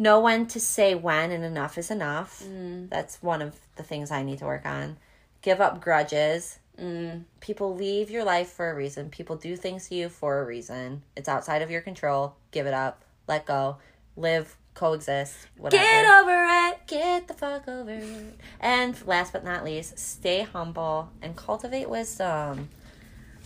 Know 0.03 0.19
when 0.19 0.47
to 0.49 0.59
say 0.59 0.97
when 0.97 1.31
and 1.31 1.45
enough 1.45 1.79
is 1.79 1.89
enough. 1.89 2.43
Mm. 2.43 2.91
That's 2.91 3.23
one 3.23 3.41
of 3.41 3.55
the 3.77 3.85
things 3.85 4.11
I 4.11 4.25
need 4.25 4.41
to 4.41 4.47
work 4.47 4.67
on. 4.67 4.97
Give 5.43 5.61
up 5.61 5.81
grudges. 5.81 6.59
Mm. 6.77 7.23
People 7.39 7.77
leave 7.77 8.11
your 8.11 8.25
life 8.25 8.49
for 8.49 8.69
a 8.69 8.75
reason. 8.75 9.11
People 9.11 9.37
do 9.37 9.55
things 9.55 9.89
to 9.89 9.95
you 9.95 10.09
for 10.09 10.41
a 10.41 10.45
reason. 10.45 11.03
It's 11.17 11.29
outside 11.29 11.63
of 11.63 11.71
your 11.71 11.83
control. 11.83 12.35
Give 12.51 12.67
it 12.67 12.75
up. 12.75 13.05
Let 13.29 13.47
go. 13.47 13.77
Live. 14.17 14.57
Coexist. 14.75 15.37
Whatever. 15.57 15.85
get 15.85 16.05
over 16.07 16.47
it. 16.49 16.87
Get 16.89 17.29
the 17.29 17.35
fuck 17.35 17.69
over 17.69 17.93
it. 17.93 18.41
And 18.59 19.07
last 19.07 19.33
but 19.33 19.45
not 19.45 19.65
least, 19.65 20.01
stay 20.01 20.43
humble 20.43 21.11
and 21.23 21.37
cultivate 21.37 21.89
wisdom. 21.89 22.71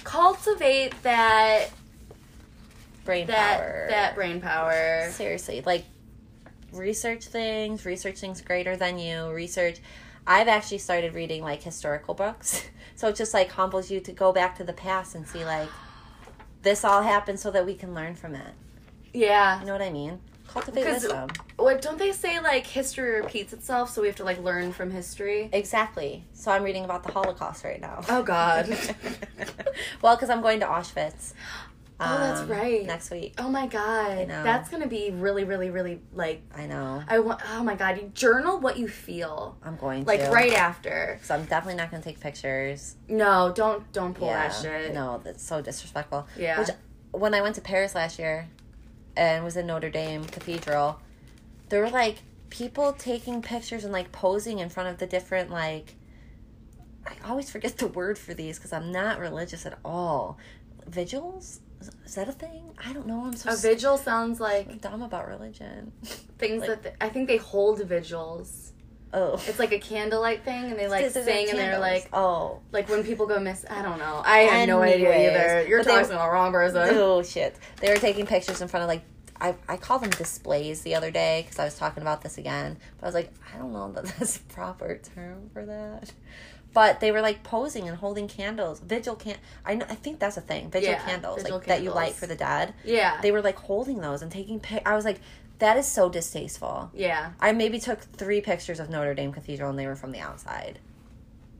Cultivate 0.04 0.94
that 1.02 1.68
Brain 3.04 3.26
that 3.26 3.58
power. 3.58 3.86
that 3.90 4.14
brain 4.14 4.40
power. 4.40 5.10
Seriously, 5.10 5.62
like 5.66 5.84
research 6.72 7.24
things, 7.26 7.84
research 7.84 8.18
things 8.18 8.40
greater 8.40 8.76
than 8.76 8.98
you, 8.98 9.30
research. 9.30 9.78
I've 10.26 10.48
actually 10.48 10.78
started 10.78 11.14
reading 11.14 11.42
like 11.42 11.62
historical 11.62 12.14
books. 12.14 12.64
So 12.96 13.08
it 13.08 13.16
just 13.16 13.34
like 13.34 13.50
humbles 13.50 13.90
you 13.90 14.00
to 14.00 14.10
go 14.10 14.32
back 14.32 14.56
to 14.56 14.64
the 14.64 14.72
past 14.72 15.14
and 15.14 15.28
see 15.28 15.44
like 15.44 15.68
this 16.62 16.82
all 16.82 17.02
happened 17.02 17.38
so 17.38 17.50
that 17.50 17.66
we 17.66 17.74
can 17.74 17.92
learn 17.92 18.14
from 18.14 18.34
it. 18.34 18.54
Yeah. 19.12 19.60
You 19.60 19.66
know 19.66 19.72
what 19.72 19.82
I 19.82 19.90
mean? 19.90 20.18
Cultivate 20.48 20.86
wisdom. 20.86 21.28
What 21.56 21.82
don't 21.82 21.98
they 21.98 22.12
say 22.12 22.40
like 22.40 22.66
history 22.66 23.20
repeats 23.20 23.52
itself, 23.52 23.90
so 23.90 24.00
we 24.00 24.06
have 24.06 24.16
to 24.16 24.24
like 24.24 24.42
learn 24.42 24.72
from 24.72 24.90
history? 24.90 25.50
Exactly. 25.52 26.24
So 26.32 26.50
I'm 26.50 26.62
reading 26.62 26.86
about 26.86 27.02
the 27.02 27.12
Holocaust 27.12 27.64
right 27.64 27.82
now. 27.82 28.00
Oh 28.08 28.22
god. 28.22 28.66
well, 30.00 30.16
because 30.16 30.30
I'm 30.30 30.40
going 30.40 30.60
to 30.60 30.66
Auschwitz. 30.66 31.34
Oh, 31.98 32.18
that's 32.18 32.40
um, 32.40 32.48
right. 32.48 32.84
Next 32.84 33.10
week. 33.10 33.34
Oh 33.38 33.48
my 33.48 33.66
god, 33.66 34.28
know. 34.28 34.42
that's 34.42 34.68
gonna 34.68 34.86
be 34.86 35.10
really, 35.10 35.44
really, 35.44 35.70
really 35.70 36.00
like. 36.12 36.42
I 36.54 36.66
know. 36.66 37.02
I 37.08 37.20
want. 37.20 37.40
Oh 37.52 37.62
my 37.62 37.74
god, 37.74 37.96
you 37.96 38.10
journal 38.12 38.60
what 38.60 38.78
you 38.78 38.86
feel, 38.86 39.56
I'm 39.62 39.76
going 39.76 40.04
like 40.04 40.20
to. 40.20 40.30
right 40.30 40.52
after. 40.52 41.18
So 41.22 41.34
I'm 41.34 41.46
definitely 41.46 41.76
not 41.76 41.90
going 41.90 42.02
to 42.02 42.08
take 42.08 42.20
pictures. 42.20 42.96
No, 43.08 43.50
don't 43.54 43.90
don't 43.92 44.12
pull 44.12 44.28
yeah. 44.28 44.48
that 44.48 44.54
shit. 44.54 44.94
No, 44.94 45.22
that's 45.24 45.42
so 45.42 45.62
disrespectful. 45.62 46.26
Yeah. 46.38 46.58
Which, 46.58 46.68
when 47.12 47.32
I 47.32 47.40
went 47.40 47.54
to 47.54 47.62
Paris 47.62 47.94
last 47.94 48.18
year 48.18 48.48
and 49.16 49.42
was 49.42 49.56
in 49.56 49.66
Notre 49.66 49.88
Dame 49.88 50.24
Cathedral, 50.24 51.00
there 51.70 51.80
were 51.80 51.90
like 51.90 52.18
people 52.50 52.92
taking 52.92 53.40
pictures 53.40 53.84
and 53.84 53.92
like 53.92 54.12
posing 54.12 54.58
in 54.58 54.68
front 54.68 54.90
of 54.90 54.98
the 54.98 55.06
different 55.06 55.50
like. 55.50 55.94
I 57.06 57.30
always 57.30 57.48
forget 57.48 57.78
the 57.78 57.86
word 57.86 58.18
for 58.18 58.34
these 58.34 58.58
because 58.58 58.74
I'm 58.74 58.92
not 58.92 59.18
religious 59.18 59.64
at 59.64 59.78
all. 59.82 60.36
Vigils? 60.86 61.60
Is- 61.80 62.14
that 62.14 62.28
a 62.28 62.32
thing? 62.32 62.72
I 62.84 62.92
don't 62.92 63.06
know. 63.06 63.24
I'm 63.26 63.36
so 63.36 63.52
A 63.52 63.56
vigil 63.56 63.98
sounds 63.98 64.40
like 64.40 64.80
dumb 64.80 65.02
about 65.02 65.28
religion. 65.28 65.92
things 66.38 66.60
Like- 66.60 66.68
that 66.68 66.82
th- 66.82 66.94
I 67.00 67.08
think 67.08 67.28
they 67.28 67.36
hold 67.36 67.82
vigils. 67.82 68.72
Oh. 69.12 69.40
It's 69.46 69.58
like 69.58 69.72
a 69.72 69.78
candlelight 69.78 70.44
thing, 70.44 70.64
and 70.64 70.78
they 70.78 70.88
like 70.88 71.10
sing, 71.10 71.48
and 71.48 71.58
they're 71.58 71.78
like, 71.78 72.08
oh. 72.12 72.60
like 72.72 72.88
when 72.88 73.02
people 73.04 73.26
go 73.26 73.38
miss. 73.38 73.64
I 73.70 73.80
don't 73.80 73.98
know. 73.98 74.20
I 74.24 74.38
have 74.40 74.68
no 74.68 74.82
idea 74.82 75.08
either. 75.08 75.66
You're 75.68 75.82
talking 75.82 76.04
to 76.04 76.10
the 76.10 76.16
wrong 76.16 76.52
person. 76.52 76.88
Oh 76.90 77.22
shit! 77.22 77.56
They 77.80 77.88
were 77.88 77.96
taking 77.96 78.26
pictures 78.26 78.60
in 78.60 78.68
front 78.68 78.82
of 78.82 78.88
like 78.88 79.02
I 79.40 79.54
I 79.68 79.76
called 79.76 80.02
them 80.02 80.10
displays 80.10 80.82
the 80.82 80.94
other 80.94 81.10
day 81.10 81.42
because 81.42 81.58
I 81.58 81.64
was 81.64 81.76
talking 81.76 82.02
about 82.02 82.22
this 82.22 82.38
again. 82.38 82.76
But 82.98 83.06
I 83.06 83.08
was 83.08 83.14
like, 83.14 83.32
I 83.54 83.58
don't 83.58 83.72
know 83.72 83.92
that 83.92 84.04
that's 84.18 84.36
a 84.36 84.40
proper 84.40 85.00
term 85.14 85.50
for 85.52 85.64
that. 85.64 86.12
But 86.76 87.00
they 87.00 87.10
were 87.10 87.22
like 87.22 87.42
posing 87.42 87.88
and 87.88 87.96
holding 87.96 88.28
candles, 88.28 88.80
vigil 88.80 89.16
can. 89.16 89.36
I 89.64 89.76
know. 89.76 89.86
I 89.88 89.94
think 89.94 90.18
that's 90.18 90.36
a 90.36 90.42
thing. 90.42 90.70
Vigil 90.70 90.90
Yeah, 90.90 90.98
candles, 91.06 91.40
vigil 91.42 91.56
like 91.56 91.66
that 91.68 91.82
you 91.82 91.90
light 91.90 92.12
for 92.12 92.26
the 92.26 92.34
dead. 92.36 92.74
Yeah. 92.84 93.18
They 93.22 93.32
were 93.32 93.40
like 93.40 93.56
holding 93.56 94.02
those 94.02 94.20
and 94.20 94.30
taking. 94.30 94.60
Pic- 94.60 94.86
I 94.86 94.94
was 94.94 95.06
like, 95.06 95.22
that 95.58 95.78
is 95.78 95.86
so 95.86 96.10
distasteful. 96.10 96.90
yeah. 96.92 97.32
I 97.40 97.52
maybe 97.52 97.78
took 97.80 98.00
three 98.00 98.42
pictures 98.42 98.78
of 98.78 98.90
Notre 98.90 99.14
Dame 99.14 99.32
Cathedral 99.32 99.70
and 99.70 99.78
they 99.78 99.86
were 99.86 99.96
from 99.96 100.12
the 100.12 100.20
outside. 100.20 100.78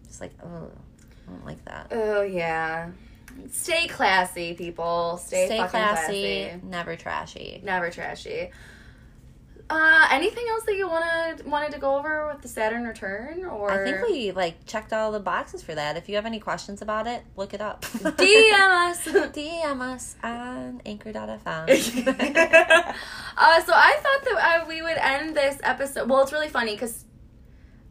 Just 0.07 0.21
like, 0.21 0.33
oh, 0.45 0.71
I 1.27 1.31
don't 1.31 1.47
like 1.47 1.65
that. 1.65 1.87
Oh 1.93 2.21
yeah. 2.21 2.91
Stay 3.51 3.87
classy, 3.89 4.53
people. 4.53 5.19
Stay, 5.25 5.47
Stay 5.47 5.57
fucking 5.57 5.71
classy, 5.71 6.45
classy. 6.45 6.61
never 6.63 6.95
trashy. 6.95 7.63
Never 7.65 7.91
trashy. 7.91 8.51
Uh, 9.69 10.07
anything 10.13 10.45
else 10.49 10.63
that 10.63 10.77
you 10.77 10.89
wanted 10.89 11.45
wanted 11.45 11.73
to 11.73 11.79
go 11.79 11.99
over 11.99 12.29
with 12.33 12.41
the 12.41 12.47
Saturn 12.47 12.85
return, 12.85 13.45
or 13.45 13.69
I 13.69 13.85
think 13.85 14.07
we 14.07 14.31
like 14.31 14.65
checked 14.65 14.93
all 14.93 15.11
the 15.11 15.19
boxes 15.19 15.61
for 15.61 15.75
that. 15.75 15.97
If 15.97 16.09
you 16.09 16.15
have 16.15 16.25
any 16.25 16.39
questions 16.39 16.83
about 16.83 17.09
it, 17.09 17.25
look 17.37 17.53
it 17.53 17.61
up. 17.61 17.83
DM 17.87 18.91
us. 18.91 19.05
DM 19.05 19.81
us 19.81 20.15
on 20.23 20.81
anchor.fm. 20.87 21.47
uh, 21.49 21.63
so 23.61 23.73
I 23.75 23.99
thought 24.01 24.25
that 24.25 24.63
uh, 24.63 24.67
we 24.69 24.83
would 24.83 24.99
end 24.99 25.37
this 25.37 25.59
episode. 25.65 26.09
Well, 26.09 26.23
it's 26.23 26.33
really 26.33 26.49
funny 26.49 26.75
because 26.75 27.05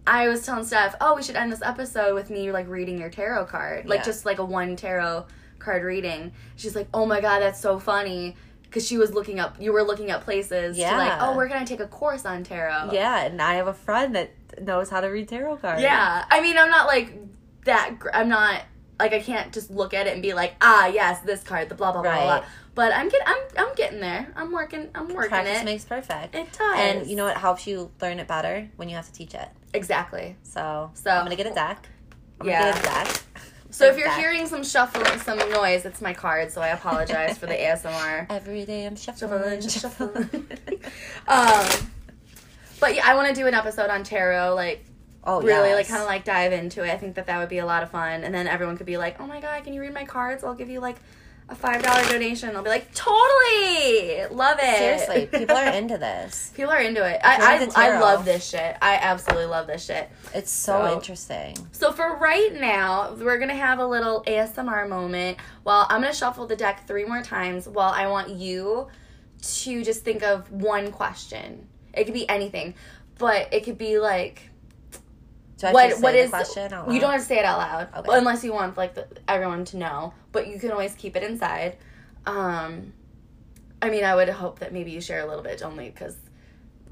I 0.08 0.30
was 0.30 0.46
telling 0.46 0.64
Steph, 0.64 0.96
"Oh, 1.02 1.14
we 1.16 1.24
should 1.24 1.36
end 1.36 1.52
this 1.52 1.62
episode 1.62 2.14
with 2.14 2.30
me 2.30 2.54
like 2.54 2.70
reading 2.70 2.98
your 3.00 3.10
tarot 3.10 3.48
card, 3.48 3.86
like 3.86 4.00
Yeah. 4.00 4.06
just 4.06 4.26
like 4.26 4.40
a 4.40 4.46
one 4.46 4.78
tarot 4.78 5.26
card 5.60 5.84
reading." 5.84 6.32
She's 6.56 6.74
like, 6.74 6.88
"Oh 6.94 7.06
my 7.06 7.20
god, 7.20 7.40
that's 7.40 7.60
so 7.60 7.80
funny." 7.80 8.38
Because 8.76 8.86
she 8.90 8.98
was 8.98 9.14
looking 9.14 9.40
up, 9.40 9.56
you 9.58 9.72
were 9.72 9.84
looking 9.84 10.12
up 10.12 10.26
places 10.26 10.76
to 10.76 10.84
like, 10.84 11.22
oh, 11.22 11.34
we're 11.34 11.48
gonna 11.48 11.66
take 11.66 11.80
a 11.80 11.88
course 11.88 12.26
on 12.26 12.44
tarot. 12.44 12.90
yeah, 12.92 13.22
and 13.24 13.42
I 13.42 13.54
have 13.54 13.68
a 13.68 13.74
friend 13.74 14.14
that 14.18 14.32
knows 14.62 14.90
how 14.90 15.00
to 15.00 15.08
read 15.08 15.30
tarot 15.30 15.56
cards. 15.58 15.82
Yeah. 15.82 16.26
I 16.30 16.42
mean, 16.42 16.58
I'm 16.58 16.70
not 16.70 16.86
like 16.86 17.14
that. 17.64 17.98
Gr- 18.00 18.10
I'm 18.14 18.28
not 18.28 18.64
like 19.00 19.14
I 19.14 19.22
can't 19.22 19.54
just 19.54 19.72
look 19.72 19.94
at 19.94 20.08
it 20.08 20.14
and 20.14 20.22
be 20.22 20.34
like, 20.34 20.56
ah, 20.60 20.88
yes, 20.88 21.22
this 21.22 21.42
card, 21.42 21.70
the 21.70 21.76
blah 21.76 21.94
blah 21.94 22.02
blah 22.02 22.12
Right. 22.12 22.24
blah. 22.42 22.46
But 22.76 22.92
I'm 22.94 23.08
get, 23.08 23.22
I'm 23.26 23.38
I'm 23.58 23.74
getting 23.76 24.02
there. 24.02 24.28
I'm 24.36 24.52
working. 24.52 24.90
I'm 24.94 25.08
working 25.08 25.30
Practice 25.30 25.62
it. 25.62 25.64
makes 25.64 25.86
perfect. 25.86 26.36
it 26.36 26.52
does. 26.52 26.78
And 26.78 27.08
you 27.08 27.16
know 27.16 27.24
what 27.24 27.38
helps 27.38 27.66
you 27.68 27.92
learn 28.02 28.20
it 28.20 28.28
better 28.28 28.68
when 28.76 28.90
you 28.90 28.98
have 28.98 29.06
to 29.06 29.14
teach 29.14 29.34
it. 29.34 29.48
exactly. 29.74 30.36
So, 30.44 30.92
So- 30.96 31.12
I'm 31.12 31.24
gonna 31.24 31.38
get 31.38 31.48
a 31.48 31.54
deck. 31.54 31.88
I'm 32.42 32.48
Yeah. 32.50 32.60
gonna 32.72 32.74
get 32.74 32.82
a 32.82 33.06
deck. 33.14 33.22
So 33.76 33.88
if 33.88 33.98
you're 33.98 34.08
deck. 34.08 34.20
hearing 34.20 34.48
some 34.48 34.64
shuffling, 34.64 35.20
some 35.20 35.38
noise, 35.52 35.84
it's 35.84 36.02
my 36.02 36.14
card. 36.14 36.50
So 36.50 36.62
I 36.62 36.70
apologize 36.70 37.38
for 37.38 37.46
the 37.46 37.56
ASMR. 37.56 38.26
every 38.30 38.64
day 38.64 38.86
I'm 38.86 38.96
shuffling, 38.96 39.60
Shuffling, 39.62 40.30
shuffling. 40.30 40.48
Um, 41.28 41.66
but 42.80 42.96
yeah, 42.96 43.04
I 43.06 43.16
want 43.16 43.28
to 43.28 43.36
do 43.36 43.48
an 43.48 43.54
episode 43.54 43.90
on 43.90 44.04
tarot, 44.04 44.56
like 44.56 44.86
oh, 45.26 45.42
really, 45.42 45.70
yes. 45.70 45.76
like 45.76 45.88
kind 45.90 46.02
of 46.02 46.08
like 46.08 46.24
dive 46.24 46.54
into 46.54 46.86
it. 46.86 46.90
I 46.90 46.98
think 46.98 47.16
that 47.16 47.28
that 47.28 47.38
would 47.38 47.50
be 47.50 47.58
a 47.58 47.66
lot 47.66 47.84
of 47.84 47.92
fun, 47.92 48.24
and 48.24 48.34
then 48.34 48.48
everyone 48.48 48.78
could 48.78 48.86
be 48.86 48.96
like, 48.96 49.20
"Oh 49.20 49.28
my 49.28 49.42
god, 49.42 49.66
can 49.66 49.74
you 49.74 49.82
read 49.82 49.94
my 49.94 50.06
cards? 50.06 50.46
I'll 50.46 50.56
give 50.56 50.70
you 50.70 50.80
like 50.80 50.96
a 51.50 51.56
five 51.56 51.82
dollar 51.84 52.04
donation." 52.10 52.56
I'll 52.56 52.64
be 52.64 52.70
like, 52.70 52.94
"Totally, 52.94 54.26
love 54.32 54.58
it." 54.62 54.78
Seriously, 54.78 55.26
people 55.40 55.56
are 55.56 55.70
into 55.74 55.98
this. 55.98 56.52
people 56.56 56.72
are 56.72 56.80
into 56.82 57.04
it. 57.06 57.20
I 57.24 57.68
I, 57.76 57.88
I 57.88 58.00
love 58.00 58.26
this 58.26 58.48
shit. 58.50 58.76
I 58.82 58.96
absolutely 58.96 59.46
love 59.48 59.68
this 59.68 59.86
shit. 59.86 60.10
It's 60.34 60.52
so, 60.52 60.86
So- 60.88 60.94
interesting. 60.94 61.56
So 61.72 61.92
for 61.92 62.16
right 62.18 62.54
now, 62.54 63.14
we're 63.16 63.38
gonna 63.40 63.56
have 63.56 63.80
a 63.80 63.86
little 63.88 64.24
ASMR 64.28 64.88
moment. 64.88 65.38
Well, 65.64 65.86
I'm 65.90 66.02
gonna 66.02 66.14
shuffle 66.14 66.48
the 66.48 66.56
deck 66.56 66.88
three 66.88 67.06
more 67.06 67.22
times. 67.22 67.68
While 67.68 67.92
I 67.94 68.08
want 68.08 68.30
you 68.30 68.88
to 69.42 69.84
just 69.84 70.04
think 70.04 70.24
of 70.24 70.52
one 70.52 70.92
question. 70.92 71.68
It 71.94 72.06
could 72.06 72.14
be 72.14 72.28
anything, 72.28 72.74
but 73.20 73.54
it 73.54 73.64
could 73.64 73.78
be 73.78 74.00
like 74.00 74.50
Do 75.58 75.68
I 75.68 75.72
what 75.72 76.00
what 76.02 76.12
the 76.14 76.28
question 76.28 76.74
out 76.74 76.92
you 76.92 77.00
don't 77.00 77.12
have 77.12 77.22
to 77.22 77.26
say 77.26 77.40
it 77.40 77.46
out 77.46 77.58
loud 77.60 77.88
Okay. 77.98 78.18
unless 78.18 78.44
you 78.44 78.52
want 78.54 78.76
like 78.78 78.94
the, 78.96 79.08
everyone 79.28 79.64
to 79.66 79.78
know 79.78 80.14
but 80.32 80.48
you 80.48 80.60
can 80.60 80.72
always 80.72 80.94
keep 80.96 81.16
it 81.16 81.24
inside 81.24 81.78
um 82.26 82.92
i 83.82 83.90
mean 83.90 84.04
i 84.04 84.14
would 84.16 84.28
hope 84.30 84.60
that 84.60 84.74
maybe 84.74 84.92
you 84.92 85.00
share 85.00 85.22
a 85.22 85.26
little 85.26 85.44
bit 85.44 85.62
only 85.64 85.90
because 85.90 86.18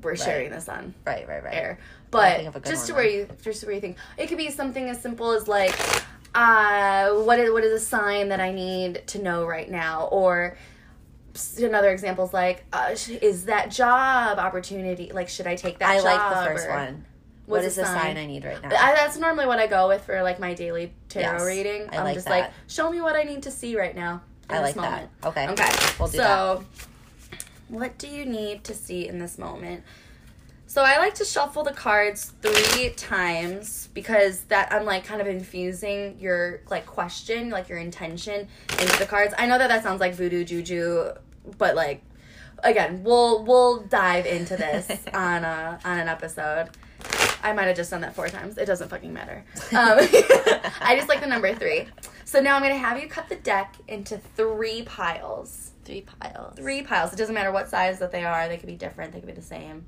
we're 0.01 0.15
sharing 0.15 0.49
this 0.51 0.69
on 0.69 0.93
Right, 1.05 1.27
right, 1.27 1.43
right. 1.43 1.53
air 1.53 1.79
I'll 2.13 2.35
think 2.35 2.47
of 2.47 2.55
a 2.55 2.59
but 2.61 2.69
just 2.69 2.87
to 2.87 2.93
where 2.93 3.05
you 3.07 3.27
just 3.43 3.59
to 3.61 3.65
where 3.65 3.75
you 3.75 3.81
think 3.81 3.97
it 4.17 4.27
could 4.27 4.37
be 4.37 4.49
something 4.51 4.89
as 4.89 5.01
simple 5.01 5.31
as 5.31 5.47
like 5.47 5.77
uh 6.35 7.09
what 7.15 7.39
is 7.39 7.51
what 7.51 7.63
is 7.63 7.73
a 7.81 7.85
sign 7.85 8.29
that 8.29 8.39
i 8.39 8.51
need 8.51 9.05
to 9.07 9.21
know 9.21 9.45
right 9.45 9.69
now 9.69 10.05
or 10.11 10.57
another 11.57 11.89
example 11.91 12.25
is 12.25 12.33
like 12.33 12.63
uh, 12.73 12.95
is 13.21 13.45
that 13.45 13.71
job 13.71 14.37
opportunity 14.39 15.11
like 15.13 15.27
should 15.27 15.47
i 15.47 15.55
take 15.55 15.79
that 15.79 15.89
I 15.89 15.99
like 15.99 16.29
the 16.29 16.45
first 16.51 16.67
or- 16.67 16.71
one. 16.75 17.05
What 17.45 17.63
is 17.65 17.75
the 17.75 17.85
sign? 17.85 18.15
sign 18.15 18.17
I 18.17 18.25
need 18.25 18.45
right 18.45 18.61
now? 18.61 18.69
I, 18.69 18.93
that's 18.95 19.17
normally 19.17 19.45
what 19.45 19.59
I 19.59 19.67
go 19.67 19.87
with 19.87 20.05
for 20.05 20.21
like 20.23 20.39
my 20.39 20.53
daily 20.53 20.93
tarot 21.09 21.23
Yes, 21.23 21.45
reading. 21.45 21.89
I 21.91 21.97
I'm 21.97 22.03
like 22.03 22.15
just 22.15 22.27
that. 22.27 22.39
like, 22.39 22.51
show 22.67 22.89
me 22.89 23.01
what 23.01 23.15
I 23.15 23.23
need 23.23 23.43
to 23.43 23.51
see 23.51 23.77
right 23.77 23.95
now. 23.95 24.21
I 24.49 24.59
like 24.59 24.75
that. 24.75 25.09
Okay. 25.23 25.47
Okay. 25.49 25.69
We'll 25.99 26.09
do 26.09 26.17
so, 26.17 26.63
what 27.69 27.97
do 27.97 28.07
you 28.07 28.25
need 28.25 28.63
to 28.65 28.73
see 28.73 29.07
in 29.07 29.19
this 29.19 29.37
moment? 29.37 29.83
So 30.67 30.81
I 30.83 30.97
like 30.97 31.13
to 31.15 31.25
shuffle 31.25 31.63
the 31.63 31.71
cards 31.71 32.33
three 32.41 32.89
times 32.91 33.89
because 33.93 34.41
that 34.45 34.71
I'm 34.73 34.85
like 34.85 35.05
kind 35.05 35.21
of 35.21 35.27
infusing 35.27 36.17
your 36.19 36.61
like 36.69 36.85
question, 36.85 37.49
like 37.49 37.69
your 37.69 37.77
intention 37.77 38.47
into 38.79 38.97
the 38.99 39.05
cards. 39.05 39.33
I 39.37 39.45
know 39.45 39.57
that 39.59 39.67
that 39.67 39.83
sounds 39.83 39.99
like 39.99 40.15
voodoo 40.15 40.43
juju, 40.43 41.11
but 41.57 41.75
like 41.75 42.03
again, 42.63 43.03
we'll 43.03 43.43
we'll 43.43 43.81
dive 43.81 44.25
into 44.25 44.55
this 44.57 44.89
on 45.13 45.43
a 45.43 45.79
on 45.85 45.99
an 45.99 46.07
episode. 46.07 46.69
I 47.43 47.53
might 47.53 47.65
have 47.65 47.75
just 47.75 47.91
done 47.91 48.01
that 48.01 48.15
four 48.15 48.29
times. 48.29 48.57
It 48.57 48.65
doesn't 48.65 48.89
fucking 48.89 49.13
matter. 49.13 49.43
Um, 49.73 49.99
I 50.81 50.95
just 50.95 51.09
like 51.09 51.19
the 51.19 51.27
number 51.27 51.53
three. 51.53 51.87
So 52.23 52.39
now 52.39 52.55
I'm 52.55 52.61
gonna 52.61 52.77
have 52.77 52.99
you 52.99 53.07
cut 53.09 53.27
the 53.29 53.35
deck 53.35 53.75
into 53.87 54.17
three 54.17 54.83
piles. 54.83 55.71
Three 55.83 56.01
piles. 56.01 56.55
Three 56.55 56.81
piles. 56.81 57.11
It 57.11 57.17
doesn't 57.17 57.35
matter 57.35 57.51
what 57.51 57.69
size 57.69 57.99
that 57.99 58.11
they 58.11 58.23
are. 58.23 58.47
They 58.47 58.57
could 58.57 58.67
be 58.67 58.75
different. 58.75 59.11
They 59.11 59.19
could 59.19 59.27
be 59.27 59.33
the 59.33 59.41
same. 59.41 59.85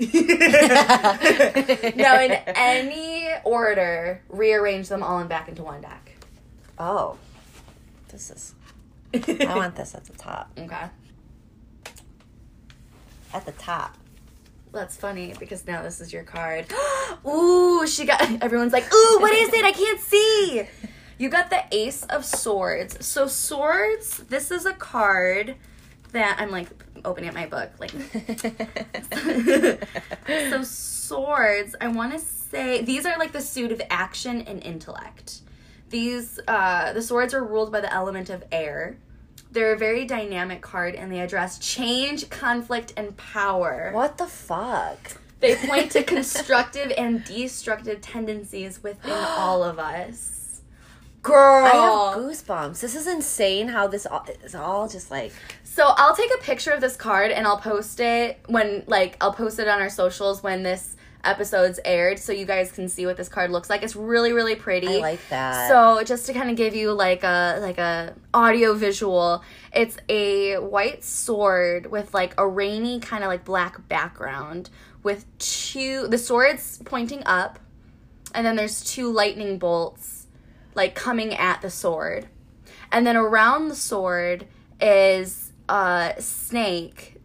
now, 1.96 2.20
in 2.20 2.32
any 2.56 3.28
order, 3.44 4.22
rearrange 4.28 4.88
them 4.88 5.02
all 5.02 5.18
and 5.18 5.28
back 5.28 5.48
into 5.48 5.62
one 5.62 5.82
deck. 5.82 6.12
Oh. 6.78 7.18
This 8.08 8.30
is. 8.30 8.54
I 9.14 9.54
want 9.56 9.76
this 9.76 9.94
at 9.94 10.04
the 10.04 10.14
top. 10.14 10.50
Okay. 10.58 10.86
At 13.32 13.46
the 13.46 13.52
top. 13.52 13.96
That's 14.72 14.96
funny 14.96 15.34
because 15.38 15.66
now 15.66 15.82
this 15.82 16.00
is 16.00 16.12
your 16.12 16.22
card. 16.22 16.66
Ooh, 17.26 17.86
she 17.86 18.04
got. 18.04 18.20
Everyone's 18.42 18.72
like, 18.72 18.92
ooh, 18.92 19.18
what 19.20 19.32
is 19.34 19.52
it? 19.52 19.64
I 19.64 19.72
can't 19.72 20.00
see. 20.00 20.62
You 21.18 21.28
got 21.28 21.50
the 21.50 21.64
Ace 21.72 22.04
of 22.04 22.24
Swords. 22.24 23.04
So, 23.04 23.26
swords, 23.26 24.18
this 24.28 24.50
is 24.50 24.64
a 24.64 24.72
card 24.72 25.56
that 26.12 26.36
I'm 26.40 26.50
like 26.50 26.68
opening 27.04 27.28
up 27.28 27.34
my 27.34 27.46
book. 27.46 27.70
Like, 27.78 27.90
so 30.50 30.62
swords, 30.62 31.74
I 31.80 31.88
want 31.88 32.12
to 32.12 32.18
say 32.18 32.82
these 32.82 33.04
are 33.06 33.18
like 33.18 33.32
the 33.32 33.40
suit 33.40 33.72
of 33.72 33.82
action 33.90 34.42
and 34.42 34.62
intellect. 34.62 35.40
These, 35.90 36.38
uh, 36.46 36.92
the 36.92 37.02
swords 37.02 37.34
are 37.34 37.44
ruled 37.44 37.72
by 37.72 37.80
the 37.80 37.92
element 37.92 38.30
of 38.30 38.44
air. 38.52 38.96
They're 39.52 39.72
a 39.72 39.78
very 39.78 40.04
dynamic 40.04 40.60
card 40.60 40.94
and 40.94 41.10
they 41.10 41.20
address 41.20 41.58
change, 41.58 42.30
conflict, 42.30 42.92
and 42.96 43.16
power. 43.16 43.90
what 43.92 44.18
the 44.18 44.26
fuck? 44.26 45.16
They 45.40 45.56
point 45.56 45.92
to 45.92 46.02
constructive 46.04 46.92
and 46.96 47.24
destructive 47.24 48.00
tendencies 48.00 48.82
within 48.82 49.12
all 49.12 49.64
of 49.64 49.78
us. 49.78 50.60
Girl. 51.22 51.66
I 51.66 51.70
have 51.70 52.24
goosebumps. 52.24 52.80
This 52.80 52.94
is 52.94 53.06
insane 53.06 53.68
how 53.68 53.86
this 53.86 54.06
all, 54.06 54.26
is 54.42 54.54
all 54.54 54.88
just 54.88 55.10
like 55.10 55.32
So 55.64 55.92
I'll 55.96 56.16
take 56.16 56.30
a 56.34 56.42
picture 56.42 56.70
of 56.70 56.80
this 56.80 56.96
card 56.96 57.30
and 57.30 57.46
I'll 57.46 57.58
post 57.58 58.00
it 58.00 58.40
when 58.46 58.84
like 58.86 59.16
I'll 59.20 59.32
post 59.32 59.58
it 59.58 59.68
on 59.68 59.80
our 59.80 59.90
socials 59.90 60.42
when 60.42 60.62
this 60.62 60.96
episode's 61.24 61.78
aired 61.84 62.18
so 62.18 62.32
you 62.32 62.44
guys 62.44 62.72
can 62.72 62.88
see 62.88 63.06
what 63.06 63.16
this 63.16 63.28
card 63.28 63.50
looks 63.50 63.70
like. 63.70 63.82
It's 63.82 63.96
really 63.96 64.32
really 64.32 64.54
pretty. 64.54 64.98
I 64.98 65.00
like 65.00 65.28
that. 65.28 65.68
So 65.68 66.02
just 66.04 66.26
to 66.26 66.32
kind 66.32 66.50
of 66.50 66.56
give 66.56 66.74
you 66.74 66.92
like 66.92 67.22
a 67.22 67.58
like 67.60 67.78
a 67.78 68.14
audio 68.32 68.74
visual, 68.74 69.42
it's 69.72 69.96
a 70.08 70.58
white 70.58 71.04
sword 71.04 71.86
with 71.86 72.14
like 72.14 72.34
a 72.38 72.46
rainy 72.46 73.00
kind 73.00 73.24
of 73.24 73.28
like 73.28 73.44
black 73.44 73.88
background 73.88 74.70
with 75.02 75.26
two 75.38 76.06
the 76.08 76.18
sword's 76.18 76.78
pointing 76.84 77.22
up 77.24 77.58
and 78.34 78.46
then 78.46 78.56
there's 78.56 78.84
two 78.84 79.10
lightning 79.10 79.58
bolts 79.58 80.26
like 80.74 80.94
coming 80.94 81.34
at 81.34 81.62
the 81.62 81.70
sword. 81.70 82.28
And 82.92 83.06
then 83.06 83.16
around 83.16 83.68
the 83.68 83.74
sword 83.74 84.46
is 84.80 85.52
a 85.68 86.14
snake 86.18 87.19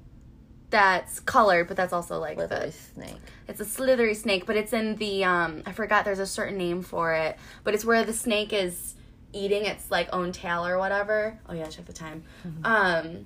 that's 0.69 1.19
colored, 1.21 1.67
but 1.67 1.77
that's 1.77 1.93
also 1.93 2.19
like 2.19 2.37
the, 2.37 2.47
Slithery 2.47 2.71
snake. 2.71 3.21
it's 3.47 3.59
a 3.59 3.65
slithery 3.65 4.13
snake, 4.15 4.45
but 4.45 4.55
it's 4.55 4.73
in 4.73 4.95
the 4.95 5.23
um 5.23 5.63
I 5.65 5.71
forgot 5.71 6.05
there's 6.05 6.19
a 6.19 6.25
certain 6.25 6.57
name 6.57 6.81
for 6.81 7.13
it, 7.13 7.37
but 7.63 7.73
it's 7.73 7.85
where 7.85 8.03
the 8.03 8.13
snake 8.13 8.51
is 8.53 8.95
eating 9.31 9.65
its 9.65 9.91
like 9.91 10.09
own 10.13 10.31
tail 10.31 10.65
or 10.65 10.77
whatever. 10.77 11.37
Oh 11.47 11.53
yeah, 11.53 11.67
check 11.67 11.85
the 11.85 11.93
time. 11.93 12.23
Um 12.63 13.25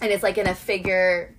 and 0.00 0.12
it's 0.12 0.22
like 0.22 0.38
in 0.38 0.46
a 0.46 0.54
figure 0.54 1.34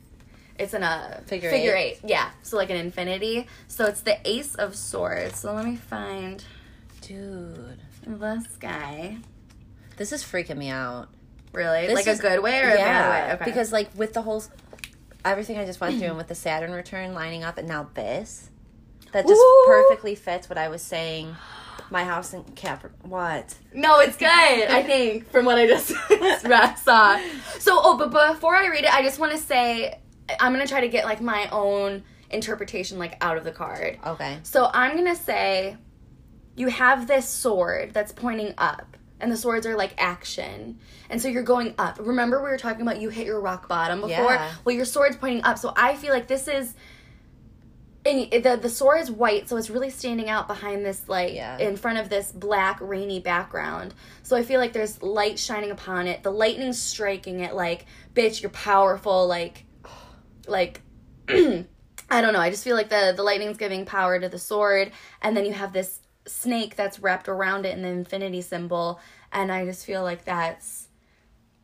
it's 0.58 0.74
in 0.74 0.82
a 0.82 1.22
Figure 1.28 1.52
figure 1.52 1.76
eight. 1.76 2.00
eight. 2.04 2.10
Yeah. 2.10 2.30
So 2.42 2.58
like 2.58 2.72
an 2.72 2.78
infinity. 2.78 3.48
So 3.68 3.86
it's 3.86 4.02
the 4.02 4.18
ace 4.28 4.56
of 4.56 4.76
swords. 4.76 5.40
So 5.42 5.54
let 5.54 5.66
me 5.66 5.76
find 5.76 6.44
Dude, 7.02 7.78
this 8.06 8.48
guy. 8.60 9.18
this 9.98 10.12
is 10.12 10.24
freaking 10.24 10.58
me 10.58 10.70
out. 10.70 11.10
Really? 11.54 11.86
This 11.88 11.96
like 11.96 12.08
is- 12.08 12.20
a 12.20 12.22
good 12.22 12.42
way 12.42 12.60
or 12.62 12.70
a 12.72 12.76
bad 12.76 13.30
way? 13.30 13.34
Okay. 13.36 13.46
Because 13.46 13.72
like 13.72 13.90
with 13.96 14.14
the 14.14 14.22
whole 14.24 14.44
everything 15.28 15.57
I 15.57 15.65
just 15.65 15.80
went 15.80 15.97
through 15.99 16.09
and 16.09 16.17
with 16.17 16.28
the 16.28 16.36
Saturn 16.36 16.71
return 16.71 17.13
lining 17.13 17.43
up 17.43 17.57
and 17.57 17.67
now 17.67 17.89
this 17.93 18.49
that 19.11 19.25
just 19.28 19.39
Ooh. 19.39 19.63
perfectly 19.67 20.15
fits 20.15 20.49
what 20.49 20.57
I 20.57 20.67
was 20.69 20.82
saying. 20.82 21.36
My 21.89 22.03
house 22.03 22.34
in 22.34 22.43
Capricorn. 22.43 23.09
what? 23.09 23.55
No, 23.73 23.99
it's 23.99 24.17
good. 24.17 24.28
I 24.28 24.84
think 24.84 25.30
from 25.32 25.45
what 25.45 25.57
I 25.57 25.67
just 25.67 25.88
saw. 26.84 27.17
So, 27.59 27.80
oh, 27.82 27.97
but 27.97 28.34
before 28.34 28.55
I 28.55 28.67
read 28.67 28.84
it, 28.84 28.93
I 28.93 29.01
just 29.03 29.19
want 29.19 29.32
to 29.32 29.38
say 29.38 29.97
I'm 30.39 30.51
gonna 30.51 30.67
try 30.67 30.82
to 30.82 30.89
get 30.89 31.05
like 31.05 31.21
my 31.21 31.47
own 31.49 32.03
interpretation 32.30 32.99
like 32.99 33.15
out 33.21 33.38
of 33.38 33.45
the 33.45 33.51
card. 33.51 33.99
Okay. 34.05 34.39
So 34.43 34.69
I'm 34.73 34.97
gonna 34.97 35.15
say 35.15 35.78
you 36.57 36.67
have 36.67 37.07
this 37.07 37.30
sword 37.30 37.93
that's 37.93 38.11
pointing 38.11 38.53
up, 38.57 38.97
and 39.20 39.32
the 39.32 39.38
swords 39.38 39.65
are 39.65 39.76
like 39.76 39.93
action, 39.97 40.80
and 41.09 41.22
so 41.22 41.28
you're 41.28 41.43
going 41.43 41.74
up. 41.78 41.97
Remember 41.99 42.41
we 42.43 42.49
were 42.49 42.57
talking 42.57 42.82
about 42.82 43.01
you 43.01 43.09
hit 43.09 43.26
your 43.26 43.39
rock 43.41 43.68
bottom 43.68 44.01
before. 44.01 44.34
Yeah. 44.34 44.51
Well, 44.63 44.76
your 44.76 44.86
sword's 44.86 45.15
pointing 45.18 45.43
up, 45.43 45.57
so 45.57 45.74
I 45.76 45.95
feel 45.95 46.13
like 46.13 46.28
this 46.28 46.47
is. 46.47 46.76
And 48.05 48.32
the 48.32 48.57
the 48.61 48.70
sword 48.70 49.01
is 49.01 49.11
white, 49.11 49.49
so 49.49 49.57
it's 49.57 49.70
really 49.70 49.89
standing 49.89 50.30
out 50.30 50.47
behind 50.47 50.86
this 50.86 51.09
like 51.09 51.34
Yeah. 51.34 51.57
in 51.57 51.76
front 51.76 51.97
of 51.97 52.07
this 52.07 52.32
black 52.32 52.78
rainy 52.80 53.20
background. 53.20 53.93
So 54.24 54.38
I 54.38 54.43
feel 54.43 54.61
like 54.61 54.72
there's 54.72 55.01
light 55.03 55.38
shining 55.38 55.72
upon 55.72 56.07
it. 56.07 56.24
The 56.24 56.32
lightning's 56.32 56.82
striking 56.82 57.41
it 57.41 57.53
like, 57.53 57.86
bitch, 58.13 58.41
you're 58.41 58.49
powerful. 58.51 59.28
Like, 59.28 59.65
like 60.47 60.82
I 61.30 62.22
don't 62.22 62.32
know. 62.32 62.39
I 62.39 62.49
just 62.49 62.63
feel 62.63 62.78
like 62.78 62.88
the 62.89 63.13
the 63.15 63.24
lightning's 63.24 63.57
giving 63.57 63.84
power 63.86 64.18
to 64.20 64.30
the 64.30 64.39
sword, 64.39 64.91
and 65.22 65.36
then 65.36 65.45
you 65.45 65.51
have 65.51 65.74
this 65.74 65.99
snake 66.28 66.75
that's 66.75 66.99
wrapped 66.99 67.28
around 67.28 67.65
it 67.65 67.75
in 67.75 67.82
the 67.84 67.89
infinity 67.89 68.41
symbol, 68.41 68.99
and 69.32 69.51
I 69.51 69.65
just 69.65 69.86
feel 69.86 70.03
like 70.03 70.25
that's 70.25 70.88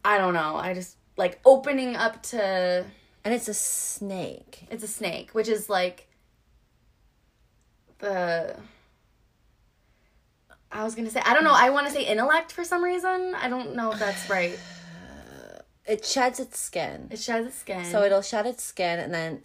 I 0.05 0.17
don't 0.17 0.33
know. 0.33 0.55
I 0.55 0.73
just 0.73 0.97
like 1.17 1.39
opening 1.45 1.95
up 1.95 2.21
to 2.23 2.85
And 3.23 3.33
it's 3.33 3.47
a 3.47 3.53
snake. 3.53 4.67
it's 4.69 4.83
a 4.83 4.87
snake, 4.87 5.31
which 5.31 5.47
is 5.47 5.69
like 5.69 6.07
the 7.99 8.55
I 10.71 10.83
was 10.83 10.95
gonna 10.95 11.09
say 11.09 11.21
I 11.25 11.33
don't 11.33 11.43
know. 11.43 11.53
I 11.53 11.69
want 11.69 11.87
to 11.87 11.93
say 11.93 12.03
intellect 12.05 12.51
for 12.51 12.63
some 12.63 12.83
reason. 12.83 13.35
I 13.35 13.47
don't 13.47 13.75
know 13.75 13.91
if 13.91 13.99
that's 13.99 14.29
right. 14.29 14.57
It 15.85 16.05
sheds 16.05 16.39
its 16.39 16.57
skin. 16.59 17.09
It 17.11 17.19
sheds 17.19 17.45
its 17.47 17.57
skin. 17.57 17.83
So 17.83 18.03
it'll 18.03 18.21
shed 18.21 18.45
its 18.45 18.63
skin 18.63 18.99
and 18.99 19.13
then 19.13 19.43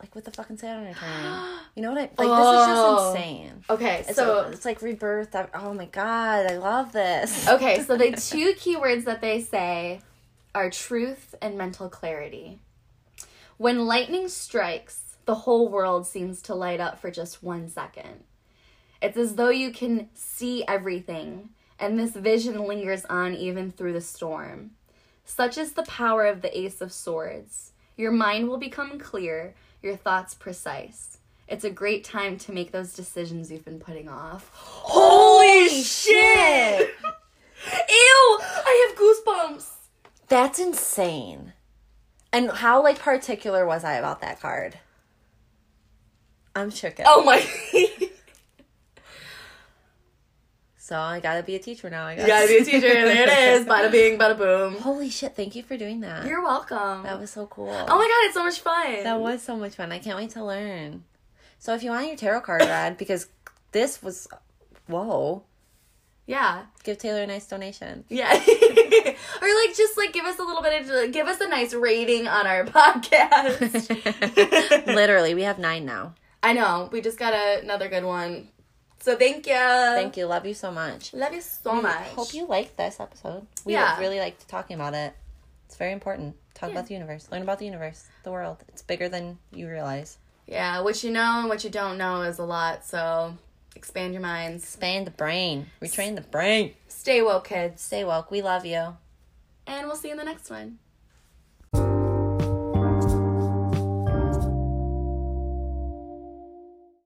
like 0.00 0.14
with 0.14 0.24
the 0.24 0.30
fucking 0.30 0.58
Saturn 0.58 0.86
return. 0.86 1.48
You 1.74 1.82
know 1.82 1.90
what 1.92 1.98
I 1.98 2.02
like 2.02 2.12
Oh. 2.18 2.52
this 2.52 2.60
is 2.60 2.66
just 2.66 2.82
oh. 2.84 3.10
insane. 3.12 3.64
okay. 3.70 4.04
It's 4.08 4.16
so 4.16 4.48
it's 4.48 4.64
like 4.64 4.82
rebirth. 4.82 5.34
I- 5.36 5.48
Oh 5.54 5.72
my 5.72 5.84
god, 5.86 6.46
I 6.50 6.56
love 6.56 6.90
this. 6.92 7.48
Okay, 7.54 7.82
so 7.84 7.96
the 7.96 8.10
two 8.12 8.54
keywords 8.54 9.04
that 9.04 9.20
they 9.20 9.40
say 9.40 10.00
are 10.54 10.70
truth 10.70 11.34
and 11.40 11.56
mental 11.56 11.88
clarity. 11.88 12.58
When 13.58 13.86
lightning 13.86 14.28
strikes, 14.28 15.16
the 15.24 15.34
whole 15.34 15.68
world 15.68 16.06
seems 16.06 16.42
to 16.42 16.54
light 16.54 16.80
up 16.80 17.00
for 17.00 17.10
just 17.10 17.42
one 17.42 17.68
second. 17.68 18.24
It's 19.00 19.16
as 19.16 19.36
though 19.36 19.50
you 19.50 19.70
can 19.70 20.08
see 20.14 20.64
everything, 20.66 21.50
and 21.78 21.96
this 21.98 22.12
vision 22.12 22.66
lingers 22.66 23.04
on 23.04 23.34
even 23.34 23.70
through 23.70 23.92
the 23.92 24.00
storm. 24.00 24.72
Such 25.24 25.58
is 25.58 25.72
the 25.74 25.82
power 25.84 26.24
of 26.26 26.40
the 26.42 26.58
Ace 26.58 26.80
of 26.80 26.92
Swords. 26.92 27.72
Your 27.96 28.10
mind 28.10 28.48
will 28.48 28.58
become 28.58 28.98
clear, 28.98 29.54
your 29.82 29.96
thoughts 29.96 30.34
precise. 30.34 31.18
It's 31.46 31.64
a 31.64 31.70
great 31.70 32.04
time 32.04 32.36
to 32.38 32.52
make 32.52 32.72
those 32.72 32.92
decisions 32.92 33.50
you've 33.50 33.64
been 33.64 33.80
putting 33.80 34.08
off. 34.08 34.50
Holy 34.54 35.82
shit! 35.82 36.90
Ew! 37.88 38.38
I 38.40 38.88
have 38.88 38.98
goosebumps. 38.98 39.70
That's 40.28 40.58
insane. 40.58 41.54
And 42.32 42.50
how 42.50 42.82
like 42.82 42.98
particular 42.98 43.64
was 43.64 43.84
I 43.84 43.94
about 43.94 44.20
that 44.20 44.40
card? 44.40 44.78
I'm 46.54 46.70
shook. 46.70 46.96
Oh 47.04 47.24
my. 47.24 47.46
So 50.88 50.98
I 50.98 51.20
gotta 51.20 51.42
be 51.42 51.54
a 51.54 51.58
teacher 51.58 51.90
now. 51.90 52.06
I 52.06 52.14
guess. 52.14 52.22
you 52.22 52.32
gotta 52.32 52.46
be 52.46 52.56
a 52.56 52.64
teacher. 52.64 52.80
There 52.80 53.28
it 53.28 53.60
is. 53.60 53.66
Bada 53.66 53.92
bing, 53.92 54.18
bada 54.18 54.38
boom. 54.38 54.80
Holy 54.80 55.10
shit! 55.10 55.36
Thank 55.36 55.54
you 55.54 55.62
for 55.62 55.76
doing 55.76 56.00
that. 56.00 56.26
You're 56.26 56.42
welcome. 56.42 57.02
that 57.02 57.20
was 57.20 57.30
so 57.30 57.46
cool. 57.46 57.68
oh 57.68 57.98
my 57.98 58.04
god, 58.08 58.24
it's 58.24 58.32
so 58.32 58.42
much 58.42 58.60
fun. 58.60 59.04
That 59.04 59.20
was 59.20 59.42
so 59.42 59.54
much 59.54 59.74
fun. 59.74 59.92
I 59.92 59.98
can't 59.98 60.16
wait 60.16 60.30
to 60.30 60.42
learn. 60.42 61.04
So 61.58 61.74
if 61.74 61.82
you 61.82 61.90
want 61.90 62.06
your 62.06 62.16
tarot 62.16 62.40
card 62.40 62.62
read, 62.62 62.96
because 62.98 63.28
this 63.72 64.02
was, 64.02 64.28
whoa, 64.86 65.42
yeah. 66.24 66.62
give 66.84 66.96
Taylor 66.96 67.20
a 67.20 67.26
nice 67.26 67.46
donation. 67.46 68.04
Yeah. 68.08 68.32
or 68.32 68.40
like 68.40 69.76
just 69.76 69.98
like 69.98 70.14
give 70.14 70.24
us 70.24 70.38
a 70.38 70.42
little 70.42 70.62
bit 70.62 70.88
of 70.88 71.12
give 71.12 71.26
us 71.26 71.38
a 71.42 71.48
nice 71.50 71.74
rating 71.74 72.28
on 72.28 72.46
our 72.46 72.64
podcast. 72.64 74.86
Literally, 74.86 75.34
we 75.34 75.42
have 75.42 75.58
nine 75.58 75.84
now. 75.84 76.14
I 76.42 76.54
know. 76.54 76.88
We 76.90 77.02
just 77.02 77.18
got 77.18 77.34
a, 77.34 77.60
another 77.62 77.90
good 77.90 78.04
one. 78.04 78.48
So 79.00 79.16
thank 79.16 79.46
you. 79.46 79.52
Thank 79.54 80.16
you. 80.16 80.26
Love 80.26 80.44
you 80.46 80.54
so 80.54 80.70
much. 80.72 81.12
Love 81.14 81.32
you 81.32 81.40
so 81.40 81.80
much. 81.80 82.08
Hope 82.08 82.34
you 82.34 82.46
liked 82.46 82.76
this 82.76 82.98
episode. 83.00 83.46
We 83.64 83.74
Yeah. 83.74 83.98
really 84.00 84.18
liked 84.18 84.48
talking 84.48 84.74
about 84.74 84.94
it. 84.94 85.14
It's 85.66 85.76
very 85.76 85.92
important. 85.92 86.36
Talk 86.54 86.70
Yeah. 86.70 86.76
about 86.76 86.88
the 86.88 86.94
universe. 86.94 87.28
Learn 87.30 87.42
about 87.42 87.58
the 87.58 87.64
universe, 87.66 88.04
the 88.24 88.32
world. 88.32 88.58
It's 88.68 88.82
bigger 88.82 89.08
than 89.08 89.38
you 89.52 89.68
realize. 89.68 90.18
Yeah, 90.46 90.80
what 90.80 91.04
you 91.04 91.10
know 91.10 91.40
and 91.40 91.48
what 91.48 91.62
you 91.62 91.70
don't 91.70 91.98
know 91.98 92.22
is 92.22 92.38
a 92.38 92.44
lot. 92.44 92.84
So 92.84 93.36
expand 93.76 94.14
your 94.14 94.22
minds. 94.22 94.64
Expand 94.64 95.06
the 95.06 95.10
brain. 95.12 95.70
Retrain 95.80 96.14
the 96.16 96.22
brain. 96.22 96.74
Stay 96.88 97.22
woke, 97.22 97.48
kids. 97.48 97.82
Stay 97.82 98.02
woke. 98.04 98.30
We 98.30 98.42
love 98.42 98.64
you. 98.66 98.96
And 99.66 99.86
we'll 99.86 99.96
see 99.96 100.08
you 100.08 100.12
in 100.12 100.18
the 100.18 100.24
next 100.24 100.50
one. 100.50 100.78